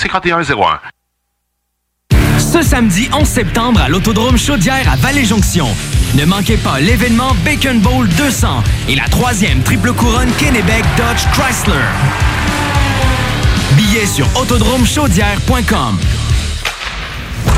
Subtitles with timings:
[0.00, 0.80] 5101.
[2.38, 5.68] Ce samedi 11 septembre à l'Autodrome Chaudière à Vallée-Jonction.
[6.14, 11.72] Ne manquez pas l'événement Bacon Bowl 200 et la troisième triple couronne Kennebec Dodge Chrysler.
[13.76, 15.98] Billets sur autodromechaudière.com.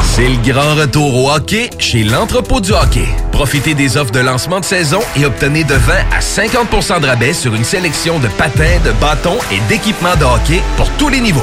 [0.03, 3.09] C'est le grand retour au hockey chez l'entrepôt du hockey.
[3.33, 7.33] Profitez des offres de lancement de saison et obtenez de 20 à 50% de rabais
[7.33, 11.43] sur une sélection de patins, de bâtons et d'équipements de hockey pour tous les niveaux.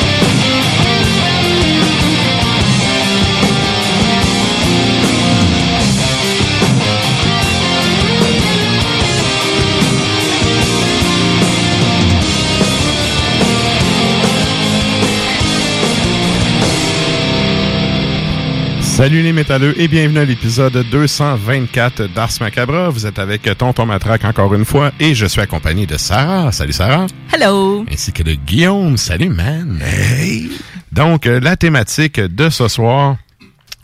[19.01, 22.89] Salut les métalleux et bienvenue à l'épisode 224 d'Ars Macabra.
[22.89, 26.51] Vous êtes avec Tonton Matraque encore une fois et je suis accompagné de Sarah.
[26.51, 27.07] Salut Sarah.
[27.33, 27.83] Hello.
[27.91, 28.97] Ainsi que de Guillaume.
[28.97, 29.81] Salut man.
[29.81, 30.51] Hey.
[30.91, 33.17] Donc, euh, la thématique de ce soir,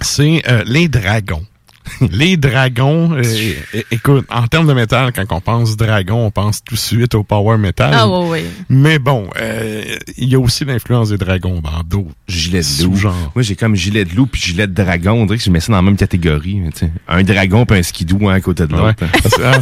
[0.01, 1.47] c'est euh, les dragons.
[2.11, 3.23] les dragons, euh,
[3.91, 7.23] écoute, en termes de métal, quand on pense dragon, on pense tout de suite au
[7.23, 7.91] power metal.
[7.93, 8.45] Ah ouais, ouais.
[8.69, 9.83] Mais bon, euh,
[10.17, 12.95] il y a aussi l'influence des dragons dans d'autres Gilet de loup.
[12.95, 13.31] sous-genres.
[13.35, 15.13] Moi, j'ai comme gilet de loup puis gilet de dragon.
[15.13, 16.61] On dirait que je mets ça dans la même catégorie.
[16.73, 16.91] tu sais.
[17.07, 18.81] Un dragon puis un skidoo hein, à côté de Ouais.
[18.81, 19.05] l'autre.
[19.23, 19.59] Parce que, ah,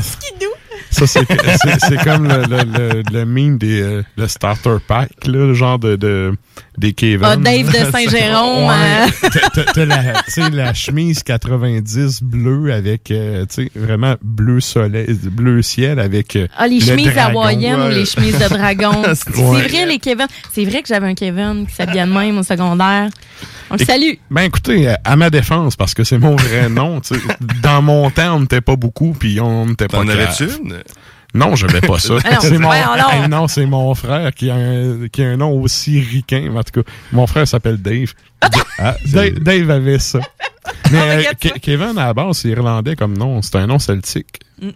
[0.96, 1.08] Ça,
[1.88, 5.78] c'est comme le, le, le, le meme des euh, le starter pack, là, le genre
[5.80, 6.34] de, de
[6.78, 7.20] des Kevin.
[7.24, 9.08] Ah, Dave de Saint-Jérôme, Ouais.
[9.56, 9.64] euh.
[9.74, 10.14] T'as- la,
[10.52, 16.48] la chemise 90 bleue avec, euh, tu sais, vraiment bleu soleil, bleu ciel avec euh,
[16.58, 19.04] Ah, les le chemises hawaïennes ou les chemises de dragon.
[19.14, 19.68] C'est Ouais.
[19.68, 20.28] vrai, les Kevin.
[20.54, 23.10] C'est vrai que j'avais un Kevin qui s'habillait de même au secondaire.
[23.72, 24.14] On le Et- salue.
[24.32, 27.22] Ben écoutez, à ma défense, parce que c'est mon vrai nom, tu sais,
[27.62, 30.84] dans mon temps, on n'était pas beaucoup, puis on n'était pas T'en avais-tu une?
[31.34, 32.14] Non, je n'avais pas ça.
[32.24, 35.52] Ah non, c'est mon, non, c'est mon frère qui a, un, qui a un nom
[35.62, 36.50] aussi ricain.
[36.56, 38.14] En tout cas, mon frère s'appelle Dave.
[38.80, 40.20] Ah, Dave, Dave avait ça.
[40.92, 43.42] Mais Oh, euh, Kevin, à la base, c'est irlandais comme nom.
[43.42, 44.40] C'est un nom celtique.
[44.62, 44.70] Mm.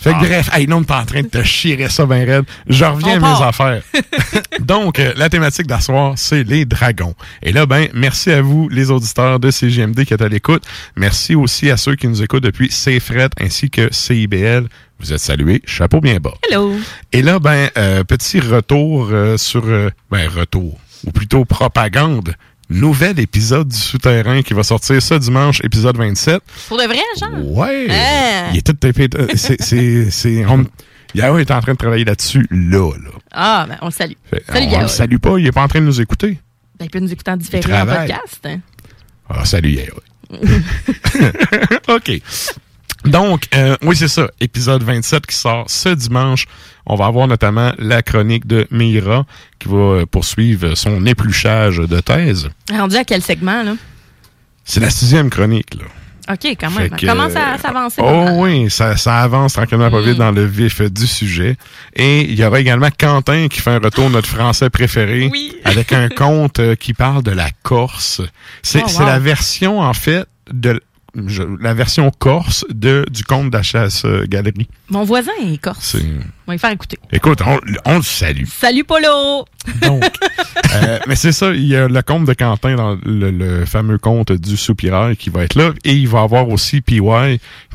[0.00, 2.44] Fait que bref, hey, non, t'es en train de te chier ça ben raide.
[2.68, 3.42] Je reviens On à mes part.
[3.42, 3.82] affaires.
[4.60, 7.14] Donc, euh, la thématique d'asseoir, c'est les dragons.
[7.42, 10.64] Et là, ben, merci à vous, les auditeurs de CGMD qui êtes à l'écoute.
[10.96, 14.68] Merci aussi à ceux qui nous écoutent depuis CFRED ainsi que CIBL.
[15.00, 15.62] Vous êtes salués.
[15.66, 16.34] Chapeau bien bas.
[16.50, 16.74] Hello.
[17.12, 19.64] Et là, ben, euh, petit retour euh, sur...
[19.66, 20.78] euh, ben, retour.
[21.06, 22.34] Ou plutôt propagande.
[22.70, 26.40] Nouvel épisode du Souterrain qui va sortir ce dimanche, épisode 27.
[26.68, 27.56] Pour de vrai, genre?
[27.56, 27.88] Ouais.
[27.90, 28.50] Ah.
[28.52, 29.08] Il est tout tapé.
[29.16, 30.44] euh, C'est...
[31.14, 33.10] Yahoo est en train de travailler là-dessus, là, là.
[33.32, 34.12] Ah, ben, on le salue.
[34.30, 34.82] Fait, Salut, on Yaoul.
[34.82, 36.38] le salue pas, il est pas en train de nous écouter.
[36.78, 38.06] Ben, il peut nous écouter en différé Il en travaille.
[38.08, 38.38] podcast.
[38.44, 38.60] hein.
[39.28, 40.00] Ah, salut, Yahoo.
[41.96, 42.22] OK.
[43.04, 44.28] Donc, euh, oui, c'est ça.
[44.40, 46.46] Épisode 27 qui sort ce dimanche.
[46.86, 49.24] On va avoir notamment la chronique de Meira
[49.58, 52.48] qui va euh, poursuivre son épluchage de thèse.
[52.70, 53.74] Rendu à quel segment, là?
[54.64, 55.84] C'est la sixième chronique, là.
[56.34, 56.90] OK, quand même.
[56.90, 58.02] que, Commence à euh, s'avancer.
[58.04, 61.56] Oh oui, ça, ça avance tranquillement pas vite dans le vif du sujet.
[61.96, 65.54] Et il y aura également Quentin qui fait un retour, notre français préféré, Oui.
[65.64, 68.20] avec un conte euh, qui parle de la Corse.
[68.62, 69.06] C'est Oh, wow.
[69.06, 70.80] la version, en fait, de
[71.26, 74.68] je- la version corse de, du conte d'Achas euh, Galerie.
[74.88, 75.78] Mon voisin est corse.
[75.92, 75.98] C'est-
[76.46, 76.98] On va lui faire écouter.
[77.12, 78.44] Écoute, on, on le salue.
[78.46, 79.44] Salut, Polo!
[79.82, 80.02] Donc,
[80.74, 83.98] euh, mais c'est ça, il y a le conte de Quentin dans le, le fameux
[83.98, 85.72] conte du soupirail qui va être là.
[85.84, 87.00] Et il va avoir aussi PY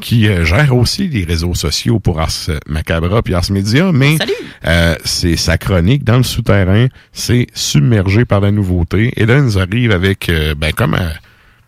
[0.02, 2.32] qui euh, gère aussi les réseaux sociaux pour Ars
[2.68, 3.92] Macabra puis Ars Media.
[3.94, 4.18] Mais
[4.66, 6.88] euh, c'est sa chronique dans le souterrain.
[7.14, 9.14] C'est submergé par la nouveauté.
[9.16, 10.98] Et là, il nous arrive avec, euh, ben, comme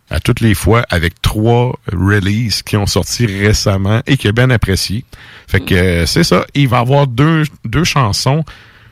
[0.10, 4.50] à, toutes les fois, avec trois releases qui ont sorti récemment et qui est bien
[4.50, 5.06] apprécié.
[5.48, 6.46] Fait que euh, c'est ça.
[6.54, 8.44] Il va avoir deux, deux chansons.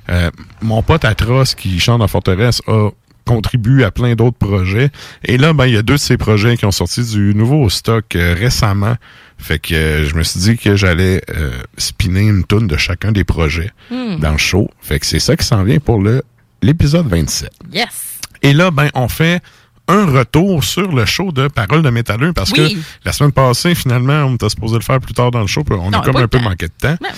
[0.10, 0.30] Euh,
[0.62, 2.90] mon pote Atroce qui chante dans Forteresse a
[3.26, 4.92] contribué à plein d'autres projets.
[5.24, 7.70] Et là, ben, il y a deux de ces projets qui ont sorti du nouveau
[7.70, 8.96] stock euh, récemment.
[9.38, 13.12] Fait que euh, je me suis dit que j'allais euh, spinner une toune de chacun
[13.12, 14.18] des projets Hmm.
[14.20, 14.70] dans le show.
[14.80, 16.24] Fait que c'est ça qui s'en vient pour le
[16.62, 17.52] l'épisode 27.
[17.74, 18.20] Yes!
[18.42, 19.42] Et là, ben, on fait
[19.88, 22.74] un retour sur le show de Parole de métalleux parce Oui.
[22.76, 25.64] que la semaine passée, finalement, on était supposé le faire plus tard dans le show,
[25.64, 26.44] puis on Non, a comme un peu temps.
[26.50, 26.98] manqué de temps.
[27.02, 27.10] Non.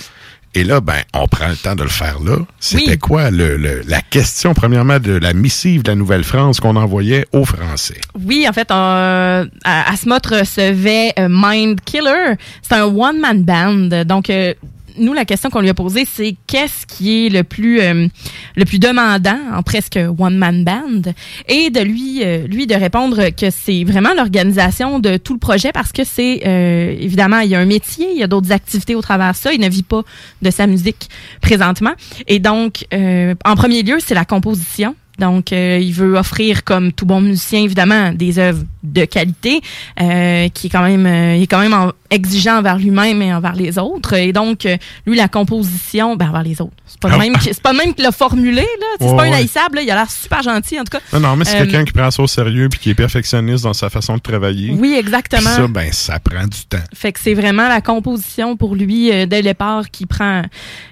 [0.54, 2.36] Et là, ben, on prend le temps de le faire là.
[2.58, 2.98] C'était Oui.
[2.98, 7.44] quoi le, le- la question, premièrement, de la missive de la Nouvelle-France qu'on envoyait aux
[7.44, 8.00] Français?
[8.24, 12.34] Oui, en fait, euh, Asmoth recevait euh, Mind Killer.
[12.62, 14.04] C'est un one-man band.
[14.06, 14.54] Donc, euh,
[14.98, 18.08] nous, la question qu'on lui a posée, c'est qu'est-ce qui est le plus euh,
[18.56, 21.12] le plus demandant en presque one-man band?
[21.48, 25.72] Et de lui, euh, lui de répondre que c'est vraiment l'organisation de tout le projet
[25.72, 28.94] parce que c'est, euh, évidemment, il y a un métier, il y a d'autres activités
[28.94, 29.52] au travers de ça.
[29.52, 30.02] Il ne vit pas
[30.42, 31.08] de sa musique
[31.40, 31.92] présentement.
[32.26, 34.94] Et donc, euh, en premier lieu, c'est la composition.
[35.18, 39.60] Donc, euh, il veut offrir, comme tout bon musicien, évidemment, des œuvres de qualité,
[40.00, 43.34] euh, qui est quand même, euh, il est quand même en- exigeant envers lui-même et
[43.34, 44.14] envers les autres.
[44.14, 44.76] Et donc, euh,
[45.06, 46.72] lui, la composition, ben, envers les autres.
[46.86, 47.18] C'est pas le Ah.
[47.18, 48.86] même, c'est pas le même l'a formulé, là.
[49.00, 49.34] C'est pas un ouais.
[49.36, 49.82] haïssable, là.
[49.82, 51.00] Il a l'air super gentil, en tout cas.
[51.12, 53.74] Non, non, mais c'est quelqu'un qui prend ça au sérieux puis qui est perfectionniste dans
[53.74, 54.70] sa façon de travailler.
[54.78, 55.50] Oui, exactement.
[55.50, 56.78] ça, ben, ça prend du temps.
[56.94, 60.42] Fait que c'est vraiment la composition pour lui euh, dès le départ qui prend,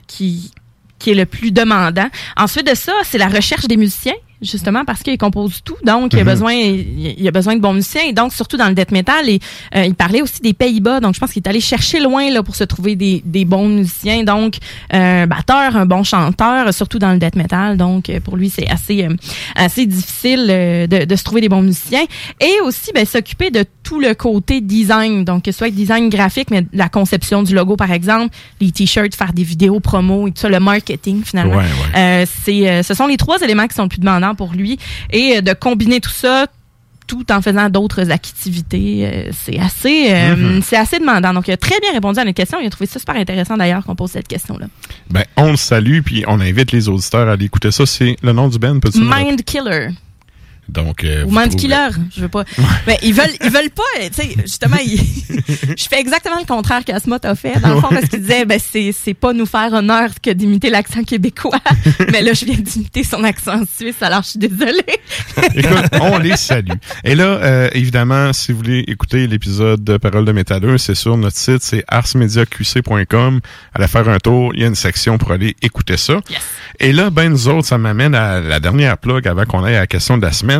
[0.06, 0.50] qui,
[0.99, 2.09] qui est le plus demandant.
[2.37, 4.15] Ensuite de ça, c'est la recherche des musiciens.
[4.43, 6.29] Justement parce qu'il compose tout, donc il a Mhm.
[6.31, 8.03] besoin, il a besoin de bons musiciens.
[8.06, 9.41] Et donc surtout dans le death metal et
[9.75, 12.43] euh, il parlait aussi des Pays-Bas, donc je pense qu'il est allé chercher loin là
[12.43, 14.56] pour se trouver des, des bons musiciens, donc
[14.93, 18.50] euh, un batteur, un bon chanteur, surtout dans le death metal, donc euh, pour lui
[18.50, 19.15] c'est assez euh,
[19.55, 22.05] assez difficile euh, de, de se trouver des bons musiciens.
[22.41, 26.50] Et aussi ben, s'occuper de tout le côté design, donc que ce soit design graphique,
[26.50, 30.40] mais la conception du logo par exemple, les t-shirts, faire des vidéos promo et tout
[30.43, 31.57] ça, le marketing finalement.
[31.57, 31.99] Ouais, ouais.
[32.23, 34.78] Euh, c'est, euh, ce sont les trois éléments qui sont le plus demandants pour lui
[35.12, 36.47] et euh, de combiner tout ça
[37.06, 40.62] tout en faisant d'autres activités, euh, c'est assez, euh, Mhm.
[40.62, 41.33] c'est assez demandant.
[41.33, 42.59] Donc, il a très bien répondu à notre question.
[42.61, 44.66] Il a trouvé ça super intéressant d'ailleurs qu'on pose cette question-là.
[45.09, 47.87] Ben, on le salue puis on invite les auditeurs à aller écouter ça.
[47.87, 49.00] C'est le nom du band, rappeler?
[49.25, 49.90] Mind Killer.
[50.68, 52.44] Donc, euh, Ou Mind Killer, je veux pas.
[52.87, 54.99] Mais ils veulent, ils veulent pas, tu sais, justement, ils-
[55.76, 58.58] je fais exactement le contraire qu'Asmot a fait, dans le fond, parce qu'il disait, ben,
[58.61, 61.58] c'est, c'est pas nous faire honneur que d'imiter l'accent québécois.
[62.12, 64.82] Mais là, je viens d'imiter son accent suisse, alors je suis désolée.
[65.54, 66.70] Écoute, on les salue.
[67.04, 71.16] Et là, euh, évidemment, si vous voulez écouter l'épisode de Parole de métalleux, c'est sur
[71.16, 73.40] notre site, c'est arsmediaqc.com.
[73.75, 76.14] Allez faire un tour, il y a une section pour aller écouter ça.
[76.80, 79.80] Et là, ben nous autres, ça m'amène à la dernière plug avant qu'on aille à
[79.80, 80.56] la question de la semaine.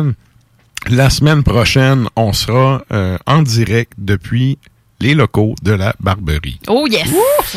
[0.89, 4.57] La semaine prochaine, on sera euh, en direct depuis
[4.99, 6.59] les locaux de la Barberie.
[6.67, 7.07] Oh yes!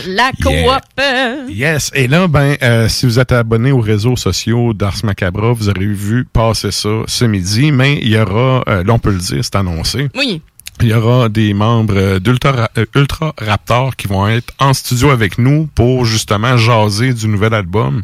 [0.06, 0.52] La coop!
[1.00, 1.46] euh.
[1.48, 1.90] Yes.
[1.94, 5.86] Et là, ben, euh, si vous êtes abonné aux réseaux sociaux d'Ars Macabra, vous aurez
[5.86, 9.42] vu passer ça ce midi, mais il y aura, euh, là, on peut le dire,
[9.42, 10.08] c'est annoncé.
[10.16, 10.42] Oui.
[10.82, 14.74] il y aura des membres euh, d'Ultra Ra- euh, Ultra Raptor qui vont être en
[14.74, 18.02] studio avec nous pour justement jaser du nouvel album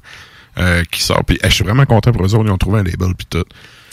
[0.58, 1.24] euh, qui sort.
[1.26, 3.44] Puis je suis vraiment content pour eux autres, ils ont trouvé un label puis tout.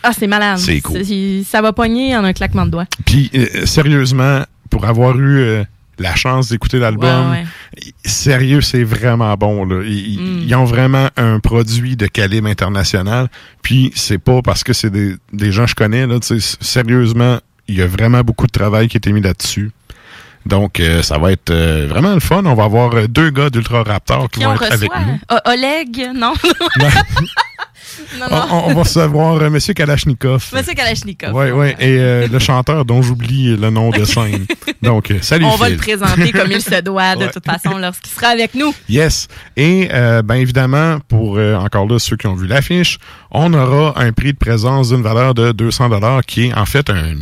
[0.03, 0.57] Ah, c'est malade.
[0.57, 1.01] C'est cool.
[1.45, 2.85] Ça va pogner en un claquement de doigts.
[3.05, 5.63] Puis euh, sérieusement, pour avoir eu euh,
[5.99, 7.91] la chance d'écouter l'album, Ouais, ouais.
[8.03, 9.65] sérieux, c'est vraiment bon.
[9.65, 9.83] Là.
[9.85, 10.43] Ils, Mm.
[10.47, 13.27] ils ont vraiment un produit de calibre international.
[13.61, 16.05] Puis c'est pas parce que c'est des, des gens que je connais.
[16.07, 16.17] Là,
[16.59, 19.71] sérieusement, il y a vraiment beaucoup de travail qui a été mis là-dessus.
[20.45, 22.41] Donc, euh, ça va être euh, vraiment le fun.
[22.45, 24.73] On va avoir deux gars d'Ultra Raptor qui Qui vont on être reçoit?
[24.75, 25.19] avec nous.
[25.31, 26.33] O- Oleg, non?
[28.19, 28.47] non, On, non.
[28.51, 30.49] on- on va recevoir euh, Monsieur Kalachnikov.
[30.53, 31.31] Monsieur Kalachnikov.
[31.33, 31.67] Oui, oui.
[31.79, 34.45] Et euh, le chanteur dont j'oublie le nom de scène.
[34.81, 37.31] Donc, euh, salut On va le présenter comme il se doit, de Ouais.
[37.31, 38.73] toute façon, lorsqu'il sera avec nous.
[38.89, 39.27] Yes.
[39.57, 42.97] Et euh, ben évidemment, pour euh, encore là ceux qui ont vu l'affiche,
[43.31, 46.89] on aura un prix de présence d'une valeur de 200 dollars qui est en fait
[46.89, 47.15] un-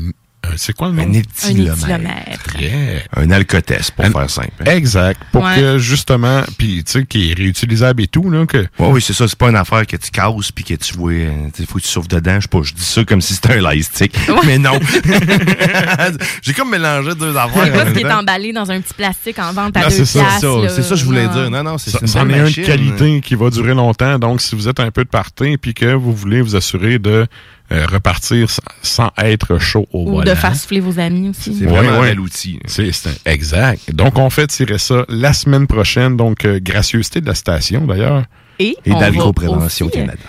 [0.57, 1.03] c'est quoi le nom?
[1.03, 1.77] Un éthylomètre.
[1.83, 2.59] éthylomètre.
[2.59, 3.01] Yeah.
[3.15, 4.51] Un alcotest, pour Un- faire simple.
[4.67, 5.21] Exact.
[5.31, 5.55] Pour Ouais.
[5.55, 9.13] que justement, puis tu sais, qui est réutilisable et tout là, que Ouais, oui, c'est
[9.13, 9.27] ça.
[9.27, 11.77] C'est pas une affaire que tu casses puis que tu vois, euh, tu sais, faut
[11.77, 12.35] que tu souffles dedans.
[12.35, 14.17] Je sais pas, je dis ça comme si c'était un light stick.
[14.45, 14.79] Mais non.
[16.41, 17.63] J'ai comme mélangé deux affaires.
[17.65, 19.95] C'est pas ce qui est emballé dans un petit plastique en vente à Ah, deux
[19.95, 20.69] c'est ça, piastres, C'est ça, là.
[20.69, 21.33] c'est ça que je voulais Non.
[21.33, 21.51] dire.
[21.51, 24.19] Non, non, c'est ça, c'est une c'en est un de qualité qui va durer longtemps.
[24.19, 27.27] Donc, si vous êtes un peu de party puis que vous voulez vous assurer de
[27.71, 30.23] euh, repartir sans, sans être chaud au Ou volant.
[30.23, 31.55] de faire souffler vos amis aussi.
[31.57, 32.09] C'est vraiment un ouais.
[32.09, 32.59] bel outil.
[32.65, 32.91] C'est
[33.25, 33.93] exact.
[33.93, 36.17] Donc, on fait tirer ça la semaine prochaine.
[36.17, 38.23] Donc, euh, gracieuseté de la station, d'ailleurs.
[38.59, 40.19] Et, d'Agro-Prévention euh, Canada.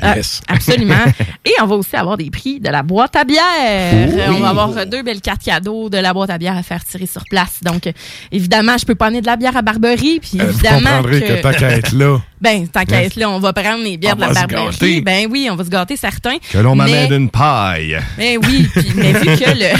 [0.00, 0.40] Ah, Yes.
[0.48, 1.04] Absolument.
[1.44, 3.40] Et on va aussi avoir des prix de la boîte à bière.
[3.64, 6.62] Euh, On va avoir euh, deux belles cartes cadeaux de la boîte à bière à
[6.62, 7.60] faire tirer sur place.
[7.62, 7.92] Donc, euh,
[8.32, 10.20] évidemment, je peux pas amener de la bière à Barberie.
[10.20, 13.30] Puis Euh, vous évidemment comprendrez que, tant qu'à être là, Ben, tant qu'à être là,
[13.30, 15.00] on va prendre les bières On de la Barberie.
[15.00, 16.36] Ben oui, on va se gâter certains.
[16.52, 17.98] Que l'on m'amène une paille.
[18.18, 19.74] Ben oui, puis, mais vu que le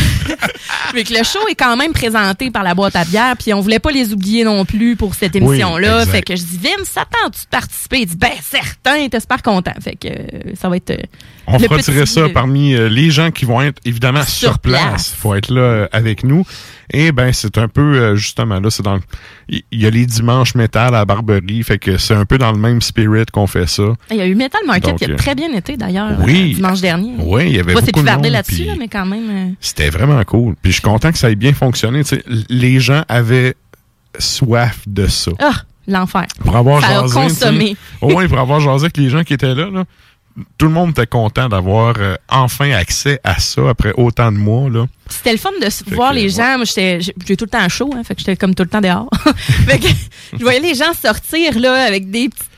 [0.95, 3.61] vu que le show est quand même présenté par la boîte à bière, puis on
[3.61, 7.43] voulait pas les oublier non plus pour cette émission-là, fait que je dis Vince, s'attends-tu
[7.43, 8.01] de participer?
[8.01, 9.75] Il dit ben certain, t'es super content.
[9.83, 11.03] Fait que euh, ça va être euh,
[11.47, 14.83] on fera tirer ça parmi euh, les gens qui vont être évidemment sur, Sur place.
[14.83, 15.15] place.
[15.17, 16.45] faut être là euh, avec nous.
[16.93, 18.99] Et ben, c'est un peu, euh, justement, là, c'est dans...
[19.49, 22.53] Il il y a les dimanches métal à Barberie, fait que c'est un peu dans
[22.53, 23.83] le même spirit qu'on fait ça.
[24.11, 26.53] Il y a eu Metal Market Donc, qui a très bien été d'ailleurs oui.
[26.53, 27.13] euh, dimanche dernier.
[27.19, 29.55] Oui, il y avait c'est beaucoup plus de monde, là-dessus, là, mais quand même.
[29.61, 30.55] C'était vraiment cool.
[30.63, 32.03] Puis je suis content que ça ait bien fonctionné.
[32.49, 33.55] Les gens avaient
[34.19, 35.33] soif de ça.
[35.41, 36.27] Ah, l'enfer.
[36.41, 37.77] Pour avoir Ça a consommé.
[38.01, 39.85] Au moins, pour avoir jasé avec les gens qui étaient là, là,
[40.59, 44.69] tout le monde était content d'avoir euh, enfin accès à ça après autant de mois.
[44.69, 44.87] Là.
[45.09, 46.29] C'était le fun de voir que, les ouais.
[46.29, 46.57] gens.
[46.57, 48.81] Moi, j'étais, j'ai tout le temps chaud, hein, fait que j'étais comme tout le temps
[48.81, 49.09] dehors.
[49.67, 49.89] fait que
[50.33, 52.51] je voyais les gens sortir là avec des petites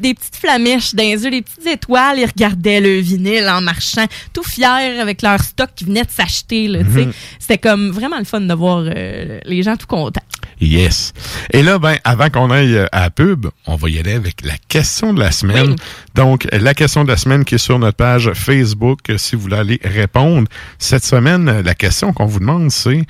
[0.00, 4.06] des petites flamèches dans les yeux, des petites étoiles, ils regardaient le vinyle en marchant,
[4.32, 6.68] tout fiers avec leur stock qui venait de s'acheter.
[6.68, 6.82] là.
[6.82, 7.12] Mhm.
[7.38, 10.22] C'était comme vraiment le fun de voir euh, les gens tout contents.
[10.60, 11.12] Yes.
[11.52, 14.44] Et là, ben, avant qu'on aille euh, à la pub, on va y aller avec
[14.44, 15.70] la question de la semaine.
[15.70, 15.76] Oui.
[16.14, 19.42] Donc, la question de la semaine qui est sur notre page Facebook, euh, si vous
[19.42, 20.48] voulez aller répondre.
[20.78, 23.04] Cette semaine, euh, la question qu'on vous demande, c'est...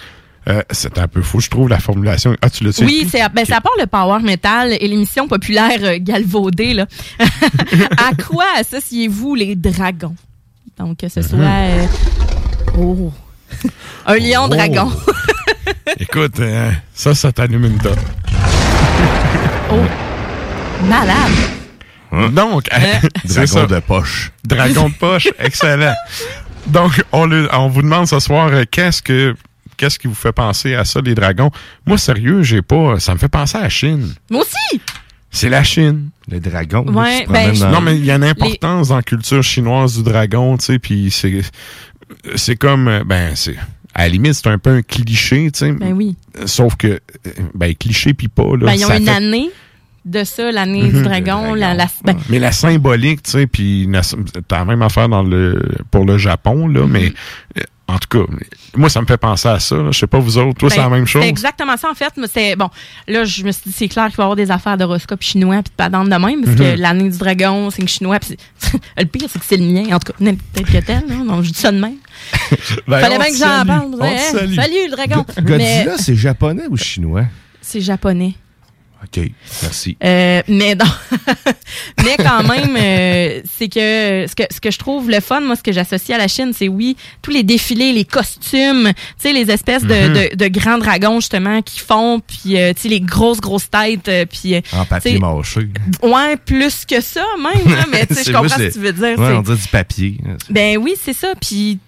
[0.48, 2.36] euh, c'est un peu fou, je trouve, la formulation.
[2.40, 5.78] Ah, tu l'as Oui, c'est ben, c'est à part le power metal et l'émission populaire
[5.82, 6.72] euh, galvaudée.
[6.74, 6.86] Là.
[7.18, 10.14] à quoi associez-vous les dragons?
[10.78, 11.38] Donc, que ce soit...
[11.40, 11.86] euh,
[12.78, 13.12] oh!
[14.06, 14.92] Un lion Oh.
[15.98, 17.98] Écoute, euh, ça, ça t'allume une top.
[19.72, 19.76] Oh!
[20.88, 22.32] Malade!
[22.32, 22.64] Donc,
[23.24, 23.66] c'est ça.
[23.66, 24.32] Dragon de poche.
[24.44, 25.94] Dragon de poche, excellent.
[26.66, 29.36] Donc, on, le- on vous demande ce soir, euh, qu'est-ce que
[29.76, 31.52] qu'est-ce qui vous fait penser à ça, les dragons?
[31.86, 32.98] Moi, sérieux, j'ai pas.
[32.98, 34.12] Ça me fait penser à la Chine.
[34.28, 34.80] Moi aussi!
[35.30, 36.10] C'est la Chine.
[36.28, 36.84] Le dragon.
[36.86, 39.42] là, Ouais, promène ben, dans- Non, mais il y a une importance dans la culture
[39.44, 41.42] chinoise du dragon, tu sais, puis c'est
[42.34, 43.54] c'est comme euh, ben c'est
[43.94, 45.72] à la limite c'est un peu un cliché, tu sais.
[45.72, 46.16] Ben oui.
[46.46, 46.98] Sauf que euh,
[47.54, 48.66] ben cliché puis pas là.
[48.66, 49.50] Ben, ils ont une fait- année
[50.04, 50.90] de ça, l'année Mhm.
[50.92, 51.54] du dragon.
[51.54, 53.88] La, la- ben, Mais la symbolique, tu sais, puis
[54.48, 56.90] t'as la même affaire dans le pour le Japon là, Mhm.
[56.90, 57.12] mais
[57.58, 57.62] euh,
[57.94, 58.32] en tout cas,
[58.76, 59.76] moi ça me fait penser à ça.
[59.76, 59.90] là.
[59.90, 61.22] Je sais pas vous autres, toi c'est ben, la même chose.
[61.22, 62.12] C'est exactement ça, en fait.
[62.16, 62.68] Mais c'est bon.
[63.08, 65.56] Là, je me suis dit, c'est clair qu'il va y avoir des affaires d'horoscope chinois
[65.62, 66.80] puis de patente de même, parce que Mhm.
[66.80, 68.18] l'année du dragon, c'est chinois.
[68.18, 69.94] Puis c'est- le pire, c'est que c'est le mien.
[69.94, 71.02] En tout cas, peut-être que tel.
[71.08, 71.96] Là, donc, je dis ça de même.
[72.86, 73.94] Ben, Fallait bien que j'en parle.
[74.04, 74.18] Hey,
[74.54, 75.24] salut, le dragon.
[75.38, 77.24] Godzilla, Mais c'est japonais ou chinois?
[77.60, 78.34] c'est japonais.
[79.02, 79.30] OK,
[79.62, 79.96] merci.
[80.04, 80.84] Euh, mais non.
[82.04, 85.56] mais quand même, euh, c'est que ce, que ce que je trouve le fun, moi,
[85.56, 89.32] ce que j'associe à la Chine, c'est oui, tous les défilés, les costumes, tu sais,
[89.32, 90.12] les espèces de, Mhm.
[90.30, 94.08] de, de grands dragons, justement, qui font, puis, euh, tu sais, les grosses, grosses têtes,
[94.08, 94.54] euh, puis...
[94.54, 95.68] euh, En papier mâché.
[96.02, 98.92] Ouais, plus que ça, même, là, mais tu sais, je comprends ce que tu veux
[98.92, 99.18] dire.
[99.18, 100.18] Ouais, on dirait du papier.
[100.50, 101.32] ben oui, c'est ça.
[101.40, 101.78] Puis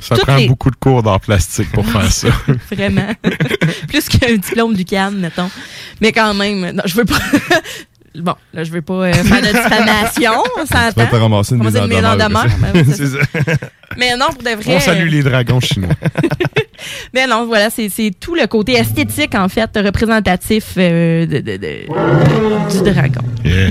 [0.00, 2.28] Ça toutes prend les- beaucoup de cours d'art plastique pour faire ça.
[2.70, 3.08] Vraiment.
[3.88, 5.50] Plus qu'un diplôme du CAN, mettons.
[6.00, 7.18] Mais quand même, non, je veux pas.
[8.16, 11.20] bon, là, je veux pas euh, faire de diffamation, on Tu vas te s'entend.
[11.20, 12.46] ramasser une mise en demeure.
[12.60, 12.84] ben.
[13.96, 14.76] Mais non, pour de vrai.
[14.76, 15.94] On salue les dragons chinois.
[17.14, 22.84] Mais non, voilà, c'est tout le côté esthétique, en fait, représentatif euh, de, de- de-
[22.84, 23.22] du dragon.
[23.44, 23.70] Yeah.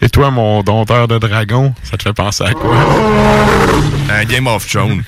[0.00, 2.74] Et toi, mon dompteur de dragon, ça te fait penser à quoi?
[4.10, 5.02] Un Game of Thrones.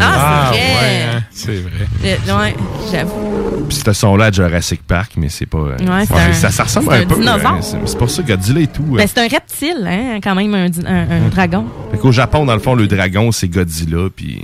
[0.00, 0.66] Ah, c'est vrai.
[0.80, 1.86] ouais, hein, c'est vrai.
[2.04, 2.56] Euh, ouais,
[2.90, 3.64] j'avoue.
[3.68, 5.58] Puis ce son-là à Jurassic Park, mais c'est pas.
[5.58, 7.14] euh, Ouais, c'est un- ça, ça ressemble c'est un, un peu.
[7.16, 7.46] dinosaure.
[7.52, 8.82] hein, c'est c'est pour ça Godzilla et tout.
[8.84, 11.66] Ben, c'est un reptile, hein, quand même, un, di- un- un dragon.
[11.90, 14.42] Fait qu'au Japon, dans le fond, le dragon, c'est Godzilla, puis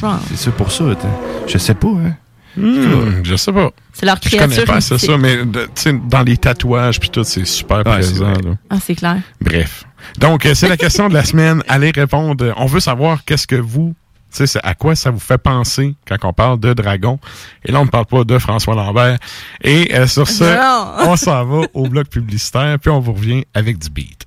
[0.00, 0.84] Genre, c'est ça pour ça.
[1.00, 1.08] t'as-
[1.46, 2.14] Je sais pas, hein.
[2.54, 3.70] Hmm, je sais pas.
[3.94, 5.10] C'est leur Je connais pas c'est mythique.
[5.10, 8.24] ça, mais de- tu sais, dans les tatouages puis tout, c'est super Ouais, c'est présent.
[8.32, 8.42] vrai.
[8.42, 8.50] là.
[8.68, 9.16] Ah, c'est clair.
[9.40, 9.84] Bref.
[10.18, 11.62] Donc, euh, c'est la question de la semaine.
[11.66, 12.52] Allez répondre.
[12.58, 13.94] On veut savoir qu'est-ce que vous,
[14.32, 17.18] tu sais, c'est à quoi ça vous fait penser quand on parle de dragon.
[17.64, 19.18] Et là, on ne parle pas de François Lambert.
[19.62, 21.10] Et euh, sur ce, Non.
[21.10, 24.26] on s'en va au bloc publicitaire, puis on vous revient avec du beat.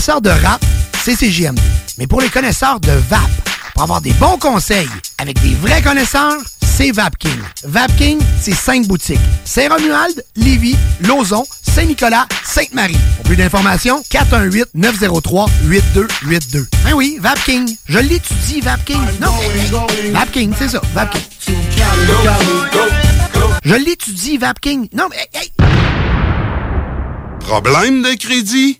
[0.00, 0.64] Connaisseurs de rap,
[1.04, 1.60] c'est CJMD.
[1.98, 3.20] Mais pour les connaisseurs de VAP,
[3.74, 7.38] pour avoir des bons conseils avec des vrais connaisseurs, c'est VapKing.
[7.64, 9.20] VapKing, c'est cinq boutiques.
[9.44, 12.96] Saint-Romuald, Lévis, Lauson, Saint-Nicolas, Sainte-Marie.
[13.16, 16.66] Pour plus d'informations, 418-903-8282.
[16.82, 17.76] Ben oui, VapKing.
[17.84, 19.02] Je l'étudie, VapKing.
[19.20, 19.34] Non,
[20.12, 21.20] VapKing, c'est ça, VapKing.
[23.66, 24.88] Je l'étudie, VapKing.
[24.94, 25.28] Non, mais...
[25.34, 25.52] hey,
[27.40, 28.79] Problème de crédit?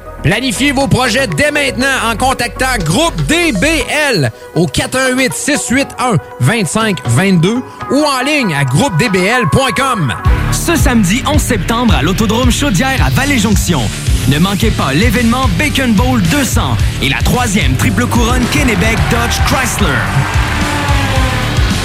[0.23, 7.55] Planifiez vos projets dès maintenant en contactant Groupe DBL au 418 681 2522
[7.91, 10.13] ou en ligne à groupedbl.com.
[10.51, 13.81] Ce samedi 11 septembre à l'Autodrome Chaudière à Vallée-Jonction.
[14.27, 19.87] Ne manquez pas l'événement Bacon Bowl 200 et la troisième triple couronne Kennebec Dodge Chrysler.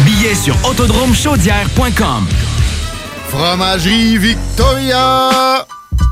[0.05, 2.27] Billets sur autodromechaudière.com.
[3.29, 5.67] Fromagerie Victoria!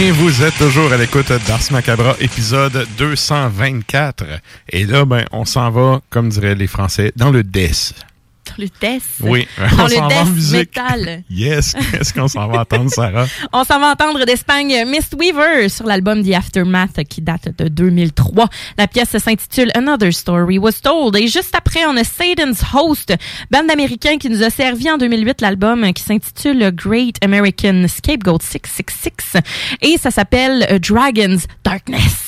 [0.00, 4.24] Et vous êtes toujours à l'écoute d'Ars Macabra, épisode 224.
[4.70, 7.94] Et là, ben, on s'en va, comme diraient les Français, dans le death.
[9.20, 11.22] Oui, Dans on le va en death metal.
[11.30, 13.26] Yes, qu'est-ce qu'on s'en va entendre, Sarah?
[13.52, 18.48] On s'en va entendre d'Espagne Mist Weaver sur l'album The Aftermath qui date de 2003.
[18.76, 21.16] La pièce s'intitule Another Story Was Told.
[21.16, 23.14] Et juste après, on a Satan's Host,
[23.50, 29.40] bande américain qui nous a servi en 2008 l'album qui s'intitule Great American Scapegoat 666.
[29.82, 32.27] Et ça s'appelle Dragon's Darkness.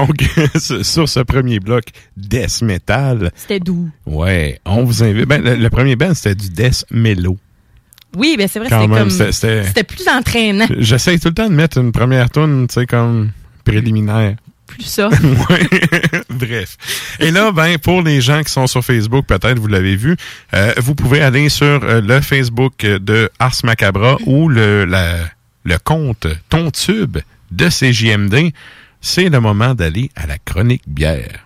[0.00, 0.24] Donc,
[0.82, 1.84] sur ce premier bloc
[2.16, 3.88] Death Metal, C'était doux.
[4.06, 5.26] ouais, on vous invite.
[5.26, 7.38] Ben, le, le premier band, c'était du Death Mellow.
[8.16, 9.10] Oui, ben c'est vrai, c'était comme.
[9.10, 10.66] c'était- plus entraînant.
[10.78, 13.30] J'essaie tout le temps de mettre une première tune, tu sais, comme
[13.64, 14.36] préliminaire.
[14.66, 15.08] Plus ça.
[16.30, 16.76] Bref.
[17.20, 20.16] Et là, ben, pour les gens qui sont sur Facebook, peut-être vous l'avez vu,
[20.54, 25.28] euh, vous pouvez aller sur euh, le Facebook de Ars Macabra ou le, la-
[25.64, 27.18] le compte Ton Tube
[27.50, 28.52] de CJMD.
[29.00, 31.45] C'est le moment d'aller à la chronique bière.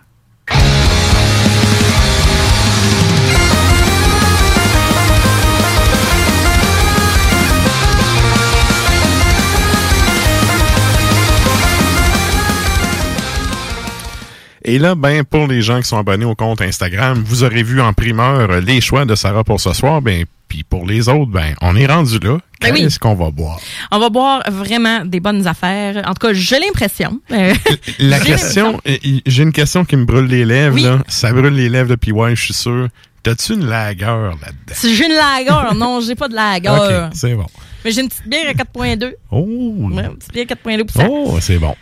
[14.63, 17.81] Et là, ben, pour les gens qui sont abonnés au compte Instagram, vous aurez vu
[17.81, 20.01] en primeur les choix de Sarah pour ce soir.
[20.01, 22.37] Ben, puis pour les autres, ben, on est rendu là.
[22.61, 22.81] Ben oui.
[22.81, 23.59] Qu'est-ce qu'on va boire?
[23.91, 26.03] On va boire vraiment des bonnes affaires.
[26.07, 27.19] En tout cas, j'ai l'impression.
[27.31, 27.53] Euh,
[27.99, 28.79] La question,
[29.25, 30.83] j'ai une question qui me brûle les lèvres, Oui.
[30.83, 30.99] là.
[31.07, 32.87] Ça brûle les lèvres de PY, je suis sûr.
[33.23, 34.73] T'as-tu une lagueur là-dedans?
[34.73, 36.35] Si j'ai une lager, non, j'ai pas de.
[36.35, 37.45] Ok, c'est bon.
[37.85, 39.13] Mais j'ai une petite bière à 4.2.
[39.31, 39.37] Oh!
[39.39, 41.07] Ouais, une petite bière à 4.2 pour ça.
[41.09, 41.75] Oh, c'est bon.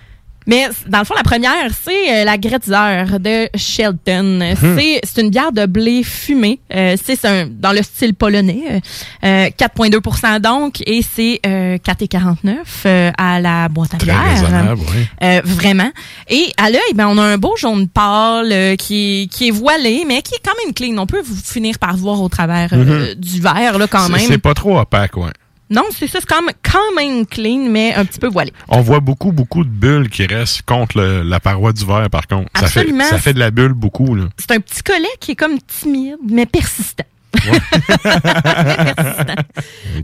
[0.47, 4.39] Mais dans le fond, la première, c'est euh, la Gretzer de Shelton.
[4.39, 4.77] Mhm.
[4.79, 6.59] C'est C'est une bière de blé fumé.
[6.73, 8.81] Euh, c'est c'est un- dans le style polonais.
[9.23, 10.81] Euh, 4,2% donc.
[10.87, 14.23] Et c'est euh, 4,49 euh, à la boîte à Très bière.
[14.27, 15.05] raisonnable, oui.
[15.23, 15.91] Euh, vraiment.
[16.29, 19.51] Et à l'œil, ben, on a un beau jaune pâle euh, qui, est- qui est
[19.51, 20.97] voilé, mais qui est quand même clean.
[21.01, 23.15] On peut vous finir par voir au travers euh, Mhm.
[23.15, 24.21] du verre, là, quand même.
[24.27, 25.31] C'est pas trop opaque, ouais.
[25.69, 26.19] Non, c'est ça.
[26.19, 28.51] C'est quand même, quand même clean, mais un petit peu voilé.
[28.69, 32.25] On voit beaucoup, beaucoup de bulles qui restent contre le- la paroi du verre, par
[32.27, 32.49] contre.
[32.55, 33.03] Ça fait, Absolument.
[33.05, 34.25] ça fait de la bulle beaucoup, là.
[34.37, 37.03] C'est un petit collet qui est comme timide, mais persistant.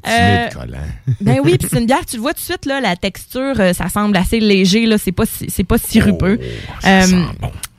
[0.08, 0.48] Euh,
[1.22, 3.60] Ben oui, puis c'est une bière, tu le vois tout de suite, là, la texture,
[3.60, 6.40] euh, ça semble assez léger, là, c'est pas, si- c'est pas sirupeux.
[6.86, 7.24] Euh,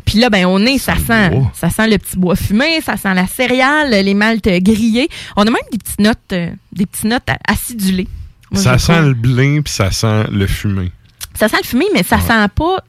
[0.06, 3.12] Puis là, ben, au nez, ça, sent, ça sent le petit bois fumé, ça sent
[3.12, 5.08] la céréale, les maltes grillées.
[5.36, 8.08] On a même des petites notes, euh, des petites notes acidulées.
[8.52, 10.92] Moi, ça sent le blé puis ça sent le fumé.
[11.34, 12.84] Ça sent le fumé, mais ça sent pas,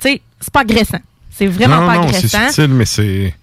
[0.00, 1.00] tu sais, c'est pas agressant.
[1.30, 2.50] C'est vraiment non, pas non, c'est agressant.
[2.50, 3.34] subtil, mais c'est...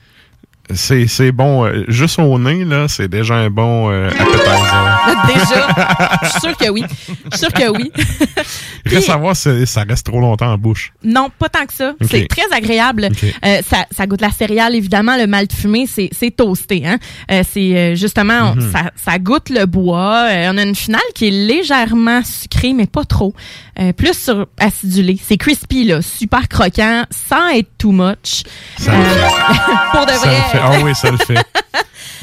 [0.76, 1.66] C'est, c'est bon.
[1.66, 4.98] euh, juste au nez, là, c'est déjà un bon euh, appetizer.
[5.28, 6.84] Déjà, je suis sûre que oui.
[7.32, 7.92] Je suis sûre que oui.
[8.86, 10.92] Reste à voir si ça reste trop longtemps en bouche.
[11.04, 11.94] Non, pas tant que ça.
[12.10, 13.10] C'est très agréable.
[13.46, 15.16] Euh, ça, ça goûte la céréale, évidemment.
[15.18, 16.84] Le malt fumé, c'est c'est toasté.
[16.86, 16.98] Hein?
[17.32, 18.72] Euh, c'est justement, on- Mhm.
[18.72, 20.28] ça, ça goûte le bois.
[20.30, 23.34] Euh, on a une finale qui est légèrement sucrée, mais pas trop.
[23.80, 25.18] Euh, plus sur acidulé.
[25.24, 28.44] C'est crispy, là, super croquant, sans être too much.
[28.78, 28.98] Ça Euh,
[29.94, 30.60] pour de vrai.
[30.64, 31.36] Ah oui, ça le fait.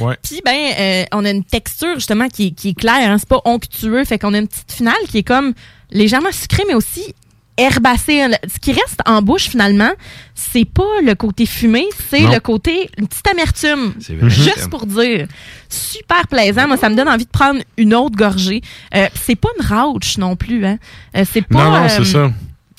[0.00, 0.16] Ouais.
[0.22, 3.28] Puis ben, euh, on a une texture justement qui, est- qui est claire, hein, c'est
[3.28, 5.54] pas onctueux, fait qu'on a une petite finale qui est comme
[5.90, 7.14] légèrement sucrée, mais aussi
[7.56, 8.24] herbacée.
[8.52, 9.90] Ce qui reste en bouche finalement,
[10.36, 13.94] c'est pas le côté fumé, c'est le côté une petite amertume.
[14.14, 14.30] vrai.
[14.30, 15.26] Juste pour dire,
[15.68, 16.68] super plaisant.
[16.68, 18.60] Moi, ça me donne envie de prendre une autre gorgée.
[18.94, 20.78] Euh, c'est pas une rauche non plus, hein.
[21.16, 21.64] Euh, c'est pas.
[21.64, 22.30] non, non, euh, c'est ça.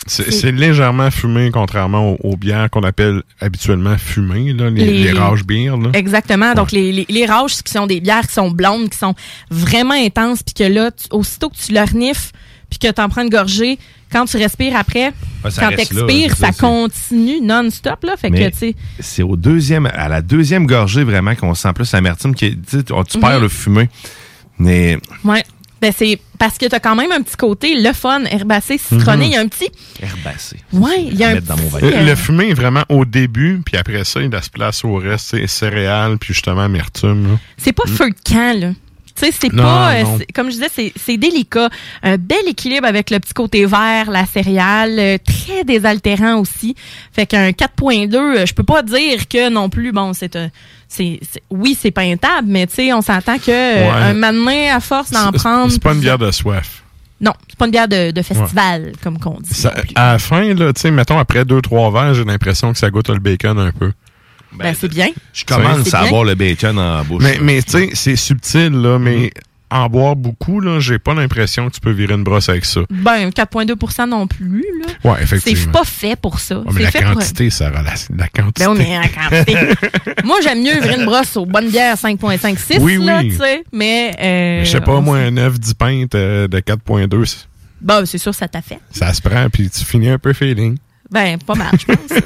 [0.07, 5.11] C'est, légèrement fumé, contrairement aux, aux bières qu'on appelle habituellement fumées, là, les, Les- les
[5.11, 5.77] rage bières.
[5.77, 5.89] Là.
[5.93, 6.53] Exactement.
[6.53, 7.25] Donc, les, les, les
[7.61, 9.13] qui sont des bières qui sont blondes, qui sont
[9.51, 12.31] vraiment intenses, puis que là, tu- aussitôt que tu leur niffes,
[12.69, 13.77] puis que tu en prends une gorgée,
[14.11, 15.11] quand tu respires après,
[15.43, 18.15] quand là, t'expires, c'est ça, continue non-stop, là.
[18.17, 21.73] Fait Mais que, tu sais, c'est au deuxième, à la deuxième gorgée vraiment qu'on sent
[21.73, 22.33] plus l'amertume.
[22.33, 23.21] qui est- Tu tu Mhm.
[23.21, 23.89] perds le fumé.
[24.57, 25.43] Mais ouais.
[25.81, 29.25] Ben, c'est parce que t'as quand même un petit côté, le fun, herbacé, citronné.
[29.25, 29.31] Mhm.
[29.31, 29.69] Il y a un petit.
[30.01, 30.57] herbacé.
[30.73, 31.47] Ouais, il y a un petit,
[31.83, 35.27] Euh, Le fumé est vraiment au début, puis après ça, il laisse place au reste,
[35.31, 37.37] c'est céréales, puis justement amertume.
[37.57, 38.71] C'est pas feu de camp, là.
[39.19, 39.95] Tu sais, c'est pas.
[39.95, 40.03] euh,
[40.33, 41.69] comme je disais, c'est- délicat.
[42.03, 46.75] Un bel équilibre avec le petit côté vert, la céréale, euh, très désaltérant aussi.
[47.11, 50.49] Fait qu'un 4.2, euh, je peux pas dire que non plus, bon, c'est un.
[50.87, 53.89] c'est oui, c'est peintable, mais tu sais, on s'entend que Ouais.
[53.89, 55.71] un matin, à force d'en prendre.
[55.71, 56.83] C'est pas une bière de soif.
[57.21, 59.53] Non, c'est pas une bière de, de festival, comme qu'on dit.
[59.53, 62.77] Ça- à la fin, là, tu sais, mettons, après deux, trois verres, j'ai l'impression que
[62.79, 63.91] ça goûte le bacon un peu.
[64.53, 65.09] Ben, c'est bien.
[65.33, 66.07] je commence C'est à bien.
[66.07, 67.23] avoir le bacon en bouche.
[67.23, 69.31] Mais, mais tu sais, c'est subtil, là, mais
[69.71, 72.81] en boire beaucoup, là, j'ai pas l'impression que tu peux virer une brosse avec ça.
[72.89, 75.11] Ben, 4.2% non plus, là.
[75.11, 75.71] Ouais, C'est effectivement.
[75.73, 76.57] pas fait pour ça.
[76.57, 78.07] Ouais, mais c'est la fait pour- quantité, ça relâche.
[78.17, 78.63] La quantité.
[78.65, 79.55] Ben oui, mais la quantité.
[80.25, 83.29] Moi, j'aime mieux virer une brosse aux bonnes bières 5.56, Oui, là, oui.
[83.29, 83.63] tu sais.
[83.71, 87.37] Mais, euh, Je sais pas, on- moi, un 9, 10 pintes euh, de 4.2, c-
[87.79, 88.79] Bon, c'est sûr, ça t'a fait.
[88.91, 90.77] ça se prend, puis tu finis un peu feeling.
[91.11, 92.09] Ben, pas mal, je pense.
[92.09, 92.21] là.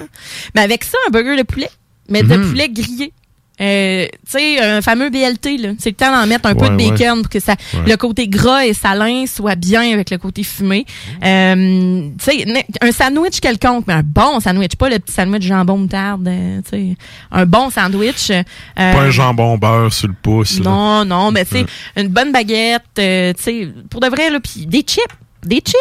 [0.56, 1.70] mais avec ça, un burger de poulet?
[2.10, 2.50] Mais de Mhm.
[2.50, 3.14] poulet grillé.
[3.62, 5.70] Euh, tu sais, un fameux BLT, là.
[5.78, 6.90] C'est le temps d'en mettre un peu de ouais.
[6.90, 7.82] bacon pour que ça, Ouais.
[7.92, 10.86] le côté gras et salin soit bien avec le côté fumé.
[11.24, 15.78] Euh, tu sais, un sandwich quelconque, mais un bon sandwich, pas le petit sandwich jambon
[15.78, 16.98] moutarde, euh, tu sais.
[17.32, 18.32] Un bon sandwich.
[18.32, 18.42] euh,
[18.76, 20.58] Pas un jambon beurre sur le pouce.
[20.60, 20.66] là.
[20.72, 24.40] non, non, mais tu sais, une bonne baguette, euh, tu sais, pour de vrai, là,
[24.40, 25.04] puis des chips,
[25.46, 25.78] des chips.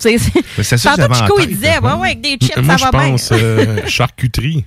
[0.00, 2.76] Tu sais, Mais c'est ça Tantôt, Chico, il disait, ouais, ouais, avec des chips, Moi,
[2.76, 3.10] ça va bien.
[3.12, 4.64] pense euh, charcuterie.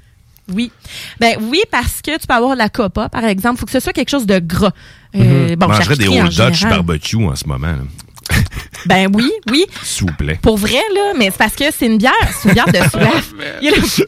[0.54, 0.72] Oui.
[1.20, 3.60] Ben oui, parce que tu peux avoir de la copa, par exemple.
[3.60, 4.72] faut que ce soit quelque chose de gras.
[5.16, 7.68] Euh, Je bon, mangerais des Old Dutch barbecue en ce moment.
[7.68, 7.84] là.
[8.86, 9.66] Ben oui, oui.
[9.84, 10.38] S'il vous plaît.
[10.42, 12.12] Pour vrai, là, mais c'est parce que c'est une bière.
[12.42, 13.34] C'est une bière de soif.
[13.62, 14.06] Le-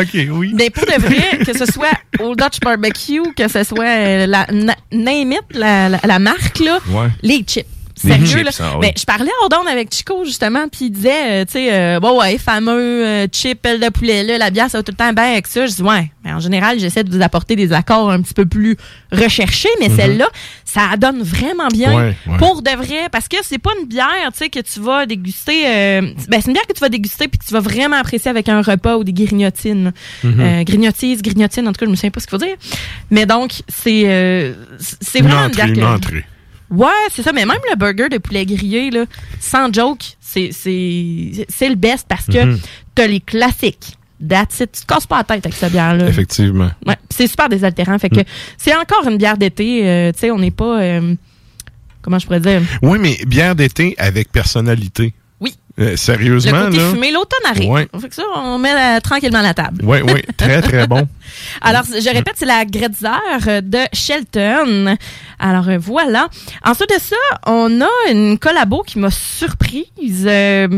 [0.00, 0.52] OK, oui.
[0.54, 4.46] Mais pour de vrai, que ce soit Old Dutch Barbecue, que ce soit euh, la
[4.50, 7.08] na- Name It, la, la, la marque, là, Ouais.
[7.22, 7.66] les chips.
[8.08, 8.72] Sérieux, chips, là.
[8.74, 8.80] oui.
[8.86, 12.00] Ben, je parlais hors d'onde avec Chico, justement, puis il disait, euh, tu sais, euh,
[12.00, 15.12] bon, ouais, fameux euh, chip, de poulet, là, la bière, ça va tout le temps
[15.12, 15.66] bien avec ça.
[15.66, 18.46] Je dis, ouais, mais en général, j'essaie de vous apporter des accords un petit peu
[18.46, 18.76] plus
[19.12, 19.96] recherchés, mais Mhm.
[19.96, 20.26] celle-là,
[20.64, 22.36] ça donne vraiment bien Ouais, ouais.
[22.38, 25.62] pour de vrai, parce que c'est pas une bière, tu sais, que tu vas déguster,
[26.28, 28.48] ben, c'est une bière que tu vas déguster puis que tu vas vraiment apprécier avec
[28.48, 29.92] un repas ou des grignotines.
[30.22, 30.40] Mhm.
[30.40, 32.56] Euh, grignotises, grignotines, en tout cas, je me souviens pas ce qu'il faut dire.
[33.10, 34.54] Mais donc, c'est,
[35.00, 36.24] c'est Une vraiment entrée, une une bière que- entrée.
[36.74, 37.32] Ouais, c'est ça.
[37.32, 39.04] Mais même le burger de poulet grillé, là,
[39.40, 42.58] sans joke, c'est, le best parce que Mhm.
[42.94, 43.96] t'as les classiques.
[44.26, 44.72] That's it.
[44.72, 46.06] Tu te casses pas la tête avec cette bière-là.
[46.08, 46.70] Effectivement.
[46.86, 47.98] Ouais, c'est super désaltérant.
[47.98, 48.24] Fait que Mm.
[48.56, 49.86] c'est encore une bière d'été.
[49.88, 50.80] euh, tu sais, on n'est pas.
[50.80, 51.14] euh,
[52.00, 52.62] comment je pourrais dire?
[52.82, 55.12] Oui, mais bière d'été avec personnalité.
[55.80, 56.90] Euh, Le sérieusement, côté là?
[56.90, 57.68] fumé, l'automne arrive.
[57.68, 57.88] Ouais.
[58.00, 59.80] Fait que ça, on met euh, tranquillement la table.
[59.82, 61.08] Oui, oui, très, très bon.
[61.60, 64.96] Alors, je répète, c'est la Gretzer de Shelton.
[65.40, 66.28] Alors, euh, voilà.
[66.64, 67.16] Ensuite de ça,
[67.46, 70.68] on a une collabo qui m'a surprise de,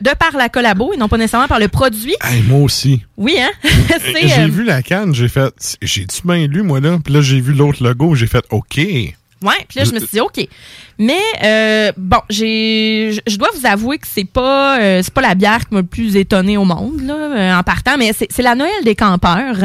[0.00, 2.14] de par la collabo et non pas nécessairement par le produit.
[2.22, 3.02] Hey, moi aussi.
[3.16, 3.50] Oui, hein?
[4.14, 5.52] J'ai vu la canne, j'ai fait.
[5.82, 6.98] J'ai-tu bien lu, moi, là?
[7.04, 8.80] Puis là, j'ai vu l'autre logo, j'ai fait OK.
[9.42, 10.46] Ouais, puis là je me suis dit OK.
[10.98, 15.34] Mais euh, bon, j'ai je- dois vous avouer que c'est pas euh, c'est pas la
[15.34, 18.42] bière qui m'a le plus étonné au monde là euh, en partant, mais c'est c'est
[18.42, 19.56] la Noël des campeurs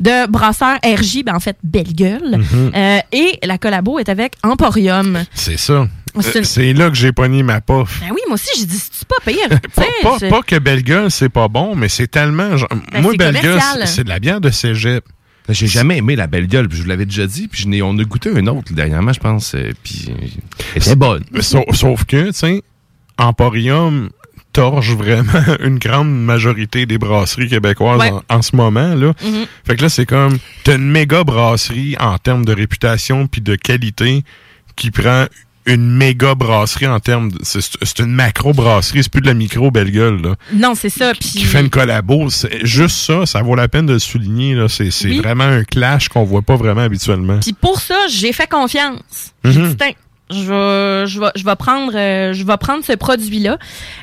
[0.00, 2.38] de brasseur RJ, ben en fait Belle Gueule.
[2.38, 2.72] Mhm.
[2.74, 5.24] Euh, et la collabo est avec Emporium.
[5.34, 5.86] C'est ça.
[6.20, 8.00] C'est Euh, C'est là que j'ai pogné ma pof.
[8.00, 9.36] Ben oui, moi aussi j'ai dit c'est pas pire?
[10.02, 12.56] Pas, je- pas que Belle Gueule, c'est pas bon, mais c'est tellement.
[12.56, 15.04] genre- Ben, moi, Belle Gueule, c'est de la bière de cégep.
[15.48, 17.82] J'ai jamais aimé la belle gueule, puis je vous l'avais déjà dit, puis je n'ai-
[17.82, 20.08] on a goûté un autre dernièrement, je pense, euh, puis
[20.74, 21.22] était bonne.
[21.40, 22.62] Sauf, sauf que, tu sais,
[23.18, 24.10] Emporium
[24.52, 28.10] torche vraiment une grande majorité des brasseries québécoises Ouais.
[28.10, 28.94] en, en ce moment.
[28.94, 29.12] Là.
[29.24, 29.46] Mhm.
[29.66, 33.54] Fait que là, c'est comme, t'as une méga brasserie en termes de réputation puis de
[33.54, 34.24] qualité
[34.74, 35.26] qui prend
[35.66, 37.38] une méga brasserie en termes de...
[37.42, 40.34] C'est c'est une macro brasserie, c'est plus de la micro belle gueule, là.
[40.52, 41.12] Non, c'est ça.
[41.18, 42.30] Puis Qui fait une collabo.
[42.30, 44.68] C'est- Juste ça, ça vaut la peine de le souligner, là.
[44.68, 45.18] C'est c'est Oui.
[45.18, 47.38] vraiment un clash qu'on voit pas vraiment habituellement.
[47.40, 49.32] Puis pour ça, j'ai fait confiance.
[49.44, 49.76] J'ai Mhm.
[50.30, 53.58] Je vais, je vais, je vais prendre, euh, je vais prendre ce produit-là.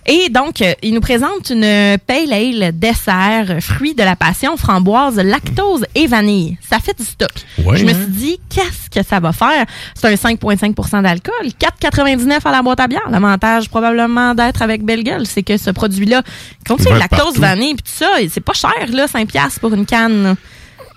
[0.06, 4.56] Et donc, euh, il nous présente une pale ale dessert, euh, fruit de la passion,
[4.56, 6.58] framboise, lactose et vanille.
[6.62, 7.32] Ça fait du stock.
[7.66, 9.66] Ouais, je me suis dit, qu'est-ce que ça va faire?
[9.96, 13.10] C'est un 5,5% d'alcool, 4,99 à la boîte à bière.
[13.10, 16.24] L'avantage probablement d'être avec Belle Gueule, c'est que ce produit-là
[16.66, 18.08] contient lactose, vanille puis tout ça.
[18.30, 20.36] C'est pas cher, là, 5 piastres pour une canne.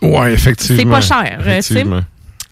[0.03, 0.79] Ouais, effectivement.
[0.79, 1.63] C'est pas cher,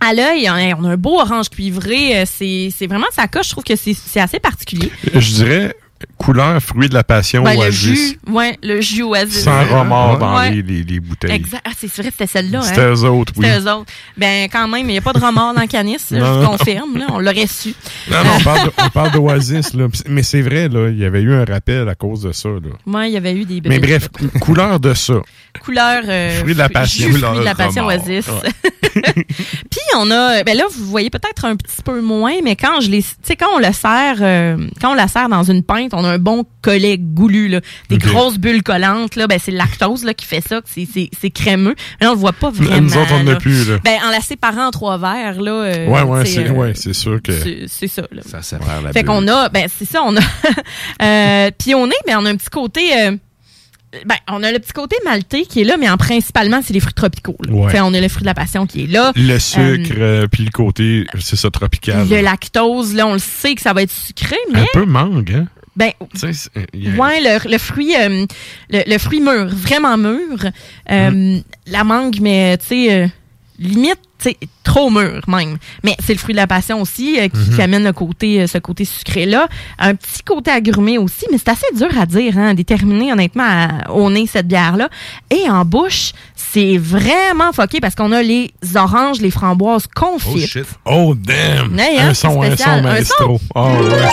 [0.01, 2.19] À l'œil, on a- on a un beau orange cuivré.
[2.21, 3.47] euh, C'est vraiment sa coche.
[3.47, 4.91] Je trouve que c'est assez particulier.
[5.15, 5.75] Je dirais
[6.19, 7.81] couleur fruit de la passion Ben, le oasis.
[8.11, 9.45] jus, ouais, le jus oasis.
[9.45, 10.51] Sans remords dans Ouais.
[10.51, 11.33] les, les, les bouteilles.
[11.33, 11.63] Exact.
[11.67, 12.63] Ah, c'est vrai, c'était celle-là.
[12.63, 12.93] C'était hein?
[12.95, 13.47] eux autres, oui.
[13.47, 13.93] C'était eux autres.
[14.17, 15.99] Ben, quand même, il n'y a pas de remords dans le canis.
[16.11, 16.99] je confirme.
[16.99, 17.75] là, on l'aurait su.
[18.11, 19.87] Non, non, on parle de- on parle d'Oasis, là.
[20.09, 22.71] Mais c'est vrai, là, il y avait eu un rappel à cause de ça, là.
[22.87, 25.15] Moi, il y avait eu des Mais bref, cou- couleur de ça.
[25.63, 27.07] couleur euh, Fruit de la passion.
[27.07, 28.07] jus fruit de la Couleur passion remords.
[28.09, 28.27] oasis.
[28.29, 28.51] Ouais.
[29.25, 32.91] Puis on a ben là vous voyez peut-être un petit peu moins mais quand je
[32.91, 35.94] les tu sais quand on le sert euh, quand on la sert dans une pinte,
[35.95, 39.57] on a un bon collet goulu là, des grosses bulles collantes là, ben c'est le
[39.59, 41.75] lactose là qui fait ça, c'est c'est c'est crémeux.
[42.01, 42.81] Mais là, on le voit pas vraiment.
[42.83, 43.37] Nous autres, on là.
[43.37, 43.79] plus, là.
[43.85, 46.95] Ben en la séparant en trois verres là euh, ouais, ouais, c'est euh, ouais, c'est
[46.95, 47.33] sûr que.
[47.33, 48.23] c'est- c'est ça là.
[48.27, 50.21] Ça sépare la Fait qu'on a, ben c'est ça, on a,
[51.03, 53.17] euh, puis on est, ben on a un petit côté, euh,
[54.07, 56.81] ben on a le petit côté maltais qui est là, mais en principalement c'est les
[56.81, 57.37] fruits tropicaux.
[57.49, 57.81] Ouais.
[57.81, 59.13] On a le fruit de la passion qui est là.
[59.15, 62.07] Le Euh, sucre, euh, puis le côté, c'est ça, tropical.
[62.09, 65.33] le lactose, là, on le sait que ça va être sucré, mais Un peu mangue,
[65.33, 65.47] hein?
[65.77, 66.61] Ben Tu sais, a-
[67.01, 68.27] ouais, le, le fruit, euh,
[68.71, 70.39] le, le fruit mûr, vraiment mûr.
[70.91, 71.43] Euh, Mm.
[71.67, 73.07] La mangue, mais tu sais, euh,
[73.59, 75.57] limite, tu sais, trop mûr même.
[75.83, 77.55] Mais c'est le fruit de la passion aussi euh, qui, Mhm.
[77.57, 79.49] qui amène le côté, euh, ce côté sucré-là.
[79.79, 83.91] Un petit côté agrumé aussi, mais c'est assez dur à dire, hein, déterminer honnêtement à-
[83.93, 84.89] au nez cette bière-là.
[85.31, 90.59] Et en bouche, c'est vraiment foqué parce qu'on a les oranges, les framboises confites.
[90.85, 91.75] Oh, damn!
[91.75, 93.39] Ouais, hein, un son, un son Un maestro.
[93.39, 93.41] son?
[93.55, 94.09] Oh, ouais.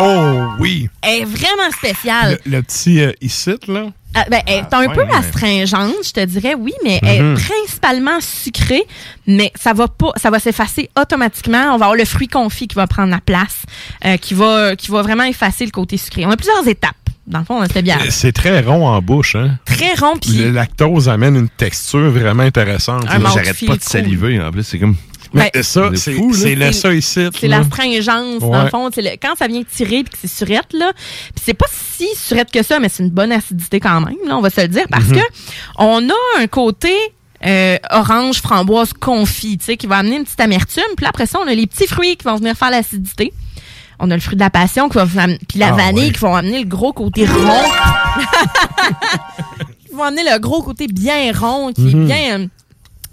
[0.00, 0.88] Oh, oui!
[1.02, 2.38] Elle est vraiment spéciale.
[2.46, 3.86] Le, le petit euh, icite, là.
[4.14, 6.98] Ah, ben, elle est Ah, un ouais, peu mais- astringente, je te dirais, oui, mais
[7.02, 8.82] elle est principalement sucrée,
[9.28, 11.66] mais ça va pas, ça va s'effacer automatiquement.
[11.74, 13.62] On va avoir le fruit confit qui va prendre la place,
[14.04, 16.26] euh, qui va, qui va vraiment effacer le côté sucré.
[16.26, 16.96] On a plusieurs étapes.
[17.28, 17.98] Dans le fond, c'était bien.
[18.08, 19.58] C'est très rond en bouche, hein?
[19.64, 23.04] Très rond, puis Le lactose amène une texture vraiment intéressante.
[23.08, 24.64] J'arrête pas de saliver, en plus.
[24.64, 24.96] C'est comme.
[25.32, 26.38] Mais Ben, ça, c'est c'est fou, là.
[26.38, 27.28] c'est le ça ici.
[27.38, 27.58] c'est là.
[27.58, 28.88] l'astringence, dans le fond.
[28.96, 30.92] le- quand ça vient tirer puis que c'est surette, là.
[31.34, 34.36] Puis c'est pas si surette que ça, mais c'est une bonne acidité quand même, là,
[34.36, 34.84] on va se le dire.
[34.90, 35.16] Parce Mhm.
[35.16, 35.22] que
[35.78, 36.92] on a un côté
[37.46, 40.82] euh, orange, framboise confit, tu sais, qui va amener une petite amertume.
[40.96, 43.32] Puis là, après ça, on a les petits fruits qui vont venir faire l'acidité.
[43.98, 46.12] On a le fruit de la passion qui va puis la Ah, vanille ouais.
[46.12, 47.34] qui vont amener le gros côté rond.
[49.88, 52.02] qui vont amener le gros côté bien rond, qui Mhm.
[52.02, 52.46] est bien euh,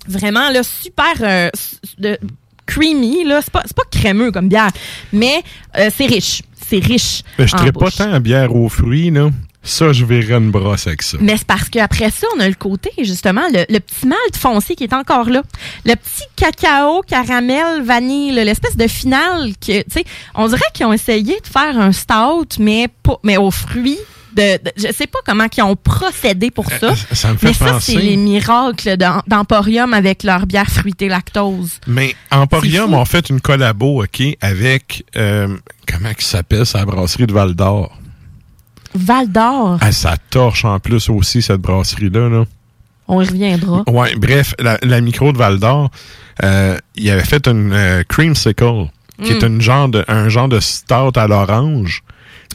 [0.07, 1.49] vraiment là super euh,
[1.97, 2.17] de-
[2.65, 4.71] creamy là, c'est pas c'est pas crémeux comme bière,
[5.13, 5.41] mais
[5.77, 7.21] euh, c'est riche, c'est riche.
[7.37, 9.29] Ben, je ne pas tant à bière aux fruits, là.
[9.63, 11.17] Ça, je verrais une brosse avec ça.
[11.19, 14.75] Mais c'est parce qu'après ça, on a le côté, justement, le, le petit malt foncé
[14.75, 15.41] qui est encore là.
[15.83, 20.05] Le petit cacao, caramel, vanille, l'espèce de finale que, tu sais,
[20.35, 23.99] on dirait qu'ils ont essayé de faire un stout, mais pas, mais aux fruits.
[24.37, 26.93] De, de- je sais pas comment ils ont procédé pour ça.
[27.11, 31.07] Ça me fait mais ça, penser- c'est les miracles d'Em- d'Emporium avec leur bière fruitée
[31.09, 31.79] lactose.
[31.87, 35.57] Mais Emporium ont fait une collabo, OK, avec, euh,
[35.91, 37.97] comment il s'appelle, sa brasserie de Val d'Or.
[38.93, 42.45] Val d'Or, Ah, ça torche en plus aussi, cette brasserie-là, là.
[43.07, 43.83] on y reviendra.
[43.87, 45.89] Ouais, bref, la, la micro de Val d'Or,
[46.43, 48.85] euh, il avait fait une euh, creamsicle,
[49.23, 49.35] qui Mm.
[49.35, 52.03] est une genre de, un genre de stout à l'orange.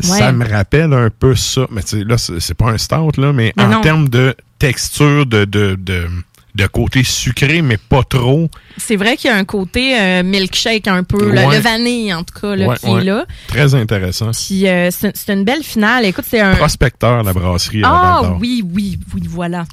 [0.01, 0.19] Ouais.
[0.19, 1.67] Ça me rappelle un peu ça.
[1.71, 5.27] Mais tu sais, là, c'est pas un stout, là, mais, Mais en termes de texture,
[5.27, 6.09] de, de, de,
[6.55, 8.51] de côté sucré, mais pas trop.
[8.77, 12.39] C'est vrai qu'il y a un côté euh, milkshake un peu, le, vanille en tout
[12.41, 13.01] cas, là, Ouais, qui ouais.
[13.01, 13.25] est là.
[13.49, 14.31] Très intéressant.
[14.33, 16.05] Puis euh, c'est une belle finale.
[16.05, 16.55] Écoute, c'est un.
[16.57, 19.65] Prospecteur, la brasserie Ah oui, oui, oui, voilà.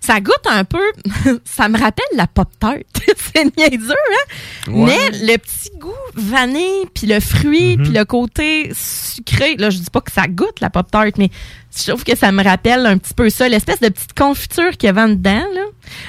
[0.00, 0.82] Ça goûte un peu.
[1.44, 2.74] ça me rappelle la pop tart.
[3.34, 4.72] c'est niaiseux, hein?
[4.72, 7.82] Mais le petit goût vanille, puis le fruit, Mhm.
[7.82, 9.56] puis le côté sucré.
[9.56, 11.30] Là, je dis pas que ça goûte la pop tart, mais
[11.76, 14.86] je trouve que ça me rappelle un petit peu ça, l'espèce de petite confiture qu'il
[14.86, 15.44] y avait dedans.
[15.54, 15.62] Là.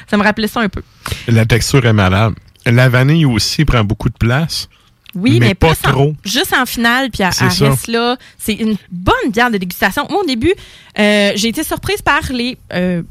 [0.09, 0.81] Ça me rappelait ça un peu.
[1.27, 2.33] La texture est malade.
[2.65, 4.69] La vanille aussi prend beaucoup de place.
[5.15, 6.13] Oui, mais, pas en- trop.
[6.25, 8.17] juste en finale, puis reste là.
[8.37, 10.05] C'est une bonne bière de dégustation.
[10.09, 10.53] Moi, au début,
[10.99, 13.01] euh, j'ai été surprise par les euh,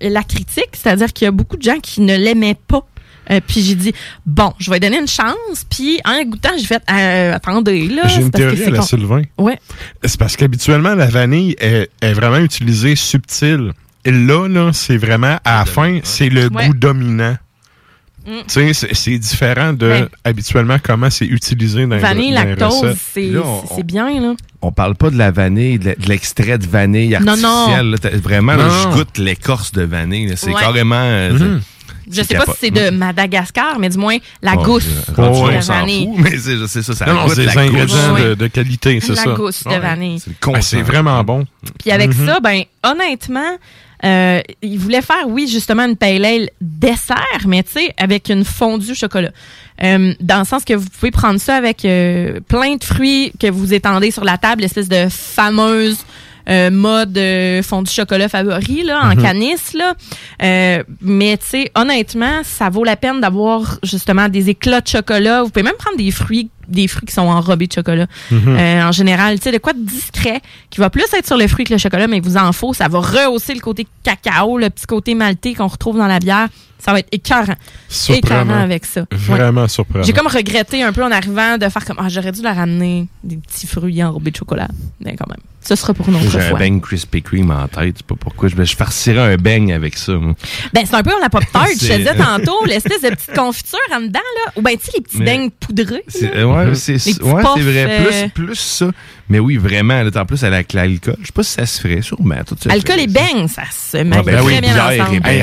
[0.00, 2.86] la critique, c'est-à-dire qu'il y a beaucoup de gens qui ne l'aimaient pas.
[3.30, 3.92] Euh, puis j'ai dit
[4.26, 5.64] bon, je vais lui donner une chance.
[5.70, 8.02] Puis en goûtant, j'ai fait euh, attendez là.
[8.08, 9.22] J'ai une parce théorie à la con- Sylvain.
[9.38, 9.58] Ouais.
[10.04, 13.72] C'est parce qu'habituellement, la vanille est, est vraiment utilisée subtile.
[14.04, 16.66] Et là, là, c'est vraiment, à la fin, c'est le Ouais.
[16.68, 17.36] goût dominant.
[18.26, 18.30] Mm.
[18.48, 20.08] Tu sais, c'est- différent de Ouais.
[20.24, 22.96] habituellement comment c'est utilisé dans, les- Vanille, les lactose, recettes.
[23.76, 24.34] c'est bien là.
[24.62, 27.48] On parle pas de la vanille, de l'extrait de vanille Non, non.
[27.48, 27.90] artificiel.
[27.90, 27.98] là.
[27.98, 28.92] T'as- Vraiment, là, Non.
[28.92, 30.32] je goûte l'écorce de vanille.
[30.36, 30.60] C'est Ouais.
[30.60, 30.94] carrément...
[30.96, 31.60] euh, Mhm.
[32.10, 35.60] Je sais pas si c'est de Madagascar, mais du moins la Bon, gousse de la
[35.60, 36.06] vanille.
[36.06, 37.62] fout, mais c'est c'est ça, ça Non, c'est des la gousse.
[37.62, 39.30] ingrédients de, qualité, c'est La ça.
[39.32, 39.78] gousse de Ouais.
[39.78, 40.20] vanille.
[40.20, 41.44] C'est Ah, c'est vraiment bon.
[41.80, 42.26] Puis avec Mhm.
[42.26, 43.56] ça, ben honnêtement,
[44.04, 48.44] euh, il voulait faire, oui, justement, une pale ale dessert, mais tu sais, avec une
[48.44, 49.30] fondue chocolat.
[49.82, 53.50] Euh, dans le sens que vous pouvez prendre ça avec euh, plein de fruits que
[53.50, 55.98] vous étendez sur la table, l'espèce de fameuse
[56.48, 59.22] euh, mode euh, fondue chocolat favori là, en Mhm.
[59.22, 59.72] canisse.
[59.74, 59.94] Là.
[60.42, 65.42] Euh, mais tu sais, honnêtement, ça vaut la peine d'avoir justement des éclats de chocolat.
[65.42, 68.06] Vous pouvez même prendre des fruits des fruits qui sont enrobés de chocolat.
[68.30, 68.56] Mhm.
[68.58, 70.40] Euh, en général, tu sais, de quoi de discret,
[70.70, 72.72] qui va plus être sur le fruit que le chocolat, mais il vous en faut.
[72.74, 76.48] Ça va rehausser le côté cacao, le petit côté maltais qu'on retrouve dans la bière.
[76.78, 77.54] Ça va être écœurant.
[78.10, 79.00] Écœurant avec ça.
[79.02, 79.06] Ouais.
[79.16, 80.04] Vraiment surprenant.
[80.04, 83.06] J'ai comme regretté un peu en arrivant de faire comme, ah, j'aurais dû la ramener
[83.22, 84.68] des petits fruits enrobés de chocolat.
[85.00, 86.58] Mais quand même, ce sera pour une autre J'ai un fois.
[86.58, 87.94] beigne Krispy Kreme en tête.
[87.94, 88.48] Je sais pas pourquoi.
[88.50, 90.12] Je, je farcirais un beigne avec ça.
[90.12, 90.34] moi.
[90.74, 93.78] Ben, c'est un peu la pop tart, je te disais tantôt, l'espèce de petite confiture
[93.94, 94.52] en dedans, là.
[94.56, 96.02] Ou ben, tu sais, les petits Mais- beignes poudreux.
[96.54, 96.70] Là.
[96.70, 98.30] ouais, c'est ouais, vrai.
[98.32, 98.90] Plus, plus ça.
[99.28, 100.02] Mais oui, vraiment.
[100.02, 101.16] Là, en plus, avec l'alcool.
[101.20, 102.02] Je sais pas si ça se ferait.
[102.02, 102.34] Sûrement.
[102.34, 103.20] Alcool ferait, et ça.
[103.20, 105.26] beignes, ça se marie ben très oui, bien ensemble.
[105.26, 105.42] Hey,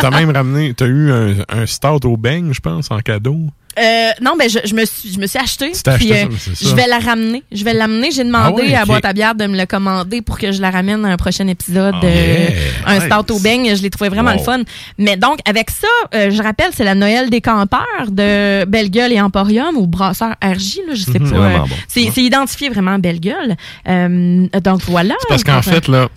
[0.00, 3.46] t'as même, ramené, t'as eu un, un stout au beigne, je pense, en cadeau.
[3.78, 5.70] Euh, non, ben je, je me suis je me suis acheté.
[5.70, 7.42] Puis, acheté euh, ça, je vais la ramener.
[7.52, 8.10] Je vais l'amener.
[8.10, 8.84] J'ai demandé Ah ouais, à.
[8.84, 11.46] Boîte à bière de me le commander pour que je la ramène à un prochain
[11.46, 11.94] épisode.
[12.02, 12.08] Euh,
[12.48, 12.50] yeah,
[12.86, 13.04] un nice.
[13.04, 13.74] stout au beigne.
[13.76, 14.38] Je l'ai trouvé vraiment Wow.
[14.38, 14.60] le fun.
[14.98, 19.12] Mais donc, avec ça, euh, je rappelle, c'est la Noël des campeurs de Belle Gueule
[19.12, 21.30] et Emporium ou Brasseur RJ, là, je sais Mhm.
[21.30, 21.64] pas.
[21.88, 22.12] C'est bon.
[22.16, 23.56] Identifié vraiment Belle Gueule.
[23.88, 25.14] Euh, donc voilà.
[25.20, 26.08] C'est parce qu'en fait, là,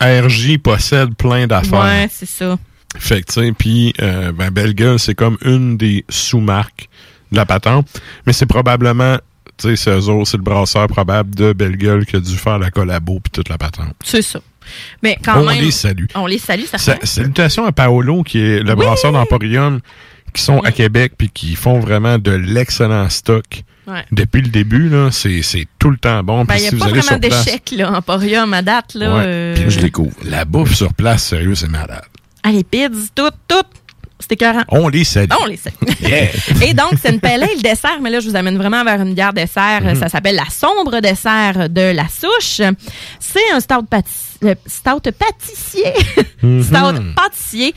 [0.00, 1.80] RJ possède plein d'affaires.
[1.82, 2.58] Ouais, c'est ça.
[2.98, 6.88] Fait que, tu sais, puis, euh, ben, Belle Gueule, c'est comme une des sous-marques
[7.32, 7.88] de la patente.
[8.26, 9.16] Mais c'est probablement,
[9.58, 12.36] tu sais, c'est eux autres, c'est le brasseur probable de Belle Gueule qui a dû
[12.36, 13.94] faire la collabo puis toute la patente.
[14.04, 14.40] C'est ça.
[15.02, 15.60] Mais quand On même.
[15.62, 16.06] les salue.
[16.14, 19.80] On les salue, ça Sa- salutations à Paolo, qui est le brasseur d'Emporium,
[20.32, 23.44] qui sont à Québec puis qui font vraiment de l'excellent stock.
[23.86, 24.02] Ouais.
[24.12, 26.44] Depuis le début, là, c'est c'est tout le temps bon.
[26.46, 29.14] Ben, Puis il n'y a si vous pas vraiment d'échec, là, Emporium à date, là.
[29.16, 29.22] Ouais.
[29.26, 30.16] euh, Puis je découvre.
[30.24, 32.02] La bouffe sur place, sérieux, c'est malade.
[32.44, 33.56] Ah, les pizzas, tout, tout.
[34.20, 34.62] C'était écœurant.
[34.68, 35.28] On les salue.
[35.42, 35.74] On les salue.
[36.62, 39.12] Et donc, c'est une pelle le dessert, mais là, je vous amène vraiment vers une
[39.12, 39.82] bière dessert.
[39.82, 39.96] Mhm.
[39.96, 42.62] Ça s'appelle la sombre dessert de la souche.
[43.18, 43.86] C'est un stout,
[44.44, 45.92] euh, stout pâtissier.
[46.42, 46.62] Mhm.
[46.62, 47.74] stout pâtissier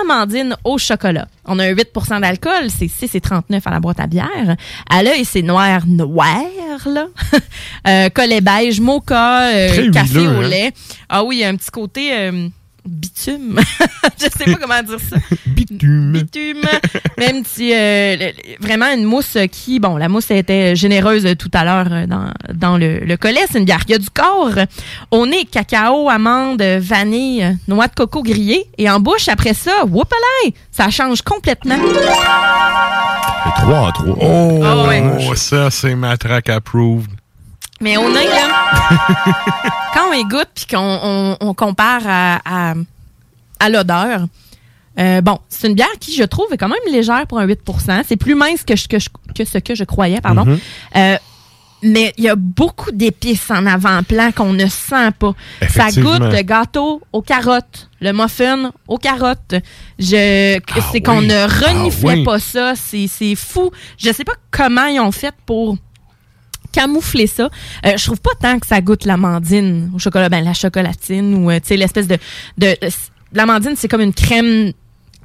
[0.00, 1.26] amandine au chocolat.
[1.44, 4.56] On a un 8% d'alcool, c'est 6 et 39 à la boîte à bière.
[4.88, 6.44] À l'œil, c'est noir, noir,
[6.86, 7.06] là.
[7.88, 10.48] euh, collet beige, mocha, euh, café huileux, au hein?
[10.48, 10.72] lait.
[11.08, 12.48] Ah oui, il y a un petit côté euh,
[12.86, 13.60] bitume.
[14.18, 15.16] Je sais pas comment dire ça.
[15.46, 16.12] Bitume.
[16.12, 16.62] Bitume.
[17.18, 21.50] Même si euh, le- le- vraiment une mousse qui, bon, la mousse était généreuse tout
[21.54, 23.40] à l'heure euh, dans, dans le, le collet.
[23.50, 24.50] C'est une bière qui a du corps.
[25.10, 28.66] Au nez, cacao, amande, vanille, noix de coco grillée.
[28.78, 31.76] Et en bouche, après ça, whoopalay, ça change complètement.
[33.56, 34.16] 3 en 3.
[34.20, 35.36] Oh, ouais.
[35.36, 37.10] ça, c'est matraque approved.
[37.82, 38.96] Mais au nez, là,
[39.94, 42.74] quand on y goûte puis qu'on on, on compare à, à,
[43.60, 44.26] à l'odeur,
[44.98, 48.02] euh, bon, c'est une bière qui, je trouve, est quand même légère pour un 8%
[48.06, 50.44] C'est plus mince que, je- que, je- que ce que je croyais, pardon.
[50.44, 50.58] Mhm.
[50.96, 51.16] Euh,
[51.84, 55.32] mais il y a beaucoup d'épices en avant-plan qu'on ne sent pas.
[55.68, 59.54] Ça goûte le gâteau aux carottes, le muffin aux carottes.
[59.98, 62.24] Je, Ah c'est qu'on ne reniflait Ah oui.
[62.24, 62.74] pas ça.
[62.76, 63.72] C'est, c'est fou.
[63.98, 65.76] Je sais pas comment ils ont fait pour
[66.72, 67.50] camoufler ça.
[67.86, 71.50] Euh, je trouve pas tant que ça goûte l'amandine au chocolat, ben la chocolatine ou
[71.50, 72.16] euh, tu sais l'espèce de,
[72.58, 72.74] de,
[73.32, 74.72] l'amandine c'est comme une crème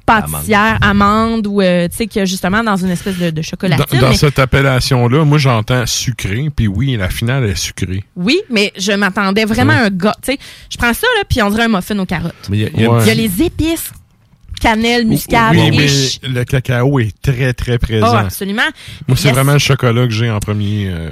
[0.06, 4.00] pâtissière amande ou euh, tu sais a justement dans une espèce de, chocolatine.
[4.00, 8.04] dans mais- cette appellation-là, moi, j'entends sucré, puis oui, la finale est sucrée.
[8.16, 10.16] Oui, mais je m'attendais vraiment à un gars.
[10.22, 10.38] Tu sais,
[10.70, 12.34] je prends ça là puis on dirait un muffin aux carottes.
[12.50, 13.92] Il y a- y y les épices,
[14.60, 18.16] cannelle, muscade, Oui, mais le cacao est très, très Oh, présent.
[18.16, 18.62] absolument.
[19.06, 19.34] Moi, c'est Yes.
[19.34, 21.10] vraiment le chocolat que j'ai en premier euh,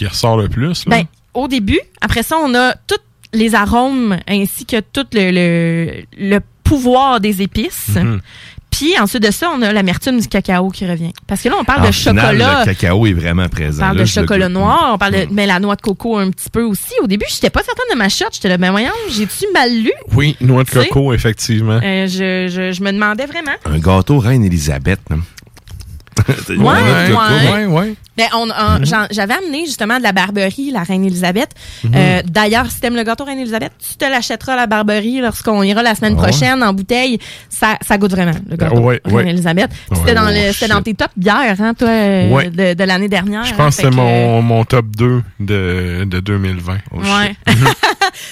[0.00, 0.86] qui ressort le plus.
[0.86, 0.96] là.
[0.96, 2.96] Ben, au début, après ça, on a tous
[3.34, 7.90] les arômes ainsi que tout le, le, le pouvoir des épices.
[7.94, 8.20] Mhm.
[8.70, 11.12] Puis ensuite de ça, on a l'amertume du cacao qui revient.
[11.26, 12.60] Parce que là, on parle En de chocolat.
[12.60, 13.80] Le cacao est vraiment On présent.
[13.82, 16.48] parle Là, de chocolat noir, on parle de mais la noix de coco un petit
[16.48, 16.94] peu aussi.
[17.02, 18.26] Au début, j'étais pas certaine de ma shot.
[18.32, 19.92] J'étais là, ben voyons, j'ai-tu mal lu?
[20.14, 21.80] Oui, noix de coco, effectivement.
[21.82, 23.50] Euh, je, je, je me demandais vraiment.
[23.66, 25.00] Un gâteau Reine Élisabeth.
[25.10, 25.16] là.
[26.46, 27.66] C'est- Ouais, ouais.
[27.66, 27.94] ouais.
[28.34, 31.50] On, on- j'en- J'avais amené justement de la Barberie, la Reine Elisabeth.
[31.84, 31.92] Mhm.
[31.94, 35.62] Euh, D'ailleurs, si t'aimes le gâteau Reine Elisabeth, tu te l'achèteras à la Barberie lorsqu'on
[35.62, 36.28] ira la semaine Ah ouais?
[36.28, 37.18] prochaine en bouteille.
[37.48, 39.30] Ça, ça goûte vraiment, le gâteau Ouais, Reine ouais.
[39.30, 39.70] Elisabeth.
[39.90, 42.50] Ouais, C'était dans, c'était dans tes top bières, hein, toi, euh, Ouais.
[42.50, 43.44] de, de l'année dernière.
[43.44, 46.74] Je hein, pense que c'est mon, mon top 2 de, de 2020.
[46.92, 47.36] Ouais.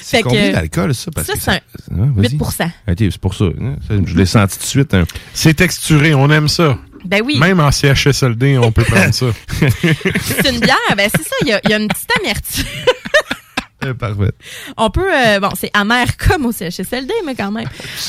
[0.02, 1.10] C'est Fait combien d'alcool, ça?
[1.14, 2.32] Parce ça, que c'est un Ouais, vas-y.
[2.32, 2.42] 8
[2.88, 3.46] Ok, c'est pour ça.
[3.88, 4.94] Ça, Je l'ai senti tout de suite.
[4.94, 5.04] hein.
[5.34, 6.76] C'est texturé, on aime ça.
[7.04, 7.38] Ben oui.
[7.38, 9.26] Même en CHSLD, on peut prendre ça.
[9.60, 12.64] C'est une bière, ben c'est ça, il y a, il y a une petite amertume.
[13.84, 14.32] Euh, Parfait.
[14.76, 17.68] On peut, euh, bon, c'est amer comme au CHSLD, mais quand même.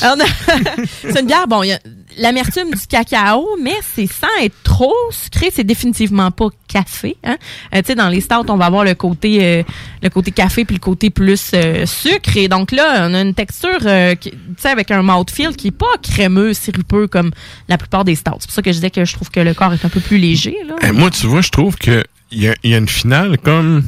[1.02, 1.78] C'est une bière, bon, il y a
[2.18, 7.16] l'amertume du cacao, mais c'est sans être trop sucré, c'est définitivement pas café.
[7.24, 7.36] Hein?
[7.74, 9.62] Euh, tu sais, dans les stouts, on va avoir le côté, euh,
[10.02, 12.36] le côté café puis le côté plus euh, sucre.
[12.36, 15.72] Et donc là, on a une texture, euh, tu sais, avec un mouthfeel qui est
[15.72, 17.30] pas crémeux, sirupeux comme
[17.68, 18.36] la plupart des stouts.
[18.40, 20.00] C'est pour ça que je disais que je trouve que le corps est un peu
[20.00, 20.56] plus léger.
[20.66, 20.76] Là.
[20.82, 23.38] Eh, moi, tu vois, je trouve que il y a, il y a une finale
[23.38, 23.82] comme,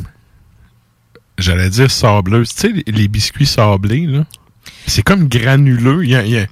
[1.38, 2.54] j'allais dire sableuse.
[2.54, 4.24] Tu sais, les, biscuits sablés, là,
[4.86, 6.04] c'est comme granuleux.
[6.04, 6.46] Il y a, il y a-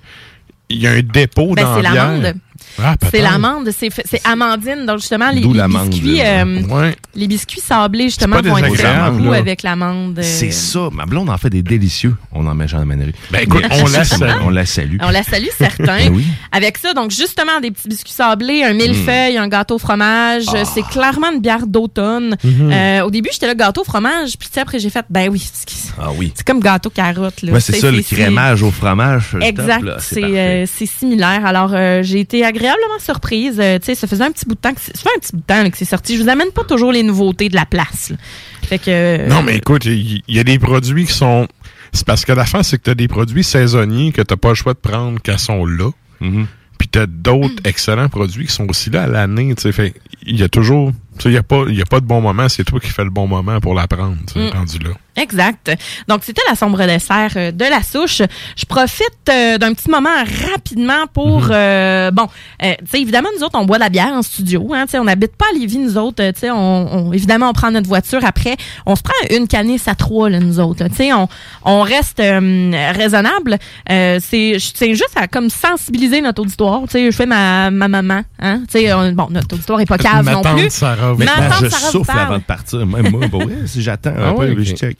[0.68, 2.34] il y a un dépôt Ben, dans c'est la bière.
[2.82, 3.90] Ah, C'est l'amande, c'est
[4.24, 4.86] amandine.
[4.86, 6.96] Donc justement, les, D'où les l'amande, biscuits, euh, Ouais.
[7.14, 9.38] les biscuits sablés justement vont être désagréable, beaucoup là.
[9.38, 10.18] avec l'amande.
[10.18, 10.88] euh, C'est ça.
[10.92, 12.14] Ma blonde en fait des délicieux.
[12.32, 13.12] On en met Jean Manerie.
[13.30, 14.30] Ben, écoute, on la salue.
[14.44, 14.96] On la salue.
[15.02, 15.84] On la salue, certains.
[16.00, 16.24] Ben oui.
[16.52, 20.44] Avec ça, donc justement, des petits biscuits sablés, un millefeuille, un gâteau au fromage.
[20.54, 20.64] Ah.
[20.64, 22.36] C'est clairement une bière d'automne.
[22.42, 22.70] Mhm.
[22.72, 24.38] Euh, au début, j'étais là, gâteau au fromage.
[24.38, 26.32] Puis après, j'ai fait, ben oui, c'est Ah oui.
[26.34, 27.42] c'est comme gâteau carotte.
[27.42, 27.58] là.
[27.60, 29.36] C'est ça, le crémage au fromage.
[29.40, 31.44] Exact, c'est similaire.
[31.44, 31.70] Alors,
[32.02, 33.58] j'ai été agréablement surprise.
[33.58, 35.20] Euh, tu sais, ça faisait un petit bout de temps que c'est, ça fait un
[35.20, 36.16] petit bout de temps là, que c'est sorti.
[36.16, 38.10] Je vous amène pas toujours les nouveautés de la place.
[38.10, 38.16] là.
[38.62, 38.84] Fait que.
[38.90, 41.48] euh, Non, mais écoute, il y, a des produits qui sont.
[41.92, 44.50] C'est parce que la fin, c'est que tu as des produits saisonniers que tu pas
[44.50, 45.90] le choix de prendre quand sont là.
[46.20, 49.54] Puis tu as d'autres excellents produits qui sont aussi là à l'année.
[49.54, 49.72] tu sais.
[49.72, 49.94] Fait
[50.24, 50.92] il y a toujours.
[51.24, 53.10] Il n'y a, pas- y a pas de bon moment, c'est toi qui fais le
[53.10, 54.58] bon moment pour la prendre, tu sais, Mm.
[54.58, 54.90] rendu là.
[55.16, 55.70] Exact.
[56.08, 58.22] Donc, c'était la sombre dessert euh, de la souche.
[58.56, 60.08] Je profite euh, d'un petit moment
[60.52, 61.40] rapidement pour...
[61.42, 61.50] Mhm.
[61.52, 62.26] euh, bon,
[62.62, 64.70] euh, tu sais, évidemment, nous autres, on boit de la bière en studio.
[64.72, 66.24] Hein, tu sais, on n'habite pas à Lévis, nous autres.
[66.32, 68.24] Tu sais, on, on- évidemment, on prend notre voiture.
[68.24, 68.56] Après,
[68.86, 70.86] on se prend une canisse à trois, là, nous autres.
[70.88, 71.28] Tu sais, on,
[71.64, 73.58] on reste euh, raisonnable.
[73.90, 76.82] Euh, c'est je tiens juste à comme sensibiliser notre auditoire.
[76.84, 78.22] Tu sais, je fais ma, ma maman.
[78.38, 80.70] Hein, tu sais, on- bon, notre auditoire est pas cave Ma non tante plus.
[80.70, 82.86] Sarah, Maintenant, je souffle avant de partir.
[82.86, 83.26] Même moi,
[83.66, 84.98] si j'attends un Ah peu, ouais, je check.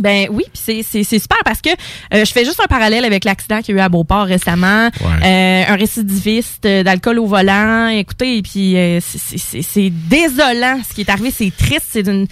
[0.00, 3.04] Ben oui, puis c'est- c'est c'est super parce que euh, je fais juste un parallèle
[3.04, 4.88] avec l'accident qu'il y a eu à Beauport récemment.
[5.24, 7.88] Euh, un récidiviste euh, d'alcool au volant.
[7.88, 11.30] Écoutez, et puis euh, c'est- c'est c'est- c'est désolant ce qui est arrivé.
[11.30, 11.86] C'est triste.
[11.90, 12.26] C'est d'une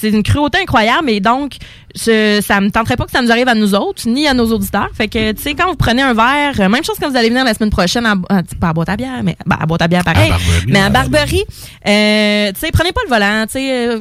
[0.00, 1.10] c'est une cruauté incroyable.
[1.10, 1.56] Et donc,
[1.94, 4.46] je, ça me tenterait pas que ça nous arrive à nous autres, ni à nos
[4.52, 4.88] auditeurs.
[4.94, 7.28] Fait que, tu sais, quand vous prenez un verre, euh, même chose quand vous allez
[7.28, 9.82] venir la semaine prochaine, à, à- pas à boîte à bière, mais ben, à boîte
[9.82, 10.30] à bière pareil.
[10.30, 10.36] À
[10.66, 10.90] mais à.
[10.90, 11.44] Barberie,
[11.86, 13.44] euh, tu sais, prenez pas le volant.
[13.46, 13.98] Tu sais, euh,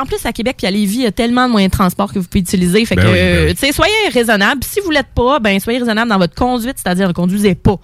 [0.00, 2.12] en plus, à Québec puis à Lévis, il y a tellement de moyens de transport
[2.12, 2.84] que vous pouvez utiliser.
[2.84, 3.54] Fait Ben que, oui, ben oui.
[3.54, 4.62] tu sais, soyez raisonnable.
[4.64, 7.76] Si vous l'êtes pas, ben, soyez raisonnable dans votre conduite, c'est-à-dire ne conduisez pas.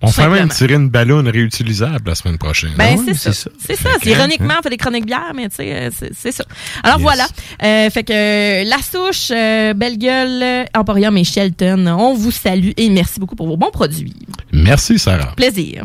[0.00, 2.70] On fait même tirer une ballonne réutilisable la semaine prochaine.
[2.76, 3.50] Ben, Ah oui, c'est ça.
[3.58, 3.88] C'est ça.
[4.04, 4.56] Ironiquement, hein?
[4.60, 6.44] on fait des chroniques bières, mais tu sais, euh, c'est ça.
[6.84, 7.02] Alors Yes.
[7.02, 7.26] voilà.
[7.64, 12.70] Euh, fait que euh, la souche, euh, Belle Gueule, Emporium et Shelton, on vous salue
[12.76, 14.14] et merci beaucoup pour vos bons produits.
[14.52, 15.32] Merci, Sarah.
[15.36, 15.84] Plaisir.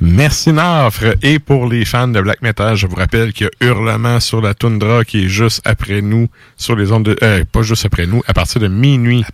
[0.00, 1.14] Merci Nafre.
[1.22, 4.40] Et pour les fans de Black Metal, je vous rappelle qu'il y a Hurlement sur
[4.40, 7.16] la toundra qui est juste après nous sur les ondes de...
[7.22, 9.24] Euh, pas juste après nous, à partir de minuit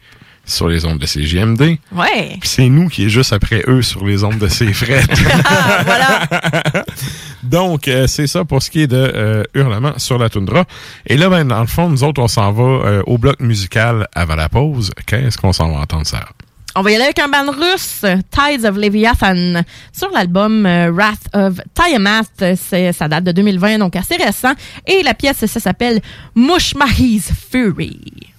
[0.46, 1.78] sur les ondes de CGMD.
[1.92, 2.38] Ouais.
[2.42, 5.10] C'est nous qui est juste après eux sur les ondes de ces frettes.
[7.42, 10.64] Donc, euh, c'est ça pour ce qui est de euh, Hurlement sur la toundra.
[11.06, 14.08] Et là, ben, dans le fond, nous autres, on s'en va euh, au bloc musical
[14.14, 14.92] avant la pause.
[15.06, 16.24] Qu'est-ce qu'on s'en va entendre, ça?
[16.78, 19.62] On va y aller avec un band russe, Tides of Leviathan,
[19.92, 22.54] sur l'album euh, Wrath of Tiamat.
[22.92, 24.52] Ça date de 2020, donc assez récent.
[24.86, 26.02] Et la pièce, ça s'appelle
[26.34, 28.35] Mushmahi's Fury.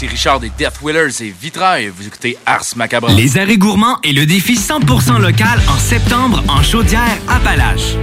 [0.00, 1.92] Ici Richard des Death Wheelers et Vitrail.
[1.94, 3.10] Vous écoutez Ars Macabre.
[3.10, 7.96] Les arrêts gourmands et le défi 100% local en septembre en chaudière Appalaches.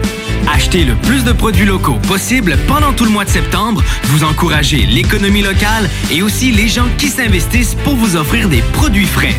[0.53, 3.83] Achetez le plus de produits locaux possible pendant tout le mois de septembre.
[4.03, 9.05] Vous encouragez l'économie locale et aussi les gens qui s'investissent pour vous offrir des produits
[9.05, 9.35] frais.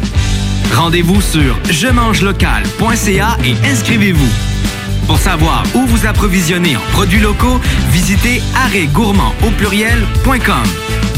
[0.74, 4.32] Rendez-vous sur je mange local.ca et inscrivez-vous.
[5.06, 11.17] Pour savoir où vous approvisionner en produits locaux, visitez arrêtgourmand au pluriel.com.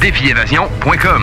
[0.00, 1.22] Défiévasion.com.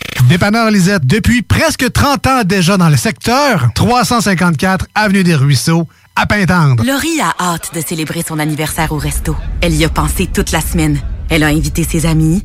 [0.27, 6.25] Dépanneur Lisette, depuis presque 30 ans déjà dans le secteur, 354 Avenue des Ruisseaux, à
[6.25, 6.83] Pintendre.
[6.83, 9.35] Laurie a hâte de célébrer son anniversaire au resto.
[9.61, 10.99] Elle y a pensé toute la semaine.
[11.29, 12.43] Elle a invité ses amis.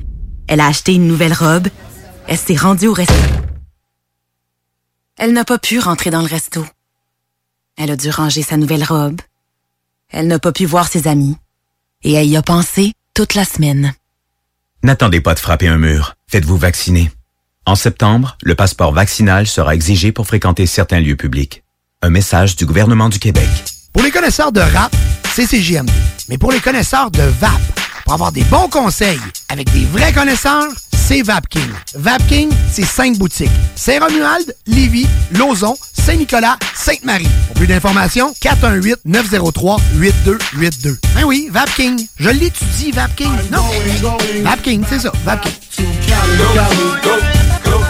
[0.49, 1.69] Elle a acheté une nouvelle robe.
[2.29, 3.15] Elle s'est rendue au resto.
[5.19, 6.65] Elle n'a pas pu rentrer dans le resto.
[7.77, 9.21] Elle a dû ranger sa nouvelle robe.
[10.11, 11.37] Elle n'a pas pu voir ses amis.
[12.03, 13.95] Et elle y a pensé toute la semaine.
[14.83, 16.15] N'attendez pas de frapper un mur.
[16.29, 17.11] Faites-vous vacciner.
[17.69, 21.65] En septembre, le passeport vaccinal sera exigé pour fréquenter certains lieux publics.
[22.01, 23.49] Un message du gouvernement du Québec.
[23.93, 24.95] Pour les connaisseurs de rap,
[25.35, 25.91] c'est CJMD.
[26.29, 27.51] Mais pour les connaisseurs de VAP,
[28.05, 31.69] pour avoir des bons conseils avec des vrais connaisseurs, c'est VapKing.
[31.97, 33.51] VapKing, c'est cinq boutiques.
[33.75, 37.27] Saint-Romuald, Lévis, Lauson, Saint-Nicolas, Sainte-Marie.
[37.49, 40.99] Pour plus d'informations, 418-903-8282.
[41.17, 42.07] Ben oui, VapKing.
[42.21, 43.33] Je l'étudie, VapKing.
[43.51, 43.65] Non,
[44.45, 45.53] VapKing, c'est ça, VapKing.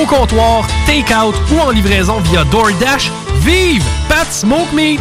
[0.00, 3.10] au comptoir, take-out ou en livraison via DoorDash.
[3.40, 5.00] Vive Pat Smoke Meat!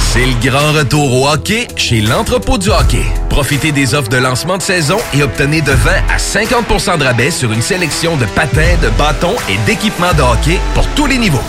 [0.00, 3.04] C'est le grand retour au hockey chez l'entrepôt du hockey.
[3.28, 7.30] Profitez des offres de lancement de saison et obtenez de 20 à 50% de rabais
[7.30, 11.44] sur une sélection de patins, de bâtons et d'équipements de hockey pour tous les niveaux.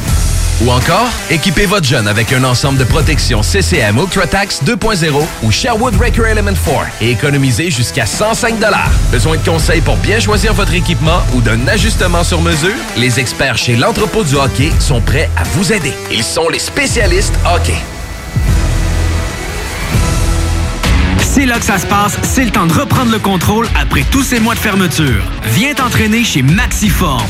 [0.63, 5.95] Ou encore, équipez votre jeune avec un ensemble de protection CCM UltraTax 2.0 ou Sherwood
[5.99, 8.55] Raker Element 4 et économisez jusqu'à 105
[9.11, 12.73] Besoin de conseils pour bien choisir votre équipement ou d'un ajustement sur mesure?
[12.97, 15.93] Les experts chez l'entrepôt du hockey sont prêts à vous aider.
[16.11, 17.77] Ils sont les spécialistes hockey.
[21.19, 24.23] C'est là que ça se passe, c'est le temps de reprendre le contrôle après tous
[24.23, 25.21] ces mois de fermeture.
[25.53, 27.29] Viens t'entraîner chez Maxiform.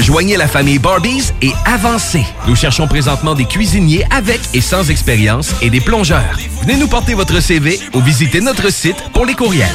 [0.00, 2.24] Joignez la famille Barbies et avancez.
[2.46, 6.38] Nous cherchons présentement des cuisiniers avec et sans expérience et des plongeurs.
[6.62, 9.68] Venez nous porter votre CV ou visitez notre site pour les courriels.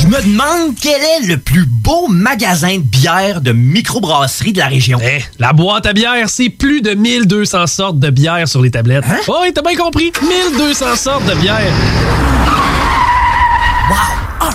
[0.00, 4.66] Je me demande quel est le plus beau magasin de bière de microbrasserie de la
[4.66, 4.98] région.
[5.02, 9.04] Eh, la boîte à bière, c'est plus de 1200 sortes de bière sur les tablettes.
[9.08, 9.18] Hein?
[9.28, 10.10] Oh, oui, t'as bien compris.
[10.22, 11.72] 1200 sortes de bière.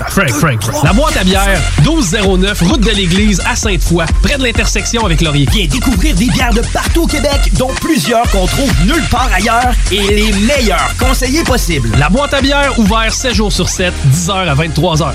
[0.10, 5.06] Frank, Frank, la boîte à bière, 1209, route de l'église à Sainte-Foy, près de l'intersection
[5.06, 5.48] avec Laurier.
[5.52, 9.74] Viens découvrir des bières de partout au Québec, dont plusieurs qu'on trouve nulle part ailleurs
[9.92, 11.90] et les meilleurs conseillers possibles.
[11.98, 15.14] La boîte à bière, ouvert 7 jours sur 7, 10h à 23h.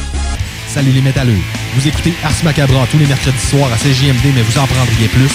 [0.68, 1.38] Salut les métalleux.
[1.74, 5.32] Vous écoutez Ars Macabra tous les mercredis soirs à CJMD, mais vous en prendriez plus.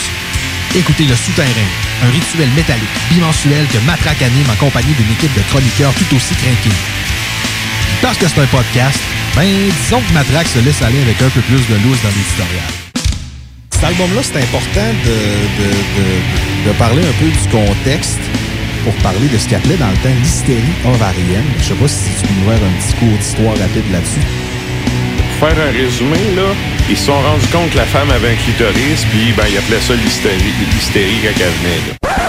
[0.75, 1.47] Écoutez Le Souterrain,
[2.03, 6.33] un rituel métallique bimensuel que Matraque anime en compagnie d'une équipe de chroniqueurs tout aussi
[6.35, 6.75] craqués.
[8.04, 8.99] Parce que c'est un podcast,
[9.36, 9.47] ben
[9.82, 12.68] disons que Matraque se laisse aller avec un peu plus de loose dans l'éditorial.
[13.72, 15.18] Cet album-là, c'est important de,
[15.64, 18.20] de, de- de parler un peu du contexte
[18.84, 21.47] pour parler de ce qu'appelait dans le temps l'hystérie ovarienne.
[21.60, 24.26] Je sais pas si tu peux nous faire un petit cours d'histoire rapide là-dessus.
[25.39, 26.51] Pour faire un résumé, là,
[26.89, 29.82] ils se sont rendus compte que la femme avait un clitoris, puis ben, ils appelaient
[29.82, 31.82] ça l'hystérie, l'hystérie quand elle venait.
[31.88, 32.22] Là.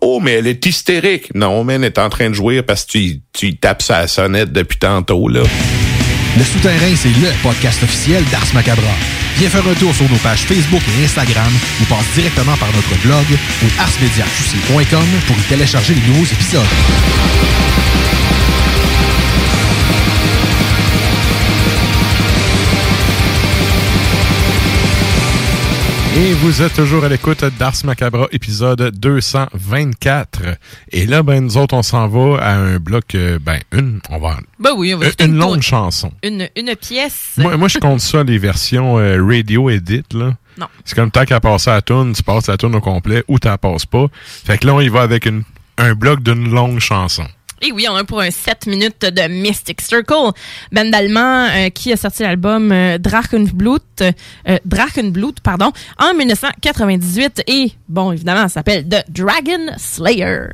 [0.00, 1.34] Oh, mais elle est hystérique.
[1.34, 4.52] Non, mais elle est en train de jouer parce que tu, tu tapes sa sonnette
[4.52, 5.42] depuis tantôt, là.
[6.36, 8.94] Le Souterrain, c'est le podcast officiel d'Ars Macabra.
[9.38, 13.00] Viens faire un tour sur nos pages Facebook et Instagram ou passe directement par notre
[13.02, 13.24] blog
[13.64, 16.62] au arsmediaqc.com pour y télécharger les nouveaux épisodes.
[26.16, 30.40] Et vous êtes toujours à l'écoute d'Ars Macabra, épisode 224.
[30.90, 34.18] Et là, ben, nous autres, on s'en va à un bloc, euh, ben, une, on
[34.18, 34.38] va...
[34.58, 36.12] Ben oui, on va une, longue chanson.
[36.22, 37.34] Une, une pièce.
[37.36, 40.36] Moi, moi, je compte ça, les versions euh, radio edit, là.
[40.58, 40.66] Non.
[40.84, 43.38] C'est comme tant qu'à passer à la tune, tu passes la tune au complet ou
[43.38, 44.06] tu la passes pas.
[44.12, 45.44] Fait que là, on y va avec une,
[45.76, 47.26] un bloc d'une longue chanson.
[47.60, 50.32] Et oui, on a pour un 7 minutes de Mystic Circle,
[50.70, 57.72] band allemand euh, qui a sorti l'album euh, Drachenblut, euh, Drachenblut, pardon, en 1998 et
[57.88, 60.50] bon, évidemment, ça s'appelle The Dragon Slayer.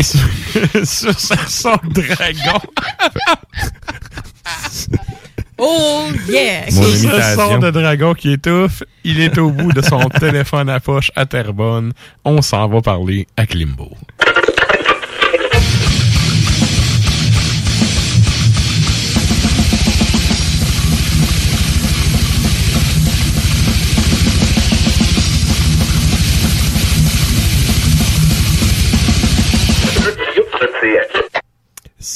[0.00, 0.20] Et sur,
[0.86, 2.58] sur sa son dragon.
[5.62, 6.70] Oh yeah!
[6.70, 10.80] Sur ce son de dragon qui étouffe, il est au bout de son téléphone à
[10.80, 11.92] poche à Terrebonne.
[12.24, 13.89] On s'en va parler à Klimbo.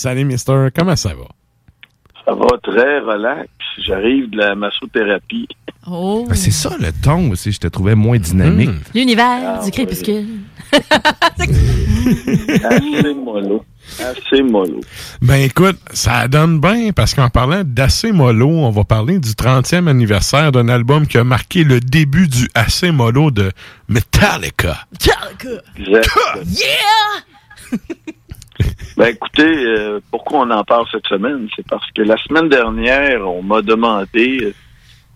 [0.04, 0.68] Salut, Mister.
[0.76, 1.24] Comment ça va?
[2.26, 3.48] Ça va très relax.
[3.86, 5.48] J'arrive de la massothérapie.
[5.86, 6.26] Oh!
[6.28, 8.68] Ben, c'est ça le ton aussi, je te trouvais moins dynamique.
[8.94, 10.26] L'univers du crépuscule.
[10.74, 10.84] Assez
[13.14, 13.64] mollo.
[13.98, 14.82] Assez mollo.
[15.22, 19.88] Ben écoute, ça donne bien parce qu'en parlant d'assez mollo, on va parler du 30e
[19.88, 23.52] anniversaire d'un album qui a marqué le début du assez mollo de
[23.88, 24.86] Metallica.
[25.78, 26.10] Exact.
[26.44, 27.78] Yeah!
[28.96, 31.48] Ben écoutez, euh, pourquoi on en parle cette semaine?
[31.56, 34.54] C'est parce que la semaine dernière, on m'a demandé, euh,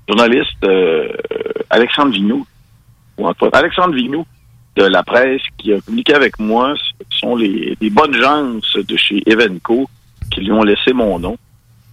[0.09, 1.13] journaliste euh,
[1.71, 2.47] Alexandre Vignoux,
[3.19, 4.27] ou entre Alexandre Vignoux
[4.77, 8.97] de la presse qui a communiqué avec moi, ce sont les, les bonnes gens de
[8.97, 9.89] chez Evenco
[10.31, 11.37] qui lui ont laissé mon nom.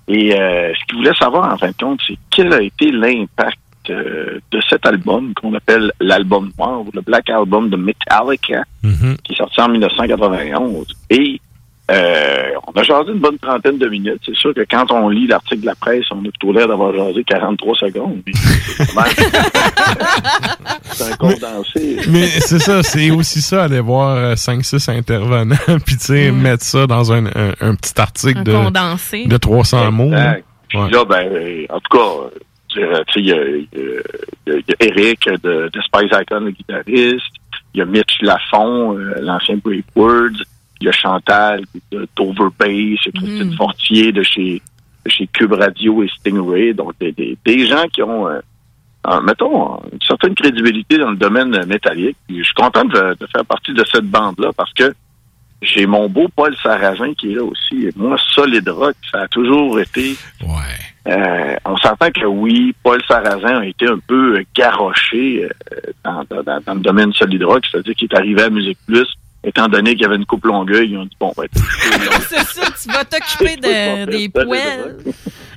[0.08, 3.58] Et ce qu'il voulait savoir, en fin de compte, c'est quel a été l'impact
[3.90, 8.64] euh, de cet album qu'on appelle l'album noir ou le Black Album de Metallica
[9.24, 10.86] qui est sorti en 1991.
[11.10, 11.40] Et
[11.92, 14.22] euh, on a jasé une bonne trentaine de minutes.
[14.26, 16.94] C'est sûr que quand on lit l'article de la presse, on a plutôt l'air d'avoir
[16.96, 18.22] jasé 43 secondes.
[20.84, 21.98] C'est un condensé.
[22.10, 25.56] Mais c'est ça, c'est aussi ça, aller voir 5-6 intervenants,
[25.86, 29.26] puis tu sais, mettre ça dans un, un- un petit article Un de, condensé.
[29.26, 30.12] de 300 mots.
[30.70, 30.90] Puis Ouais.
[30.90, 32.38] là, ben, euh, en tout cas,
[33.08, 37.26] tu sais, il y a, Eric de, de Spice Icon, le guitariste.
[37.74, 40.44] Il y a Mitch Lafont, euh, l'ancien Brave Words.
[40.82, 42.70] Il y a Chantal de Dover Bass.
[42.70, 44.62] Il y a Christine Fortier de chez,
[45.06, 46.74] de chez Cube Radio et Stingray.
[46.74, 48.40] Donc, des, des, des gens qui ont, euh,
[49.04, 52.18] un- mettons, une certaine crédibilité dans le domaine métallique.
[52.28, 54.94] Puis je suis content de, de faire partie de cette bande-là parce que
[55.62, 57.88] j'ai mon beau Paul Sarrazin qui est là aussi.
[57.88, 60.16] Et moi, Solid Rock, ça a toujours été.
[61.08, 66.24] Euh, on s'entend que oui, Paul Sarrazin a été un peu euh, garoché euh, dans,
[66.44, 69.06] dans- dans le domaine Solid Rock, c'est-à-dire qu'il est arrivé à Musique Plus,
[69.44, 72.66] étant donné qu'il y avait une coupe longueuil, ils ont dit bon, ben, c'est ça,
[72.82, 74.98] tu vas t'occuper de, des poêles.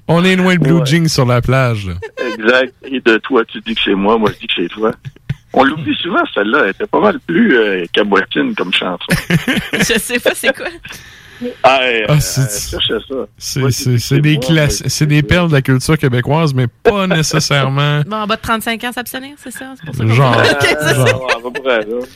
[0.07, 0.87] On est loin de Blue Ouais.
[0.87, 1.87] Jeans sur la plage.
[1.87, 1.95] là.
[2.35, 2.75] exact.
[2.85, 4.93] Et de toi, tu dis que c'est moi, moi je dis que c'est toi.
[5.55, 6.65] On l'oublie souvent, celle-là.
[6.65, 8.99] Elle était pas mal plus euh, caboitine comme chanson.
[9.73, 10.67] Je sais pas c'est quoi?
[11.63, 12.77] Ah, euh, Ah, c'est-
[14.21, 18.03] des classes, c'est des perles de la culture québécoise, mais pas nécessairement.
[18.07, 19.75] Bon, en bas de 35 ans, s'abstenir, c'est ça?
[20.01, 20.43] Genre.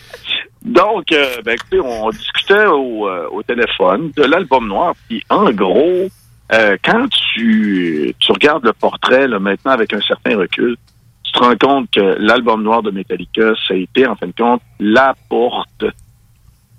[0.64, 4.94] Donc, euh, ben, écoutez, on discutait au, euh, au téléphone de l'album noir.
[5.08, 6.06] Puis, en gros,
[6.52, 10.76] euh, quand tu, tu regardes le portrait, là, maintenant, avec un certain recul,
[11.24, 14.34] tu te rends compte que l'album noir de Metallica, ça a été, en fin de
[14.38, 15.84] compte, la porte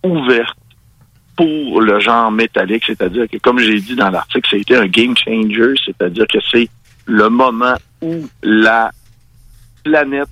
[0.03, 0.57] ouverte
[1.35, 2.83] pour le genre métallique.
[2.85, 5.73] C'est-à-dire que, comme j'ai dit dans l'article, ça a été un game changer.
[5.85, 6.69] C'est-à-dire que c'est
[7.05, 8.91] le moment où la
[9.83, 10.29] planète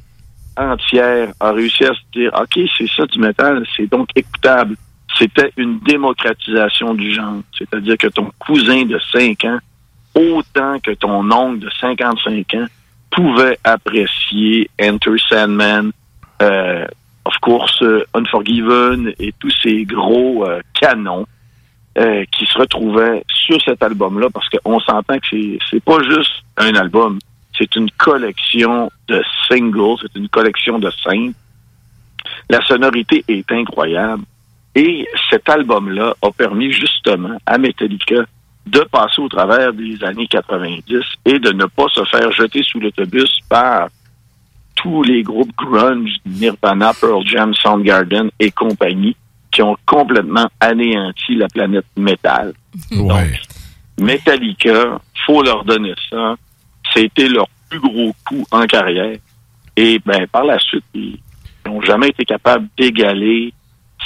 [0.58, 4.76] entière a réussi à se dire OK, c'est ça du métal, c'est donc écoutable.
[5.18, 7.42] C'était une démocratisation du genre.
[7.58, 9.60] C'est-à-dire que ton cousin de 5 ans,
[10.16, 12.66] autant que ton oncle de 55 ans,
[13.12, 15.92] pouvait apprécier Enter Sandman,
[16.42, 16.86] euh,
[17.26, 21.26] of course, euh, Unforgiven et tous ces gros euh, canons
[21.98, 26.74] euh, qui se retrouvaient sur cet album-là parce qu'on s'entend que c'est pas juste un
[26.76, 27.20] album,
[27.58, 31.34] c'est une collection de singles, c'est une collection de scènes.
[32.50, 34.24] La sonorité est incroyable.
[34.74, 38.24] Et cet album-là a permis justement à Metallica
[38.66, 42.80] de passer au travers des années 90 et de ne pas se faire jeter sous
[42.80, 43.90] l'autobus par
[44.76, 49.16] tous les groupes grunge, Nirvana, Pearl Jam, Soundgarden et compagnie,
[49.52, 52.54] qui ont complètement anéanti la planète métal.
[52.92, 53.40] Ouais.
[54.00, 56.36] Metallica, faut leur donner ça.
[56.94, 59.18] C'était leur plus gros coup en carrière.
[59.78, 61.20] Et ben par la suite, ils
[61.66, 63.54] n'ont jamais été capables d'égaler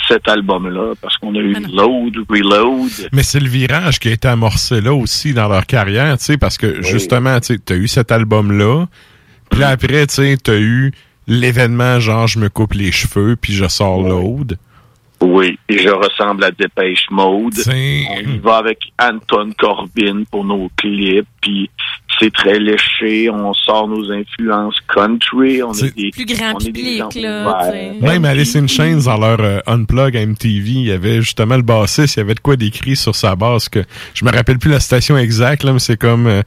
[0.08, 3.10] cet album-là parce qu'on a eu Load, Reload.
[3.12, 6.38] Mais c'est le virage qui a été amorcé là aussi dans leur carrière, tu sais,
[6.38, 8.86] parce que justement, tu as eu cet album-là,
[9.50, 10.92] puis là après, tu sais, t'as eu
[11.28, 14.58] l'événement genre je me coupe les cheveux puis je sors Load.
[15.22, 17.54] Oui, et je ressemble à Dépêche Mode.
[17.68, 21.26] On y va avec Anton Corbin pour nos clips.
[21.42, 21.70] Puis
[22.20, 26.66] c'est très léché, on sort nos influences country, on est des Plus grand on est
[26.66, 27.72] des public, là.
[28.02, 32.16] Même Alice in Chains, dans leur euh, Unplug MTV, il y avait justement le bassiste,
[32.16, 34.80] il y avait de quoi d'écrit sur sa basse que je me rappelle plus la
[34.80, 36.42] station exacte, là, mais c'est comme euh,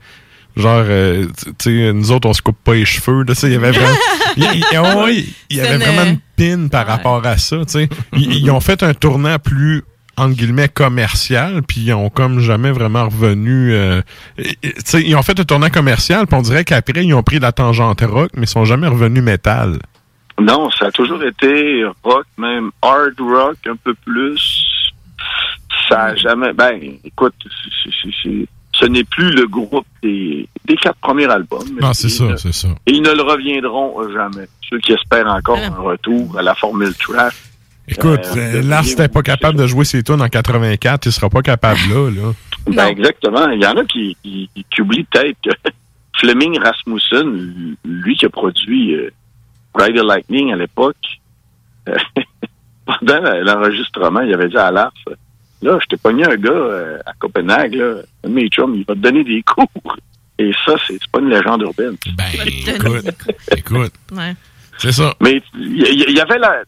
[0.58, 1.26] genre euh,
[1.58, 3.56] tu sais, nous autres on se coupe pas les cheveux, là, tu sais, il y
[3.56, 3.94] avait vraiment
[5.04, 5.18] oh, il
[5.50, 7.88] y C'est avait une- vraiment une pin par rapport à ça, tu sais.
[8.12, 9.82] Ils, ont fait un tournant plus
[10.16, 13.72] entre guillemets commercial, puis ils ont comme jamais vraiment revenu.
[13.72, 14.02] euh,
[14.94, 18.00] ils ont fait un tournant commercial, puis on dirait qu'après ils ont pris la tangente
[18.00, 19.78] rock, mais ils sont jamais revenus métal.
[20.40, 24.64] Non, ça a toujours été rock, même hard rock un peu plus.
[25.88, 26.52] Ça a jamais.
[26.52, 27.34] Ben, écoute,
[28.02, 28.48] c'est-
[28.78, 31.66] ce n'est plus le groupe des, des quatre premiers albums.
[31.80, 32.68] Non, c'est ça, c'est ça.
[32.86, 34.46] Et ils ne le reviendront jamais.
[34.68, 37.34] Ceux qui espèrent encore un retour à la formule trash.
[37.88, 41.30] Écoute, Euh, euh, Lars n'était pas capable de jouer ses tunes en 84, il sera
[41.30, 42.32] pas capable là, là.
[42.66, 43.48] Ben, exactement.
[43.48, 45.50] Il y en a qui, qui, qui oublient peut-être que
[46.18, 49.10] Fleming Rasmussen, lui qui a produit euh,
[49.74, 50.96] Ride the Lightning à l'époque,
[51.88, 51.96] euh,
[52.86, 54.92] pendant l'enregistrement, il avait dit à Lars,
[55.62, 58.84] là, je t'ai pogné un gars euh, à Copenhague, là, un de mes chums, il
[58.84, 59.96] va te donner des cours.
[60.38, 61.96] Et ça, c'est pas une légende urbaine.
[62.16, 62.24] Ben,
[62.68, 63.06] écoute,
[63.56, 63.92] écoute.
[64.12, 64.34] Ouais.
[64.78, 65.14] C'est ça.
[65.20, 66.62] Mais il y, avait la.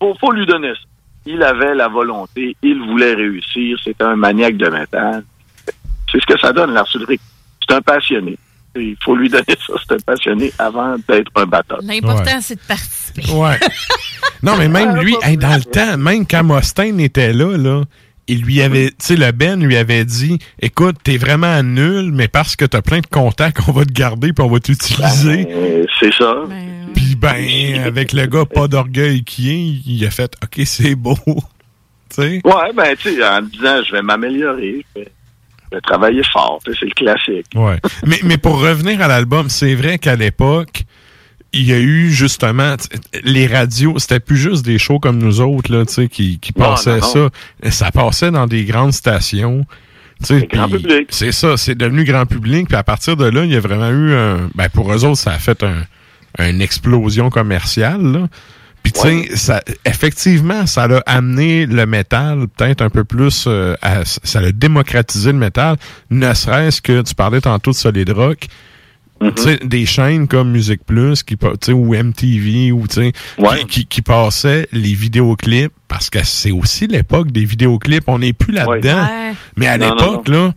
[0.00, 0.80] Faut, faut lui donner ça.
[1.24, 5.24] Il avait la volonté, il voulait réussir, c'était un maniaque de métal.
[6.10, 7.20] C'est ce que ça donne, Lars Ulrich.
[7.66, 8.38] C'est un passionné.
[8.76, 11.78] Il faut lui donner ça, c'est un passionné avant d'être un batteur.
[11.82, 13.32] L'important, c'est de participer.
[13.32, 13.58] Ouais.
[14.42, 17.82] Non, mais même lui, hey, dans le temps, même quand Mustaine était là, là,
[18.28, 22.28] il lui avait, tu sais, le Ben lui avait dit, écoute, t'es vraiment nul, mais
[22.28, 25.46] parce que t'as plein de contacts, on va te garder puis on va t'utiliser.
[25.50, 26.42] Euh, c'est ça.
[26.94, 31.16] Puis ben, avec le gars pas d'orgueil qui est, il a fait, ok, c'est beau.
[31.26, 31.36] tu
[32.10, 32.40] sais?
[32.44, 35.08] Ouais, ben, tu sais, en disant, je vais m'améliorer, je vais,
[35.70, 37.46] je vais travailler fort, tu sais, c'est le classique.
[37.54, 37.78] Ouais.
[38.06, 40.84] mais, mais pour revenir à l'album, c'est vrai qu'à l'époque,
[41.52, 42.76] il y a eu justement
[43.24, 46.52] les radios, c'était plus juste des shows comme nous autres là, tu sais, qui, qui
[46.56, 47.30] Non, passaient non, non.
[47.62, 47.70] ça.
[47.70, 49.64] Ça passait dans des grandes stations.
[51.10, 52.68] C'est ça, c'est devenu grand public.
[52.68, 54.48] Puis à partir de là, il y a vraiment eu un.
[54.54, 55.84] Ben pour eux autres, ça a fait un,
[56.48, 58.00] une explosion commerciale.
[58.02, 58.28] Là.
[58.82, 63.74] Puis tu sais, ça, effectivement, ça a amené le métal peut-être un peu plus, euh,
[63.82, 65.76] à- ça a démocratisé le métal,
[66.10, 68.46] ne serait-ce que tu parlais tantôt de Solid Rock.
[69.20, 69.34] Mm-hmm.
[69.34, 72.94] Tu sais, des chaînes comme Musique Plus qui pa- tu sais, ou MTV ou tu
[72.96, 73.12] sais,
[73.60, 78.32] qui, qui, qui passaient les vidéoclips parce que c'est aussi l'époque des vidéoclips on n'est
[78.34, 79.02] plus là-dedans.
[79.02, 79.32] Ouais.
[79.56, 80.54] mais à Non, non, l'époque là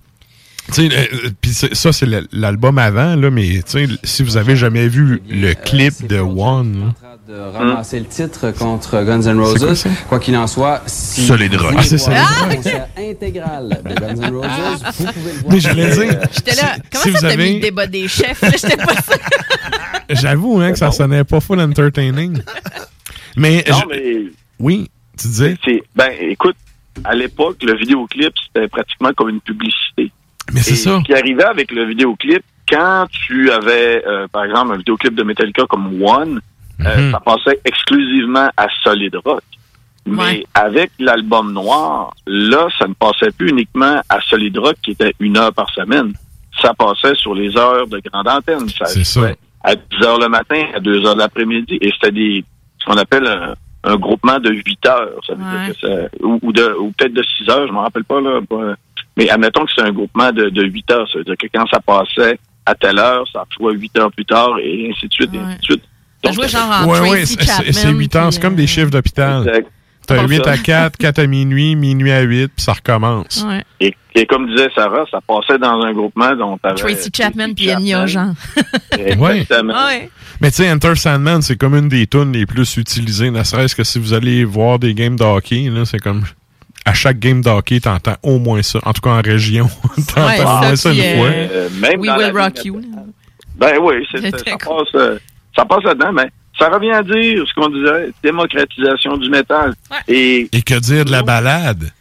[0.74, 4.56] tu sais euh, puis ça c'est l'album avant là mais tu sais si vous avez
[4.56, 9.76] jamais vu le clip de One là, de ramasser le titre contre Guns N' Roses.
[9.76, 9.90] ça?
[10.08, 11.74] Quoi qu'il en soit, si Solid vous Rock.
[11.74, 12.10] voulez Ah, c'est
[12.50, 15.54] le concert intégral de Guns N' Roses, vous pouvez le voir.
[15.54, 18.42] Mais j'allais dire, J'étais là, comment si ça t'as mis avez- le débat des chefs?
[18.52, 19.16] J'étais pas ça.
[20.10, 22.42] j'avoue hein, que ça sonnait pas full entertaining
[23.38, 24.24] mais, Non, je- mais
[24.60, 25.56] oui tu disais?
[25.64, 26.56] c'est ben écoute
[27.04, 30.12] à l'époque le vidéoclip c'était pratiquement comme une publicité
[30.52, 34.46] mais c'est Et ça ce qui arrivait avec le vidéoclip quand tu avais euh, par
[34.46, 36.42] exemple un vidéoclip de Metallica comme One
[36.86, 37.12] euh, Mhm.
[37.12, 39.42] ça passait exclusivement à Solid Rock.
[40.06, 40.46] Mais Ouais.
[40.54, 45.38] avec l'album noir là ça ne passait plus uniquement à Solid Rock qui était une
[45.38, 46.14] heure par semaine.
[46.62, 48.68] Ça passait sur les heures de grande antenne.
[48.70, 49.20] Ça C'est ça.
[49.20, 51.78] jouait à 10 heures le matin à 2 heures de l'après-midi.
[51.82, 52.44] Et c'était des
[52.80, 53.54] ce qu'on appelle un,
[53.84, 55.20] un groupement de 8 heures.
[55.28, 55.66] Ça veut Ouais.
[55.66, 58.20] dire que ça- ou, ou de ou peut-être de 6 heures je me rappelle pas
[58.22, 58.40] là.
[58.50, 58.76] Pas-
[59.18, 61.08] mais admettons que c'est un groupement de, de 8 heures.
[61.12, 64.26] Ça veut dire que quand ça passait à telle heure ça soit 8 heures plus
[64.26, 65.84] tard et ainsi de suite et ainsi de suite
[66.22, 67.98] T'as joué genre en ouais, Tracy c'est- c'est c'est Chapman.
[68.00, 69.48] 8 ans, c'est comme des chiffres d'hôpital.
[69.48, 69.68] Exact.
[70.08, 70.52] T'as Comme 8 ça.
[70.54, 73.46] à 4, 4 à minuit, minuit à 8, puis ça recommence.
[73.48, 73.64] Ouais.
[73.80, 77.70] et, et comme disait Sarah ça passait dans un groupement dont t'avais Tracy Chapman puis.
[77.72, 78.34] Enya Jean.
[78.98, 79.42] Ouais.
[79.42, 79.86] Exactement.
[79.86, 80.10] Ouais.
[80.42, 83.76] Mais tu sais, Enter Sandman, c'est comme une des tunes les plus utilisées, ne serait-ce
[83.76, 86.24] que si vous allez voir des games de hockey, là, c'est comme
[86.86, 88.80] à chaque game de hockey, t'entends au moins ça.
[88.84, 89.70] En tout cas en région,
[90.16, 91.28] t'entends Ouais, au moins ça, une euh, fois.
[91.28, 92.82] Euh, même We dans Will la Rock vie You.
[93.58, 94.78] Ben oui, c'est, ça, très ça cool.
[94.78, 95.20] passe, euh,
[95.60, 99.74] ça passe là-dedans, mais ça revient à dire ce qu'on disait, démocratisation du métal.
[100.08, 101.92] Et Et que dire de la balade?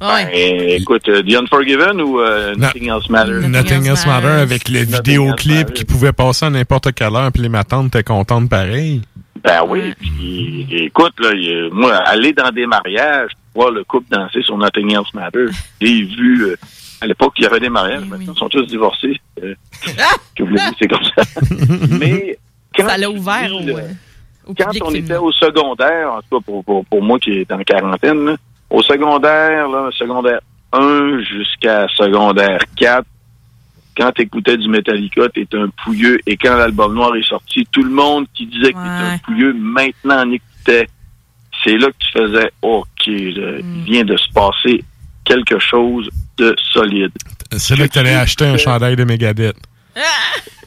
[0.00, 0.26] Ouais.
[0.26, 3.48] ben, écoute, euh, The Unforgiven ou euh, Nothing Else Matters?
[3.48, 7.48] Nothing Else Matter avec le vidéoclip qui pouvait passer à n'importe quelle heure, puis les
[7.48, 9.00] matantes étaient contentes pareil.
[9.42, 14.42] Ben oui, puis écoute, là, y moi, aller dans des mariages, voir le couple danser
[14.42, 15.50] sur Nothing Else Matters,
[15.80, 16.56] j'ai vu, euh,
[17.00, 19.18] à l'époque, il y avait des mariages, maintenant, ils sont tous divorcés.
[19.42, 19.54] Euh,
[20.36, 21.22] que vous voulez dire, c'est comme ça.
[21.98, 22.38] Mais
[22.76, 23.92] quand Ça l'a ouvert dis, au, là, euh,
[24.46, 27.52] au quand on était au secondaire, en tout cas pour, pour, pour moi qui est
[27.52, 28.36] en quarantaine, là,
[28.70, 30.40] au secondaire, là, secondaire
[30.72, 33.06] 1 jusqu'à secondaire 4,
[33.96, 36.18] quand t'écoutais du Metallica, t'étais un pouilleux.
[36.26, 39.54] Et quand l'album noir est sorti, tout le monde qui disait que t'étais un pouilleux,
[39.54, 40.88] maintenant en écoutait.
[41.62, 44.84] C'est là que tu faisais, OK, là, il vient de se passer
[45.24, 47.12] quelque chose de solide.
[47.56, 49.56] C'est là que tu allais acheter un chandail de Megadeth.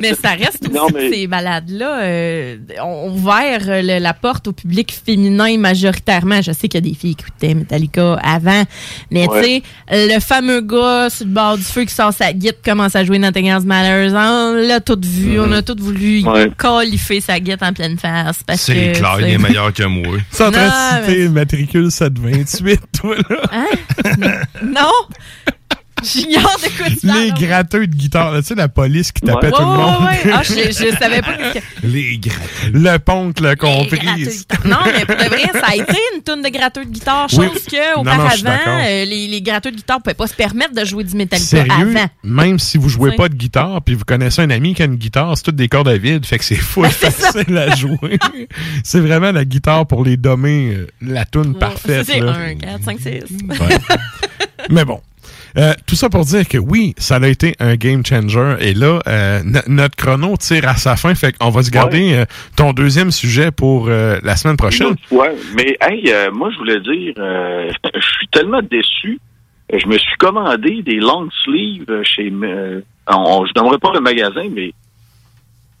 [0.00, 4.14] Mais ça reste aussi Non, que mais- ces balades-là euh, ont ouvert euh, le- la
[4.14, 6.42] porte au public féminin majoritairement.
[6.42, 8.62] Je sais qu'il y a des filles qui écoutaient Metallica avant,
[9.10, 9.40] mais Ouais.
[9.42, 9.62] tu sais,
[10.14, 13.18] le fameux gars sur le bord du feu qui sort sa guitare, commence à jouer
[13.18, 16.50] Nothing Else Matters, on l'a tout vu, on a tout voulu Ouais.
[16.58, 18.42] califer sa guitare en pleine face.
[18.46, 20.16] parce C'est que, clair, il est meilleur que moi.
[20.30, 23.36] C'est en train Non, de citer le matricule 728, toi, là.
[23.52, 23.66] Hein?
[24.62, 24.90] non!
[26.04, 29.46] J'ignore de quoi tu Les gratteux de guitare, là, tu sais, la police qui tapait
[29.46, 30.02] Ouais, tout le monde.
[30.02, 30.32] ouais, ouais.
[30.34, 31.58] Ah, je, je savais pas que...
[31.84, 32.70] Les gratteux.
[32.72, 33.98] Le poncle l'a compris.
[34.64, 37.26] Non, mais pour de vrai, ça a été une tonne de gratteux de guitare.
[37.32, 37.46] Oui.
[37.46, 38.78] Chose que, Non, non, je suis auparavant, d'accord.
[38.86, 41.48] euh, les, les gratteux de guitare ne pouvaient pas se permettre de jouer du Metallica
[41.48, 42.06] Sérieux, avant.
[42.22, 43.16] même si vous jouez Ouais.
[43.16, 45.68] pas de guitare, puis vous connaissez un ami qui a une guitare, c'est toutes des
[45.68, 48.18] cordes à vide, fait que c'est full facile à jouer.
[48.84, 52.06] c'est vraiment la guitare pour les dommer, euh, la toune parfaite.
[52.06, 52.32] C'est là.
[52.32, 53.04] 1, 4, 5, 6.
[53.48, 53.78] Ouais.
[54.70, 55.00] Mais bon.
[55.56, 58.56] Euh, tout ça pour dire que oui, ça a été un game changer.
[58.60, 61.14] Et là, euh, no- notre chrono tire à sa fin.
[61.14, 62.24] Fait qu'on va se garder euh,
[62.56, 64.94] ton deuxième sujet pour euh, la semaine prochaine.
[65.56, 69.18] Mais hey, moi je voulais dire, euh, je suis tellement déçu.
[69.72, 72.30] Je me suis commandé des long sleeves chez.
[73.08, 74.72] on, je n'aimerais pas le magasin, mais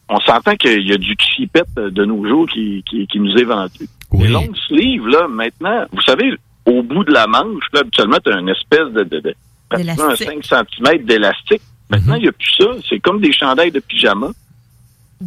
[0.08, 3.36] on s'entend qu'il y a du cheapette euh, de nos jours qui, qui, qui nous
[3.36, 3.86] est vendu.
[4.12, 6.32] Les long sleeves, là, maintenant, vous savez,
[6.64, 9.34] au bout de la manche, là, habituellement, tu as une espèce de, de, de
[9.68, 11.62] pratiquement un 5 cm d'élastique.
[11.90, 12.64] Maintenant, il n'y a plus ça.
[12.88, 14.28] C'est comme des chandails de pyjama.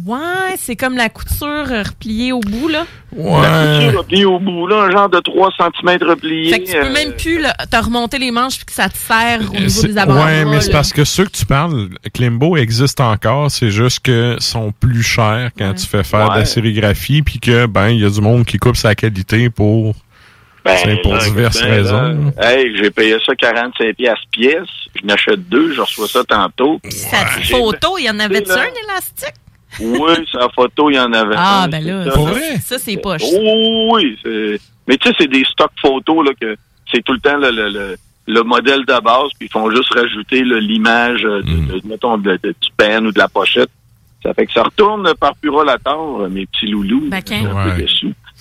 [0.06, 2.86] Ouais, c'est comme la couture euh, repliée au bout, là.
[3.16, 6.48] La couture repliée au bout, là, un genre de 3 cm replié.
[6.52, 8.88] Fait que tu peux euh, même plus là, te remonter les manches puis que ça
[8.88, 11.88] te serre au niveau des avant ouais, mais c'est parce que ceux que tu parles,
[12.14, 16.40] Klimbo existe encore, c'est juste que sont plus chers quand tu fais faire de la
[16.40, 16.44] Ouais.
[16.44, 19.96] sérigraphie, puis que ben il y a du monde qui coupe sa qualité pour
[20.64, 22.32] Ben, c'est pour là, diverses ben, raisons.
[22.36, 24.68] là, hey, j'ai payé ça 45 pièces pièce.
[25.00, 26.80] Je n'achète deux, je reçois ça tantôt.
[26.90, 27.24] Sa
[27.56, 28.62] photo, il y en avait-tu là.
[28.62, 29.34] un élastique?
[29.80, 32.78] Oui, la photo, il y en avait Ah, un, ben là, ça, ça.
[32.78, 33.22] c'est poche.
[33.24, 36.56] Oh, oui, c'est- mais tu sais, c'est des stocks photos, là, que
[36.92, 37.96] c'est tout le temps le, le, le,
[38.26, 42.18] le modèle de base, puis ils font juste rajouter là, l'image, euh, de, de- mettons,
[42.18, 43.70] de, de- du pen ou de la pochette.
[44.22, 47.08] Ça fait que ça retourne par purolator, mes petits loulous.
[47.08, 47.86] Ben, peu.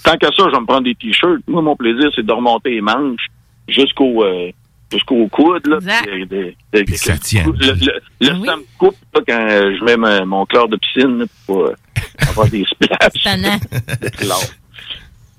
[0.03, 1.41] Tant qu'à ça, je vais me prendre des t-shirts.
[1.47, 3.27] Moi, mon plaisir, c'est de remonter les manches
[3.67, 4.49] jusqu'au euh,
[4.91, 5.65] jusqu'au coude.
[5.67, 7.45] Là, puis, euh, de- de- ça que- tient.
[7.45, 7.73] Le,
[8.21, 11.65] le, me coupe là, quand euh, je mets ma- mon chlore de piscine là, pour
[11.65, 11.73] euh,
[12.29, 12.63] avoir des
[14.17, 14.43] chlore.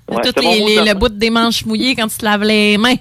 [0.09, 2.95] Ouais, Tout les, les- le bout des manches mouillées quand tu te laves les mains.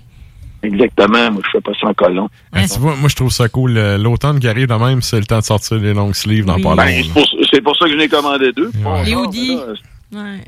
[0.62, 1.30] Exactement.
[1.30, 2.28] Moi, je fais pas ça en colon.
[2.52, 3.72] Ben, tu vois, moi je trouve ça cool.
[3.98, 6.62] L'automne qui arrive de même, c'est le temps de sortir les long sleeves dans Oui.
[6.62, 6.76] pas long.
[6.76, 7.02] Ben,
[7.50, 8.70] c'est pour, ça que je n'ai commandé deux.
[8.74, 9.56] Bon, Les genre, hoodies.
[9.56, 10.40] là, Ouais.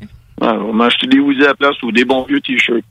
[0.43, 2.83] Ouais, on m'a acheté des hoodies à la place ou des bons vieux t-shirts.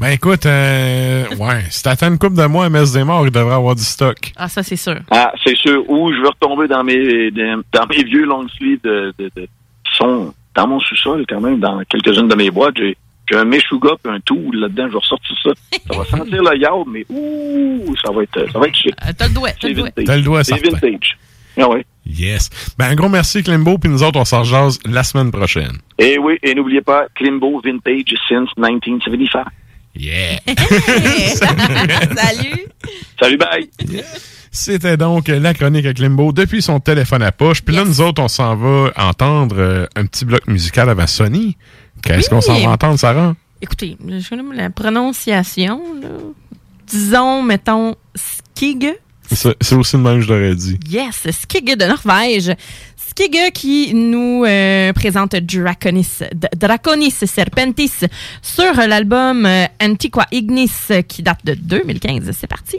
[0.00, 3.30] Ben écoute, euh, ouais, si t'attends une coupe de mois à Messe des Morts, il
[3.30, 4.32] devrait avoir du stock.
[4.36, 4.96] Ah, ça, c'est sûr.
[5.10, 5.88] Ah, c'est sûr.
[5.88, 9.96] Ou je vais retomber dans mes dans, mes vieux long sleeves de, de, de- qui
[9.96, 12.74] sont dans mon sous-sol quand même, dans quelques-unes de mes boîtes.
[12.78, 12.96] J'ai
[13.30, 14.86] j'ai un Meshuga puis un tool là-dedans.
[14.88, 15.50] Je vais ressortir ça.
[15.88, 18.94] Ça va sentir le yaourt, mais ouh, ça va être ça va être chic.
[19.06, 19.84] Euh, T'as le doigt, t'as C'est le doigt.
[19.84, 20.04] vintage.
[20.06, 21.18] T'as le doigt, C'est vintage.
[21.60, 21.84] Ah ouais.
[22.06, 22.50] Yes.
[22.78, 25.78] Ben un gros merci Klimbo, puis nous autres on s'en jase la semaine prochaine.
[25.98, 29.44] Et oui, et n'oubliez pas, Klimbo Vintage since 1975.
[29.94, 30.40] Yeah.
[31.36, 32.66] Salut.
[33.20, 33.68] Salut, bye.
[34.50, 37.62] C'était donc la chronique à Klimbo depuis son téléphone à poche.
[37.62, 41.56] Puis là, nous autres, on s'en va entendre euh, un petit bloc musical avant Sony.
[42.02, 43.34] Qu'est-ce qu'on s'en va entendre, Sarah?
[43.62, 45.80] Écoutez, je connais la prononciation.
[46.00, 46.08] Là.
[46.86, 48.94] Disons, mettons, Skig.
[49.34, 50.78] C'est aussi le même je l'aurais dit.
[50.88, 52.54] Yes, Skig de Norvège.
[52.96, 56.08] Skig qui nous euh, présente Draconis,
[56.56, 57.92] Draconis Serpentis
[58.40, 60.70] sur l'album euh, Antiqua Ignis
[61.08, 62.30] qui date de 2015.
[62.32, 62.78] C'est parti.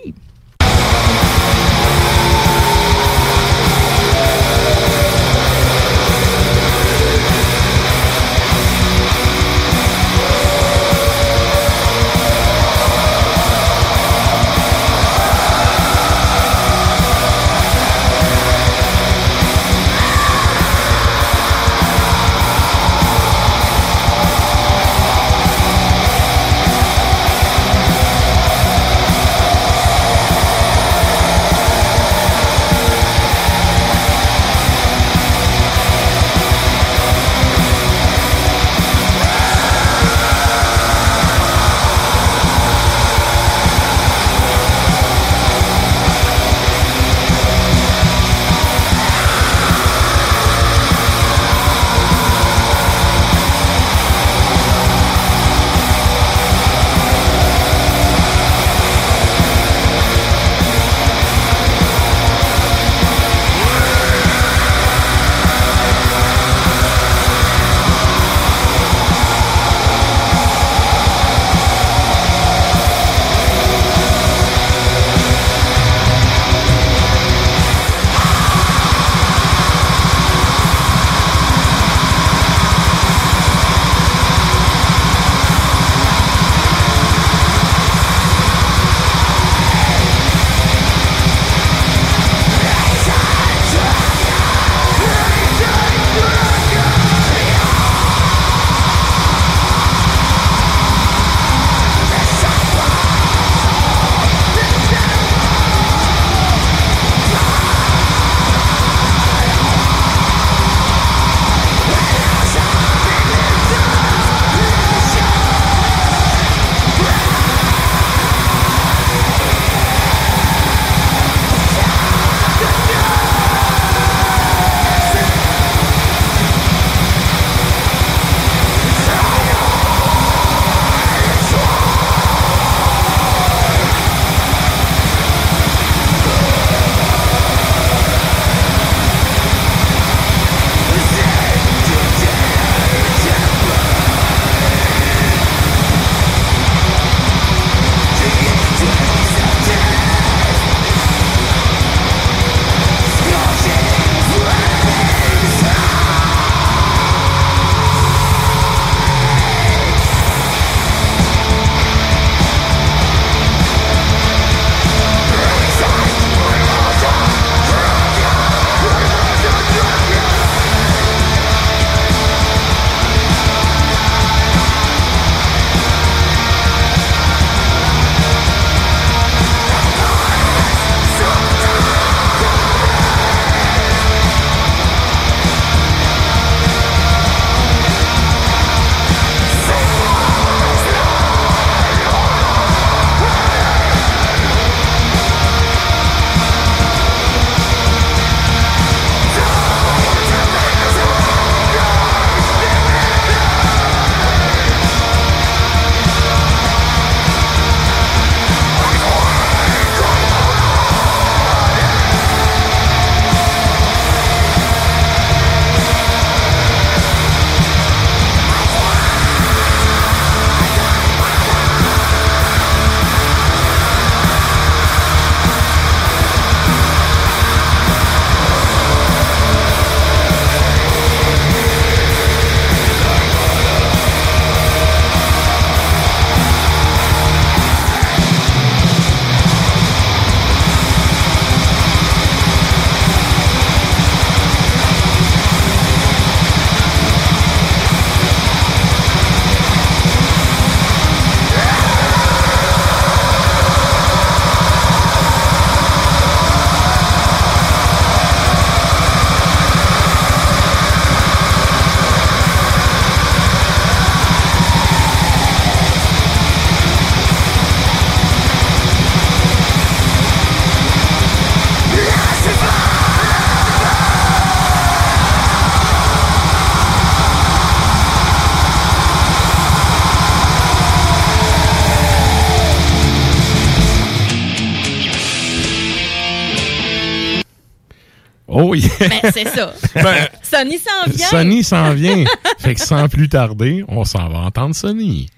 [289.23, 289.73] Ben, c'est ça.
[289.95, 291.27] Ben, Sony s'en vient.
[291.27, 292.23] Sony s'en vient.
[292.59, 295.29] fait que sans plus tarder, on s'en va entendre Sony.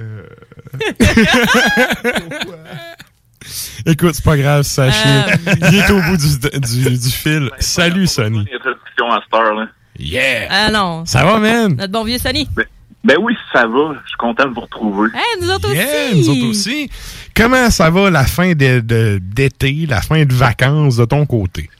[0.00, 0.22] Euh.
[3.86, 5.08] Écoute, c'est pas grave, sachez.
[5.08, 5.54] Euh.
[5.70, 7.50] Il est au bout du, du, du fil.
[7.58, 8.40] Salut, Sony.
[8.54, 9.66] Introduction à cette heure-là.
[9.98, 10.46] Yeah!
[10.50, 11.04] Ah non.
[11.06, 11.74] Ça va, man?
[11.76, 12.48] Notre bon vieux Sony.
[13.02, 13.94] Ben oui, ça va.
[14.02, 15.08] Je suis content de vous retrouver.
[15.14, 16.18] Hey, nous autres Yeah, aussi.
[16.20, 16.90] nous autres aussi.
[17.34, 21.70] Comment ça va la fin de- de- d'été, la fin de vacances de ton côté?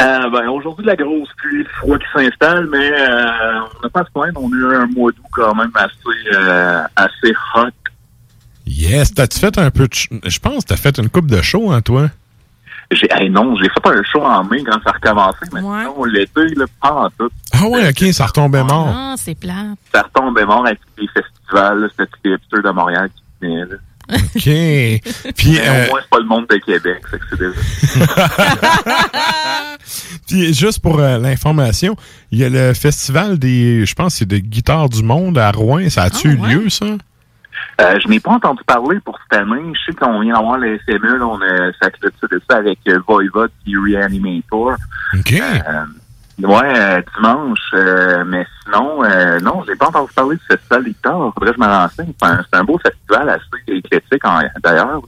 [0.00, 4.00] Euh, ben, aujourd'hui, la grosse pluie, le froid qui s'installe, mais euh, on n'a pas
[4.00, 4.40] à se plaindre.
[4.42, 7.68] On a eu un mois d'août quand même assez, euh, assez hot.
[8.66, 9.94] Yes, t'as-tu fait un peu de...
[9.94, 12.08] ch- Je pense que t'as fait une coupe de show, hein, toi?
[12.92, 16.04] J'ai, hey, non, j'ai fait un show en mai quand ça a recommencé, mais sinon,
[16.04, 17.30] l'été, là, pas en tout.
[17.52, 18.88] Ah ouais, OK, ça retombait mort.
[18.92, 19.74] Ah, c'est plat.
[19.92, 23.76] Ça retombait mort avec les festivals, c'était les hipsters de Montréal qui venaient, là.
[24.12, 24.42] OK.
[25.36, 27.54] Puis, Mais euh, au moins, c'est pas le monde de Québec, c'est déjà.
[30.26, 31.96] puis juste pour euh, l'information,
[32.30, 33.84] il y a le festival des...
[33.86, 35.88] Je pense c'est de guitare du monde à Rouen.
[35.88, 36.86] Ça a-tu eu lieu, ça?
[37.80, 39.72] Euh, je n'ai pas entendu parler pour cette année.
[39.74, 41.88] Je sais qu'on vient d'avoir le SME, là, on a ça
[42.48, 44.76] ça avec euh, Voivod et Reanimator.
[45.14, 45.42] OK.
[46.42, 47.58] Ouais, euh, dimanche.
[47.74, 51.32] euh, mais sinon, euh, non, j'ai pas entendu parler du festival des guitares.
[51.34, 52.12] Faudrait que je me renseigne.
[52.20, 55.00] C'est un, c'est un beau festival assez éclectique, en- d'ailleurs.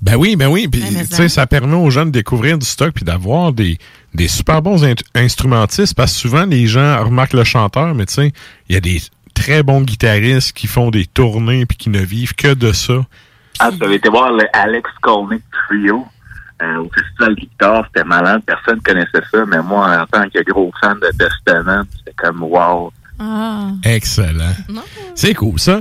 [0.00, 0.68] Ben oui, ben oui.
[0.68, 3.78] Puis, tu sais, ça permet aux gens de découvrir du stock puis d'avoir des,
[4.14, 4.84] des super bons
[5.14, 8.32] instrumentistes parce que souvent, les gens remarquent le chanteur, mais tu sais,
[8.68, 9.00] il y a des
[9.34, 12.94] très bons guitaristes qui font des tournées puis qui ne vivent que de ça.
[13.58, 16.06] Ah, vous avez été voir le Alex Kolnick Trio
[16.62, 17.84] euh, au Festival de guitare.
[17.86, 18.42] C'était malade.
[18.46, 19.44] Personne connaissait ça.
[19.46, 22.92] Mais moi, en tant que gros fan de Testament, c'était comme wow.
[23.20, 23.70] Ah.
[23.84, 24.54] Excellent.
[25.14, 25.80] C'est cool, ça.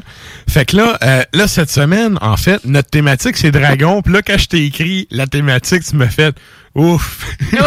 [0.49, 4.01] Fait que là, euh, là, cette semaine, en fait, notre thématique, c'est Dragon.
[4.01, 6.35] Puis là, quand je t'ai écrit la thématique, tu me fait
[6.73, 7.37] ouf.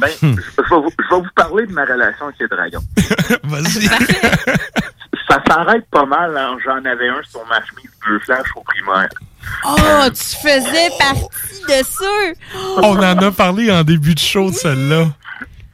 [0.00, 0.34] Ben, je, vais
[0.70, 2.84] vous, je vais vous parler de ma relation avec les dragons.
[3.44, 3.88] Vas-y.
[5.28, 6.36] Ça s'arrête pas mal.
[6.36, 6.56] hein.
[6.64, 9.08] J'en avais un sur ma chemise bleu flash au primaire.
[9.66, 9.76] Oh,
[10.08, 12.58] tu faisais partie de ça.
[12.82, 15.06] On en a parlé en début de show de celle-là.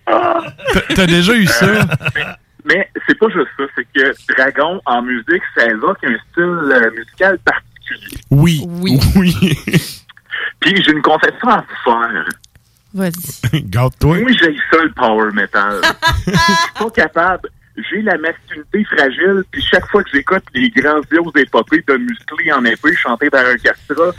[0.06, 1.66] T'as- T'as déjà eu ça?
[2.14, 2.26] Mais,
[2.64, 3.64] mais c'est pas juste ça.
[3.76, 8.18] C'est que Dragon, en musique, ça évoque un style euh, musical particulier.
[8.30, 8.66] Oui.
[8.82, 8.98] Oui.
[10.60, 12.24] Puis j'ai une confession à vous faire.
[12.92, 13.62] Vas-y.
[13.70, 14.18] Garde-toi.
[14.18, 15.80] Moi, j'ai ça, le power metal.
[16.26, 17.48] Je suis pas capable.
[17.88, 22.64] J'ai la masculinité fragile, puis chaque fois que j'écoute les grandioses épopées de musclés en
[22.64, 24.12] épée chanter dans un castrat,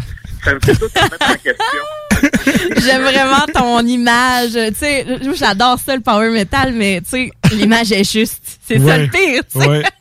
[0.43, 2.81] ça me fait tout se mettre en question.
[2.85, 4.53] J'aime vraiment ton image.
[4.53, 5.05] Tu sais,
[5.35, 8.59] j'adore ça, le power metal, mais tu sais, l'image est juste.
[8.61, 9.67] C'est ça le pire, tu sais.
[9.67, 9.83] Ouais.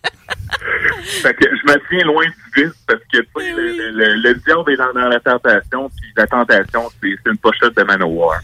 [1.22, 4.14] Fait que je me tiens loin du vice parce que tu sais, le, le, le,
[4.16, 7.82] le diable est dans, dans la tentation, puis la tentation, c'est c'est une pochette de
[7.82, 8.40] Manowar.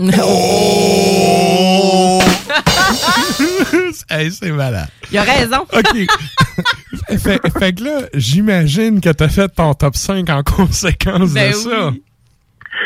[4.09, 4.87] hey, c'est malade.
[5.11, 5.57] Il a raison.
[5.71, 6.07] OK.
[7.19, 11.55] fait, fait que là, j'imagine que t'as fait ton top 5 en conséquence Ben de
[11.55, 11.93] ça.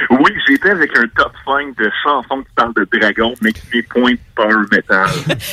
[0.09, 3.81] Oui, j'étais avec un top 5 de chansons qui parlent de dragons, mais qui n'est
[3.83, 5.07] point de power metal.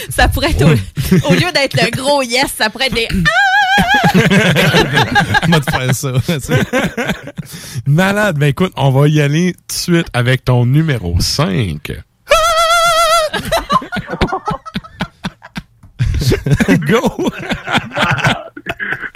[0.08, 3.08] Ça pourrait être, au, au lieu d'être le gros yes, ça pourrait être des.
[4.14, 6.12] On va te faire ça.
[6.26, 6.60] tu sais.
[7.86, 8.38] Malade.
[8.38, 11.92] Ben écoute, on va y aller tout de suite avec ton numéro 5.
[16.86, 17.30] Go!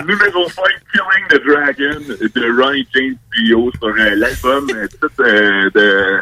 [0.07, 2.01] Numéro 5, Killing the Dragon
[2.35, 4.87] de Ronnie James Dio sur euh, l'album euh,
[5.21, 6.21] euh, de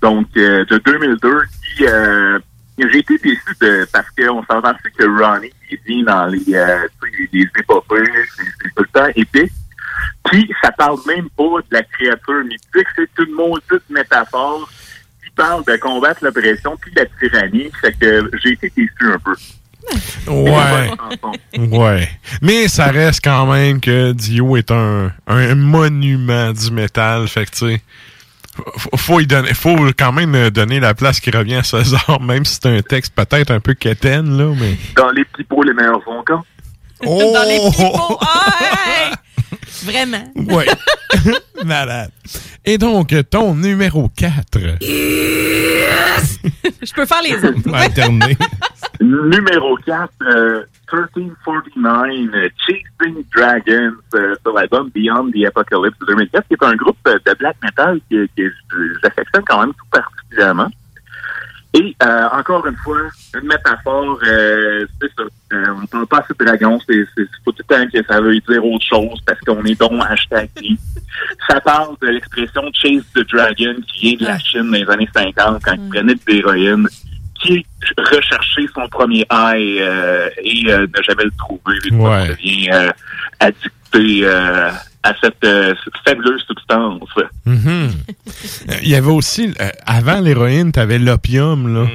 [0.00, 1.42] donc euh, de 2002
[1.76, 2.38] qui euh,
[2.76, 6.88] j'ai été déçu de, parce qu'on s'entend que Ronnie il vient dans les, euh,
[7.32, 8.02] les épopées,
[8.36, 9.52] c'est tout le temps épique.
[10.24, 14.68] Puis ça parle même pas de la créature mythique, c'est une maudite métaphore
[15.22, 17.70] qui parle de combattre l'oppression puis la tyrannie.
[17.80, 19.34] Fait que j'ai été déçu un peu.
[20.26, 20.90] Ouais.
[21.70, 22.08] Ouais.
[22.42, 27.28] Mais ça reste quand même que Dio est un, un monument du métal.
[27.28, 27.82] Fait que, tu sais,
[28.76, 32.44] faut, faut, y donner, faut quand même donner la place qui revient à César, même
[32.44, 34.76] si c'est un texte peut-être un peu quétaine, là, mais...
[34.96, 36.42] Dans les petits pots, les meilleurs vont quand?
[37.04, 37.32] Oh!
[37.34, 38.18] Dans les petits pots.
[38.20, 39.14] Hey!
[39.82, 40.32] Vraiment.
[40.36, 40.66] Ouais.
[41.64, 42.10] Malade.
[42.64, 44.58] Et donc, ton numéro 4.
[46.82, 47.58] Je peux faire les autres.
[49.00, 56.46] Numéro 4, euh, 1349, euh, Chasing Dragons, euh, sur l'album Beyond the Apocalypse de 2004,
[56.48, 58.26] qui est un groupe de black metal que,
[59.02, 60.68] j'affectionne quand même tout particulièrement.
[61.76, 63.00] Et euh, encore une fois,
[63.34, 65.24] une métaphore, euh, c'est ça.
[65.52, 68.06] Euh, on parle pas assez de dragons, c'est c'est- c'est pas tout le temps que
[68.06, 70.48] ça veut dire autre chose parce qu'on est donc hashtag.
[71.48, 75.08] ça parle de l'expression Chase the Dragon qui vient de la Chine dans les années
[75.12, 76.86] 50 quand il prenait de l'héroïne,
[77.40, 77.66] qui
[77.98, 81.74] recherchait son premier high euh, et euh, n'a jamais le trouvé.
[81.86, 82.28] Et Ouais.
[82.28, 82.90] devient euh,
[83.40, 84.70] addicté euh,
[85.04, 85.74] à cette euh,
[86.04, 87.08] fabuleuse substance.
[87.46, 87.90] Mhm.
[88.82, 91.86] Il y avait aussi, euh, avant l'héroïne, t'avais l'opium, là.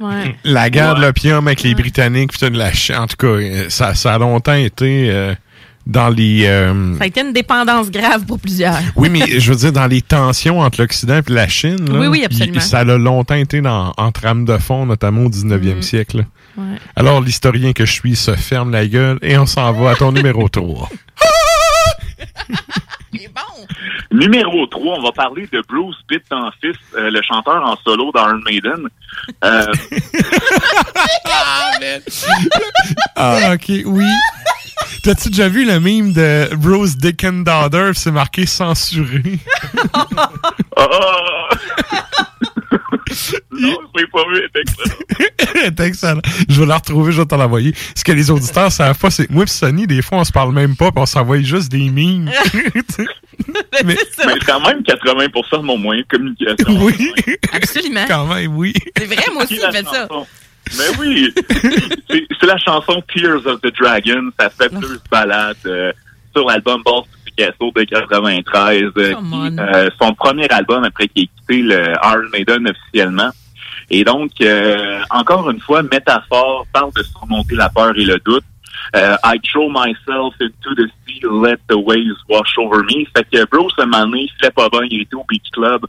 [0.00, 0.34] Ouais.
[0.44, 2.68] La guerre de l'opium avec les Britanniques, putain de la
[3.00, 5.34] En tout cas, euh, ça, ça a longtemps été euh,
[5.86, 6.44] dans les...
[6.46, 8.76] euh, Ça a été une dépendance grave pour plusieurs.
[8.96, 12.06] Oui, mais je veux dire, dans les tensions entre l'Occident et la Chine, là, Oui,
[12.08, 12.60] oui, absolument.
[12.60, 15.82] ça a longtemps été dans, en trame de fond, notamment au 19e Mhm.
[15.82, 16.26] siècle.
[16.94, 20.12] Alors, l'historien que je suis se ferme la gueule et on s'en va à ton
[20.12, 20.88] numéro 3.
[24.10, 28.10] Numéro 3, on va parler de Bruce Pitt en fils, euh, le chanteur en solo
[28.12, 28.88] d'Iron Maiden.
[29.44, 29.72] Euh,
[33.16, 34.08] Ah, ok, oui.
[35.02, 39.38] T'as-tu déjà vu le meme de Bruce Dickon Daughter, puis c'est marqué censuré?
[40.76, 41.48] ah!
[43.52, 44.96] non, je l'ai pas vu, c'est excellent.
[45.54, 46.20] C'est excellent.
[46.48, 47.72] Je vais la retrouver, je vais t'en l'envoyer.
[47.94, 50.32] Ce que les auditeurs savent pas, c'est que moi et Sonny, des fois, on se
[50.32, 52.30] parle même pas, puis on s'envoie juste des memes.
[53.84, 53.96] Mais
[54.46, 56.84] quand même 80% de mon moyen de communication.
[56.84, 57.12] Oui.
[57.52, 58.04] Absolument.
[58.08, 58.72] Quand même, oui.
[58.96, 60.08] C'est vrai, moi aussi, j'ai fait ça.
[60.78, 61.32] Mais oui,
[62.08, 64.30] c'est la chanson Tears of the Dragon.
[64.38, 65.92] Ça fait deux balades euh,
[66.34, 67.04] sur l'album Boss
[67.36, 68.82] Picasso de 93.
[68.96, 73.30] euh, qui, euh, son premier album après qu'il ait quitté le Iron Maiden officiellement.
[73.90, 78.44] Et donc, euh, encore une fois, métaphore parle de surmonter la peur et le doute.
[78.94, 83.04] Euh, I throw myself into the sea, let the waves wash over me.
[83.16, 85.50] Fait que Bruce, un moment donné, il se fait pas bien, il était au Beach
[85.52, 85.86] Club,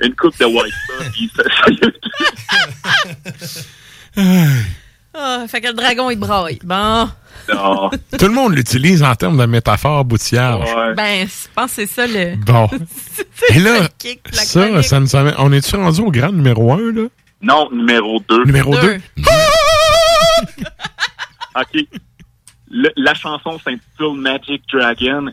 [0.00, 1.42] une coupe de White Sox, puis ça,
[5.14, 6.58] Ah, fait que le dragon, il braille.
[6.64, 7.08] Bon.
[7.52, 7.90] Non.
[8.18, 10.58] Tout le monde l'utilise en termes de métaphore boutière.
[10.96, 12.36] Ben, je pense que c'est ça le.
[12.36, 12.68] Bon.
[13.34, 16.76] C'est Et là, kick, ça, ça nous amène- On est-tu rendu au grand numéro 1,
[16.92, 17.02] là?
[17.42, 18.44] Non, numéro 2.
[18.44, 18.98] Numéro 2?
[21.56, 21.86] OK.
[22.70, 25.26] Le- la chanson s'intitule Magic Dragon.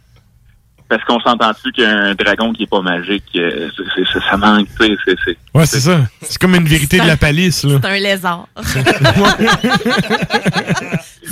[0.90, 4.86] Parce qu'on s'entend-tu qu'un dragon qui est pas magique, euh, c'est- c'est- ça manque, tu
[4.88, 6.00] sais, c'est- Ouais, c'est ça.
[6.22, 7.80] C'est comme une vérité de la palisse, là.
[7.82, 8.48] C'est un lézard.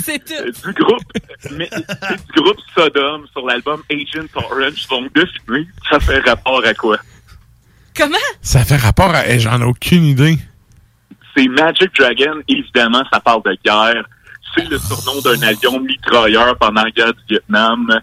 [0.06, 0.68] c'est tout.
[0.68, 1.02] du groupe,
[1.52, 1.68] mais,
[2.34, 4.86] du groupe Sodom sur l'album Agent Orange.
[4.88, 6.98] Donc, devinez, ça fait rapport à quoi?
[7.96, 8.16] Comment?
[8.40, 9.36] Ça fait rapport à...
[9.38, 10.38] J'en ai aucune idée.
[11.36, 14.04] C'est Magic Dragon, évidemment, ça parle de guerre.
[14.54, 18.00] C'est le surnom d'un avion mitrailleur pendant la guerre du Vietnam.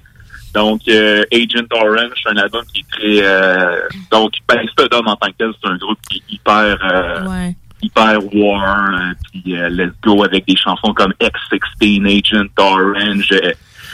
[0.54, 3.26] Donc, euh, Agent Orange, c'est un album qui est très...
[3.26, 3.82] euh,
[4.12, 6.78] donc, ben, Sodom en tant que tel, c'est un groupe qui est hyper...
[6.84, 7.56] euh, Ouais.
[7.84, 13.28] Hyper war, euh, puis euh, Let's Go avec des chansons comme X16, Agent Orange.
[13.32, 13.52] euh,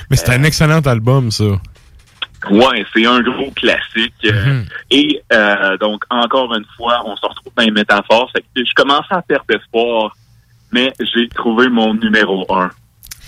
[0.10, 1.44] Mais c'est un excellent album, ça.
[2.50, 4.14] Ouais, c'est un gros classique.
[4.26, 8.30] euh, Et euh, donc, encore une fois, on se retrouve dans les métaphores.
[8.34, 10.16] Fait que je commençais à perdre espoir,
[10.72, 12.70] mais j'ai trouvé mon numéro un.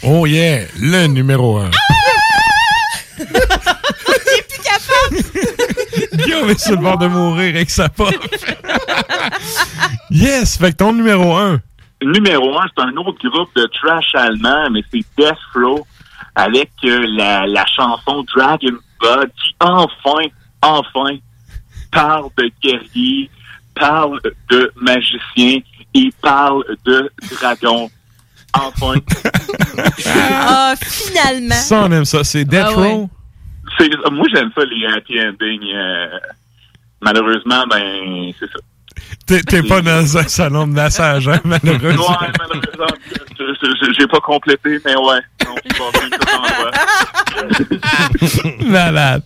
[0.04, 1.70] Oh yeah, le numéro 1.
[6.14, 8.15] Guillaume est sur le bord de mourir avec sa poche.
[10.10, 11.61] yes, fait que ton numéro 1.
[12.03, 15.85] Numéro un, c'est un autre groupe de trash allemand, mais c'est Death Row
[16.35, 20.26] avec euh, la, la chanson Dragon Blood qui enfin,
[20.61, 21.18] enfin
[21.91, 23.30] parle de guerrier,
[23.76, 24.19] parle
[24.49, 25.60] de magicien
[25.93, 27.89] et parle de dragon.
[28.53, 28.95] Enfin.
[30.06, 31.56] Ah, finalement.
[31.56, 32.23] Ça, on aime ça.
[32.23, 32.91] C'est Death Ah ouais.
[32.94, 33.10] Row?
[33.78, 35.73] C'est, moi, j'aime ça, les happy endings.
[35.73, 36.19] euh,
[37.02, 38.60] malheureusement, ben, c'est ça.
[39.26, 42.10] T'es pas dans un salon de massage, hein, malheureusement.
[42.10, 42.98] Ouais, malheureusement,
[43.98, 45.19] j'ai pas complété, mais ouais.
[48.65, 49.23] Malade.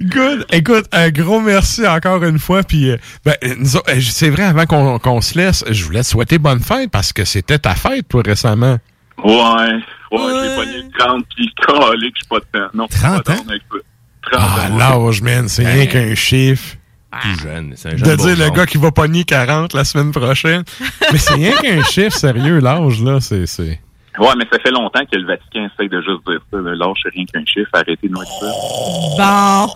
[0.00, 0.46] Good.
[0.52, 2.62] Écoute, un gros merci encore une fois.
[2.62, 6.60] Puis, euh, ben, euh, c'est vrai, avant qu'on se laisse, je voulais te souhaiter bonne
[6.60, 8.78] fête parce que c'était ta fête, toi, récemment.
[9.22, 9.78] Ouais, ouais,
[10.10, 12.70] j'ai pogné 30 puis calé que je suis pas de temps.
[12.74, 13.34] Non, 30 pas ans?
[13.36, 14.38] d'ordre avec ça.
[14.38, 16.76] 30 Ah, l'âge, man, c'est rien qu'un chiffre.
[17.20, 20.12] Plus jeune, c'est un De jeune dire le gars qui va pogner 40 la semaine
[20.12, 20.64] prochaine.
[21.12, 23.46] Mais c'est rien qu'un chiffre, sérieux, l'âge, là, c'est...
[23.46, 23.80] c'est-
[24.18, 26.58] Ouais, mais ça fait longtemps que le Vatican essaye de juste dire ça.
[26.58, 26.74] là.
[26.74, 27.70] L'âge, c'est rien qu'un chiffre.
[27.72, 29.64] Arrêtez de nous dire ça.
[29.64, 29.72] Bon.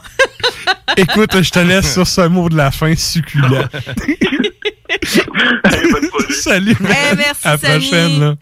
[0.98, 3.48] Écoute, je te laisse sur ce mot de la fin succulent.
[6.30, 6.76] Salut.
[6.80, 8.34] Eh, merci, À la prochaine, là.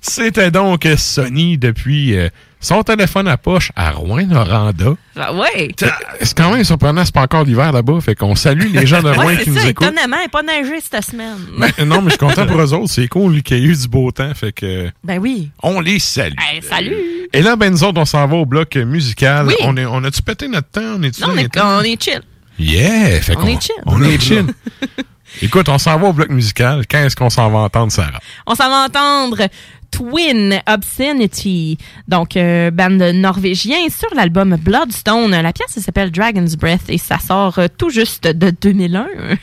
[0.00, 2.28] C'était donc Sony depuis euh,
[2.64, 4.94] son téléphone à poche à Rouen-Noranda.
[5.16, 5.70] Ah ouais.
[6.20, 8.00] C'est quand même surprenant, c'est pas encore l'hiver là-bas.
[8.00, 9.86] Fait qu'on salue les gens de Rouen Ouais, qui nous écoutent.
[9.88, 11.36] étonnamment, elle pas neigé cette semaine.
[11.58, 12.90] Ben, non, mais je suis content pour eux autres.
[12.92, 14.32] C'est cool qu'il y ait eu du beau temps.
[14.34, 15.50] Fait que Ben oui.
[15.62, 16.34] on les salue.
[16.52, 16.96] Hey, salut.
[17.32, 19.46] Et là, ben, nous autres, on s'en va au bloc musical.
[19.46, 19.54] Oui.
[19.60, 20.96] On, est, on a-tu pété notre temps?
[20.98, 22.20] On est Non, on est, on est chill.
[22.58, 23.20] Yeah!
[23.20, 23.74] Fait On est chill.
[23.86, 24.46] On est chill.
[25.42, 26.84] Écoute, on s'en va au bloc musical.
[26.88, 28.20] Quand est-ce qu'on s'en va entendre, Sarah?
[28.46, 29.48] On s'en va entendre
[29.94, 35.30] Twin Obscenity, donc euh, band norvégien sur l'album Bloodstone.
[35.30, 39.06] La pièce elle s'appelle Dragon's Breath et ça sort euh, tout juste de 2001.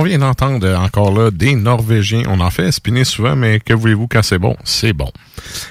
[0.00, 2.22] on vient d'entendre encore là des Norvégiens.
[2.26, 4.56] On en fait spinner souvent, mais que voulez-vous quand c'est bon?
[4.64, 5.12] C'est bon.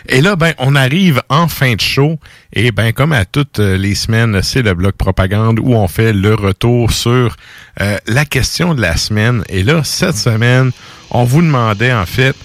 [0.07, 2.19] Et là, ben, on arrive en fin de show.
[2.53, 6.35] Et ben, comme à toutes les semaines, c'est le bloc propagande où on fait le
[6.35, 7.35] retour sur
[7.81, 9.43] euh, la question de la semaine.
[9.49, 10.69] Et là, cette semaine,
[11.10, 12.35] on vous demandait en fait,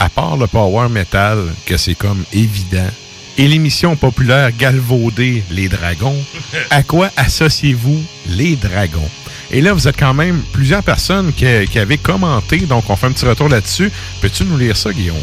[0.00, 2.90] à part le power metal, que c'est comme évident,
[3.36, 6.18] et l'émission populaire galvaudée Les Dragons,
[6.70, 9.08] à quoi associez-vous les dragons?
[9.50, 13.06] Et là, vous êtes quand même plusieurs personnes qui, qui avaient commenté, donc on fait
[13.06, 13.90] un petit retour là-dessus.
[14.20, 15.16] Peux-tu nous lire ça, Guillaume?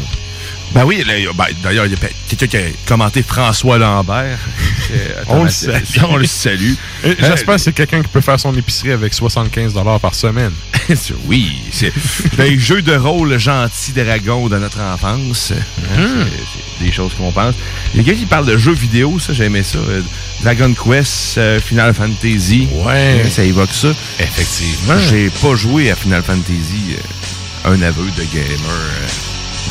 [0.74, 1.98] Ben oui, ben, d'ailleurs, il y a
[2.28, 4.38] quelqu'un qui a commenté François Lambert.
[5.28, 5.82] On le salue.
[6.08, 6.74] On le salue.
[7.02, 10.52] J'espère que c'est quelqu'un qui peut faire son épicerie avec 75 par semaine.
[11.26, 11.92] oui, c'est
[12.36, 15.52] des jeux de rôle gentils dragons de notre enfance.
[15.52, 15.62] Hein,
[15.96, 16.24] Hmm.
[16.80, 17.54] Des choses qu'on pense.
[17.94, 19.78] Il y a quelqu'un qui parle de jeux vidéo, ça, j'aimais ça.
[19.78, 20.00] euh,
[20.42, 22.68] Dragon Quest, euh, Final Fantasy.
[22.84, 23.24] Ouais.
[23.30, 23.88] Ça évoque ça.
[24.20, 24.98] Effectivement.
[25.08, 26.94] J'ai pas joué à Final Fantasy.
[26.94, 28.90] euh, un aveu de gamer,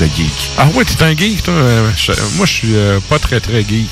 [0.02, 0.52] de geek.
[0.58, 1.54] Ah ouais, t'es un geek, toi?
[1.54, 2.74] Moi, je suis
[3.10, 3.88] pas très, très geek.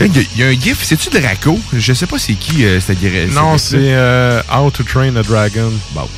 [0.00, 1.58] Il y a- un gif, c'est-tu Draco?
[1.72, 3.02] Je sais pas c'est qui, euh, cette
[3.34, 5.72] Non, c'est euh, How to Train a Dragon.
[5.92, 6.08] Bon,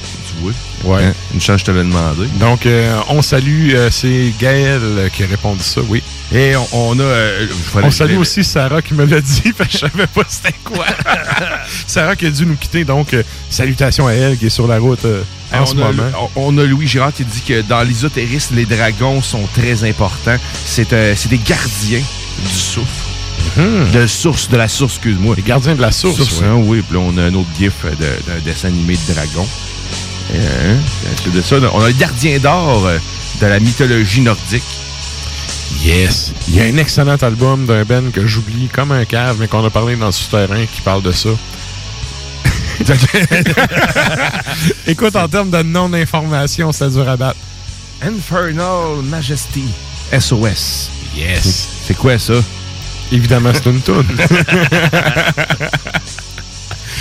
[0.41, 0.97] tu vois.
[0.97, 1.05] Ouais.
[1.05, 2.27] Hein, Une chance, je te l'ai demandé.
[2.39, 4.81] Donc, euh, on salue, euh, c'est Gaël
[5.15, 6.03] qui a répondu ça, oui.
[6.35, 7.03] Et on, on a...
[7.03, 10.55] euh, on salue aussi Sarah qui me l'a dit, parce que je savais pas c'était
[10.65, 10.87] quoi.
[11.87, 13.15] Sarah qui a dû nous quitter, donc
[13.49, 15.05] salutations à elle qui est sur la route
[15.53, 16.31] en on, ce a, moment.
[16.37, 20.37] on- a Louis Girard qui dit que dans l'ésotérisme, les dragons sont très importants.
[20.65, 22.03] C'est euh, c'est des gardiens
[22.45, 22.87] du souffle.
[23.93, 25.35] De source, de la source, excuse-moi.
[25.37, 26.47] Les gardiens de la source, ouais.
[26.47, 26.83] hein, oui.
[26.89, 29.47] Puis là, on a un autre gif euh, de- d'un dessin animé de dragon.
[30.33, 30.77] Hein,
[31.35, 32.99] de ça, on a le gardien d'or euh,
[33.41, 34.63] de la mythologie nordique.
[35.85, 36.33] Yes.
[36.49, 39.65] Il y a un excellent album d'un Ben que j'oublie comme un cave, mais qu'on
[39.65, 41.31] a parlé dans le souterrain qui parle de ça.
[44.87, 47.39] Écoute, en termes de non-information, c'est dur à battre.
[48.03, 49.65] Infernal Majesty.
[50.19, 50.91] SOS.
[51.17, 51.43] Yes.
[51.43, 52.35] C'est- C'est quoi ça?
[53.13, 54.07] Évidemment, c'est une toune.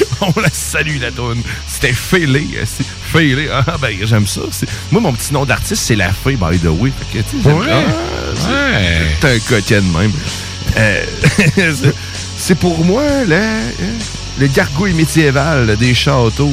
[0.22, 1.42] On la salue, la toune.
[1.68, 2.48] C'était Fêlé.
[2.58, 2.66] euh,
[3.12, 3.50] Fêlé.
[3.52, 4.42] Ah, ben, j'aime ça.
[4.92, 6.92] Moi, mon petit nom d'artiste, c'est La Fée, by the way.
[7.12, 7.66] Fait que, tu sais, j'aime- Ouais.
[7.70, 7.82] Ah,
[8.36, 9.08] c'est- Ouais.
[9.20, 10.12] T'es un coquin de même.
[10.78, 11.06] Euh,
[12.38, 13.42] c'est- pour moi, là,
[14.40, 16.52] le gargouille médiéval des châteaux.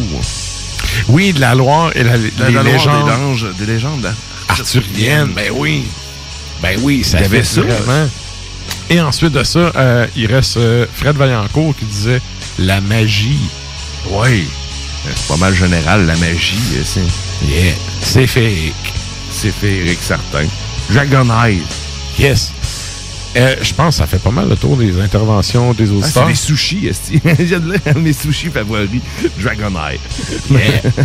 [1.08, 4.14] Oui, de la Loire et la, La- les la Loire des, langes- des légendes
[4.48, 5.32] arthuriennes.
[5.34, 5.84] Ben oui.
[6.62, 7.60] Ben oui, ça Il y avait fait ça.
[7.62, 8.08] vraiment.
[8.90, 12.20] Et ensuite de ça, euh, il reste euh, Fred Vaillancourt qui disait
[12.58, 13.48] la magie.
[14.10, 14.46] Oui.
[15.14, 16.58] C'est pas mal général, la magie.
[16.76, 17.00] euh, C'est...
[17.46, 17.74] Yeah.
[18.00, 18.74] C'est féerique.
[19.30, 20.46] C'est féerique, certain.
[20.90, 21.62] Dragonite.
[22.18, 22.52] Yes.
[23.36, 25.92] Euh, je pense que ça fait pas mal le tour des interventions des Ah, c'est
[26.04, 26.26] auditeurs.
[26.28, 27.20] des sushis, esti.
[27.96, 29.02] Mes sushis favoris.
[29.38, 30.00] Dragonite.
[30.50, 30.60] Yeah.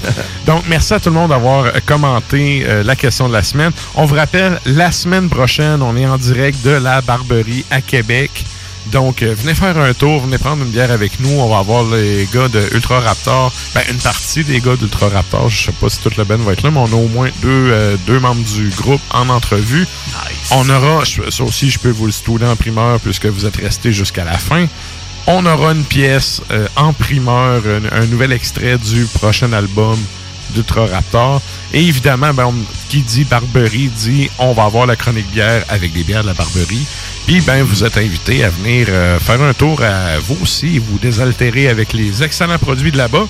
[0.45, 3.71] Donc, merci à tout le monde d'avoir euh, commenté euh, la question de la semaine.
[3.95, 8.45] On vous rappelle, la semaine prochaine, on est en direct de la Barberie à Québec.
[8.87, 11.29] Donc, euh, venez faire un tour, venez prendre une bière avec nous.
[11.39, 13.53] On va avoir les gars de Ultra Raptor.
[13.75, 15.49] Ben, une partie des gars d'Ultra Raptor.
[15.49, 17.29] Je sais pas si toute la bande va être là, mais on a au moins
[17.41, 19.85] deux, euh, deux membres du groupe en entrevue.
[20.51, 23.57] On aura, je- ça aussi, je peux vous le stouler en primeur puisque vous êtes
[23.57, 24.65] restés jusqu'à la fin.
[25.27, 27.61] On aura une pièce euh, en primeur,
[27.93, 29.97] un, un nouvel extrait du prochain album
[30.51, 31.41] d'Ultra Raptor.
[31.73, 32.53] Et évidemment, ben,
[32.89, 36.33] qui dit Barberie dit on va avoir la chronique bière avec des bières de la
[36.33, 36.85] Barberie.
[37.25, 40.97] Puis ben vous êtes invités à venir euh, faire un tour à vous aussi, vous
[40.97, 43.27] désaltérer avec les excellents produits de là-bas.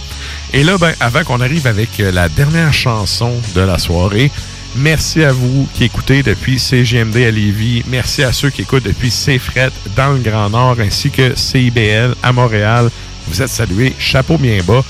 [0.53, 4.31] Et là, ben, avant qu'on arrive avec euh, la dernière chanson de la soirée,
[4.76, 7.84] merci à vous qui écoutez depuis CGMD à Lévis.
[7.88, 12.31] Merci à ceux qui écoutent depuis CFRET dans le Grand Nord ainsi que CIBL à
[12.31, 12.89] Montréal.
[13.27, 14.84] Vous êtes salués, chapeau bien bas.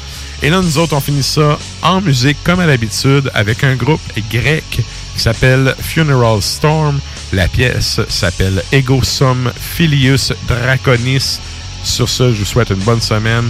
[0.44, 4.02] Et là, nous autres, on finit ça en musique comme à l'habitude avec un groupe
[4.32, 7.00] grec qui s'appelle Funeral Storm.
[7.32, 11.40] La pièce s'appelle Ego Sum Filius Draconis.
[11.84, 13.50] Sur ce, je vous souhaite une bonne semaine.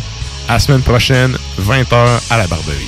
[0.49, 2.87] À la semaine prochaine, 20h à la Barberie.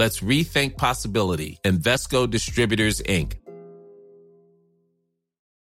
[0.00, 1.58] Let's rethink possibility.
[1.62, 3.34] Invesco Distributors, Inc.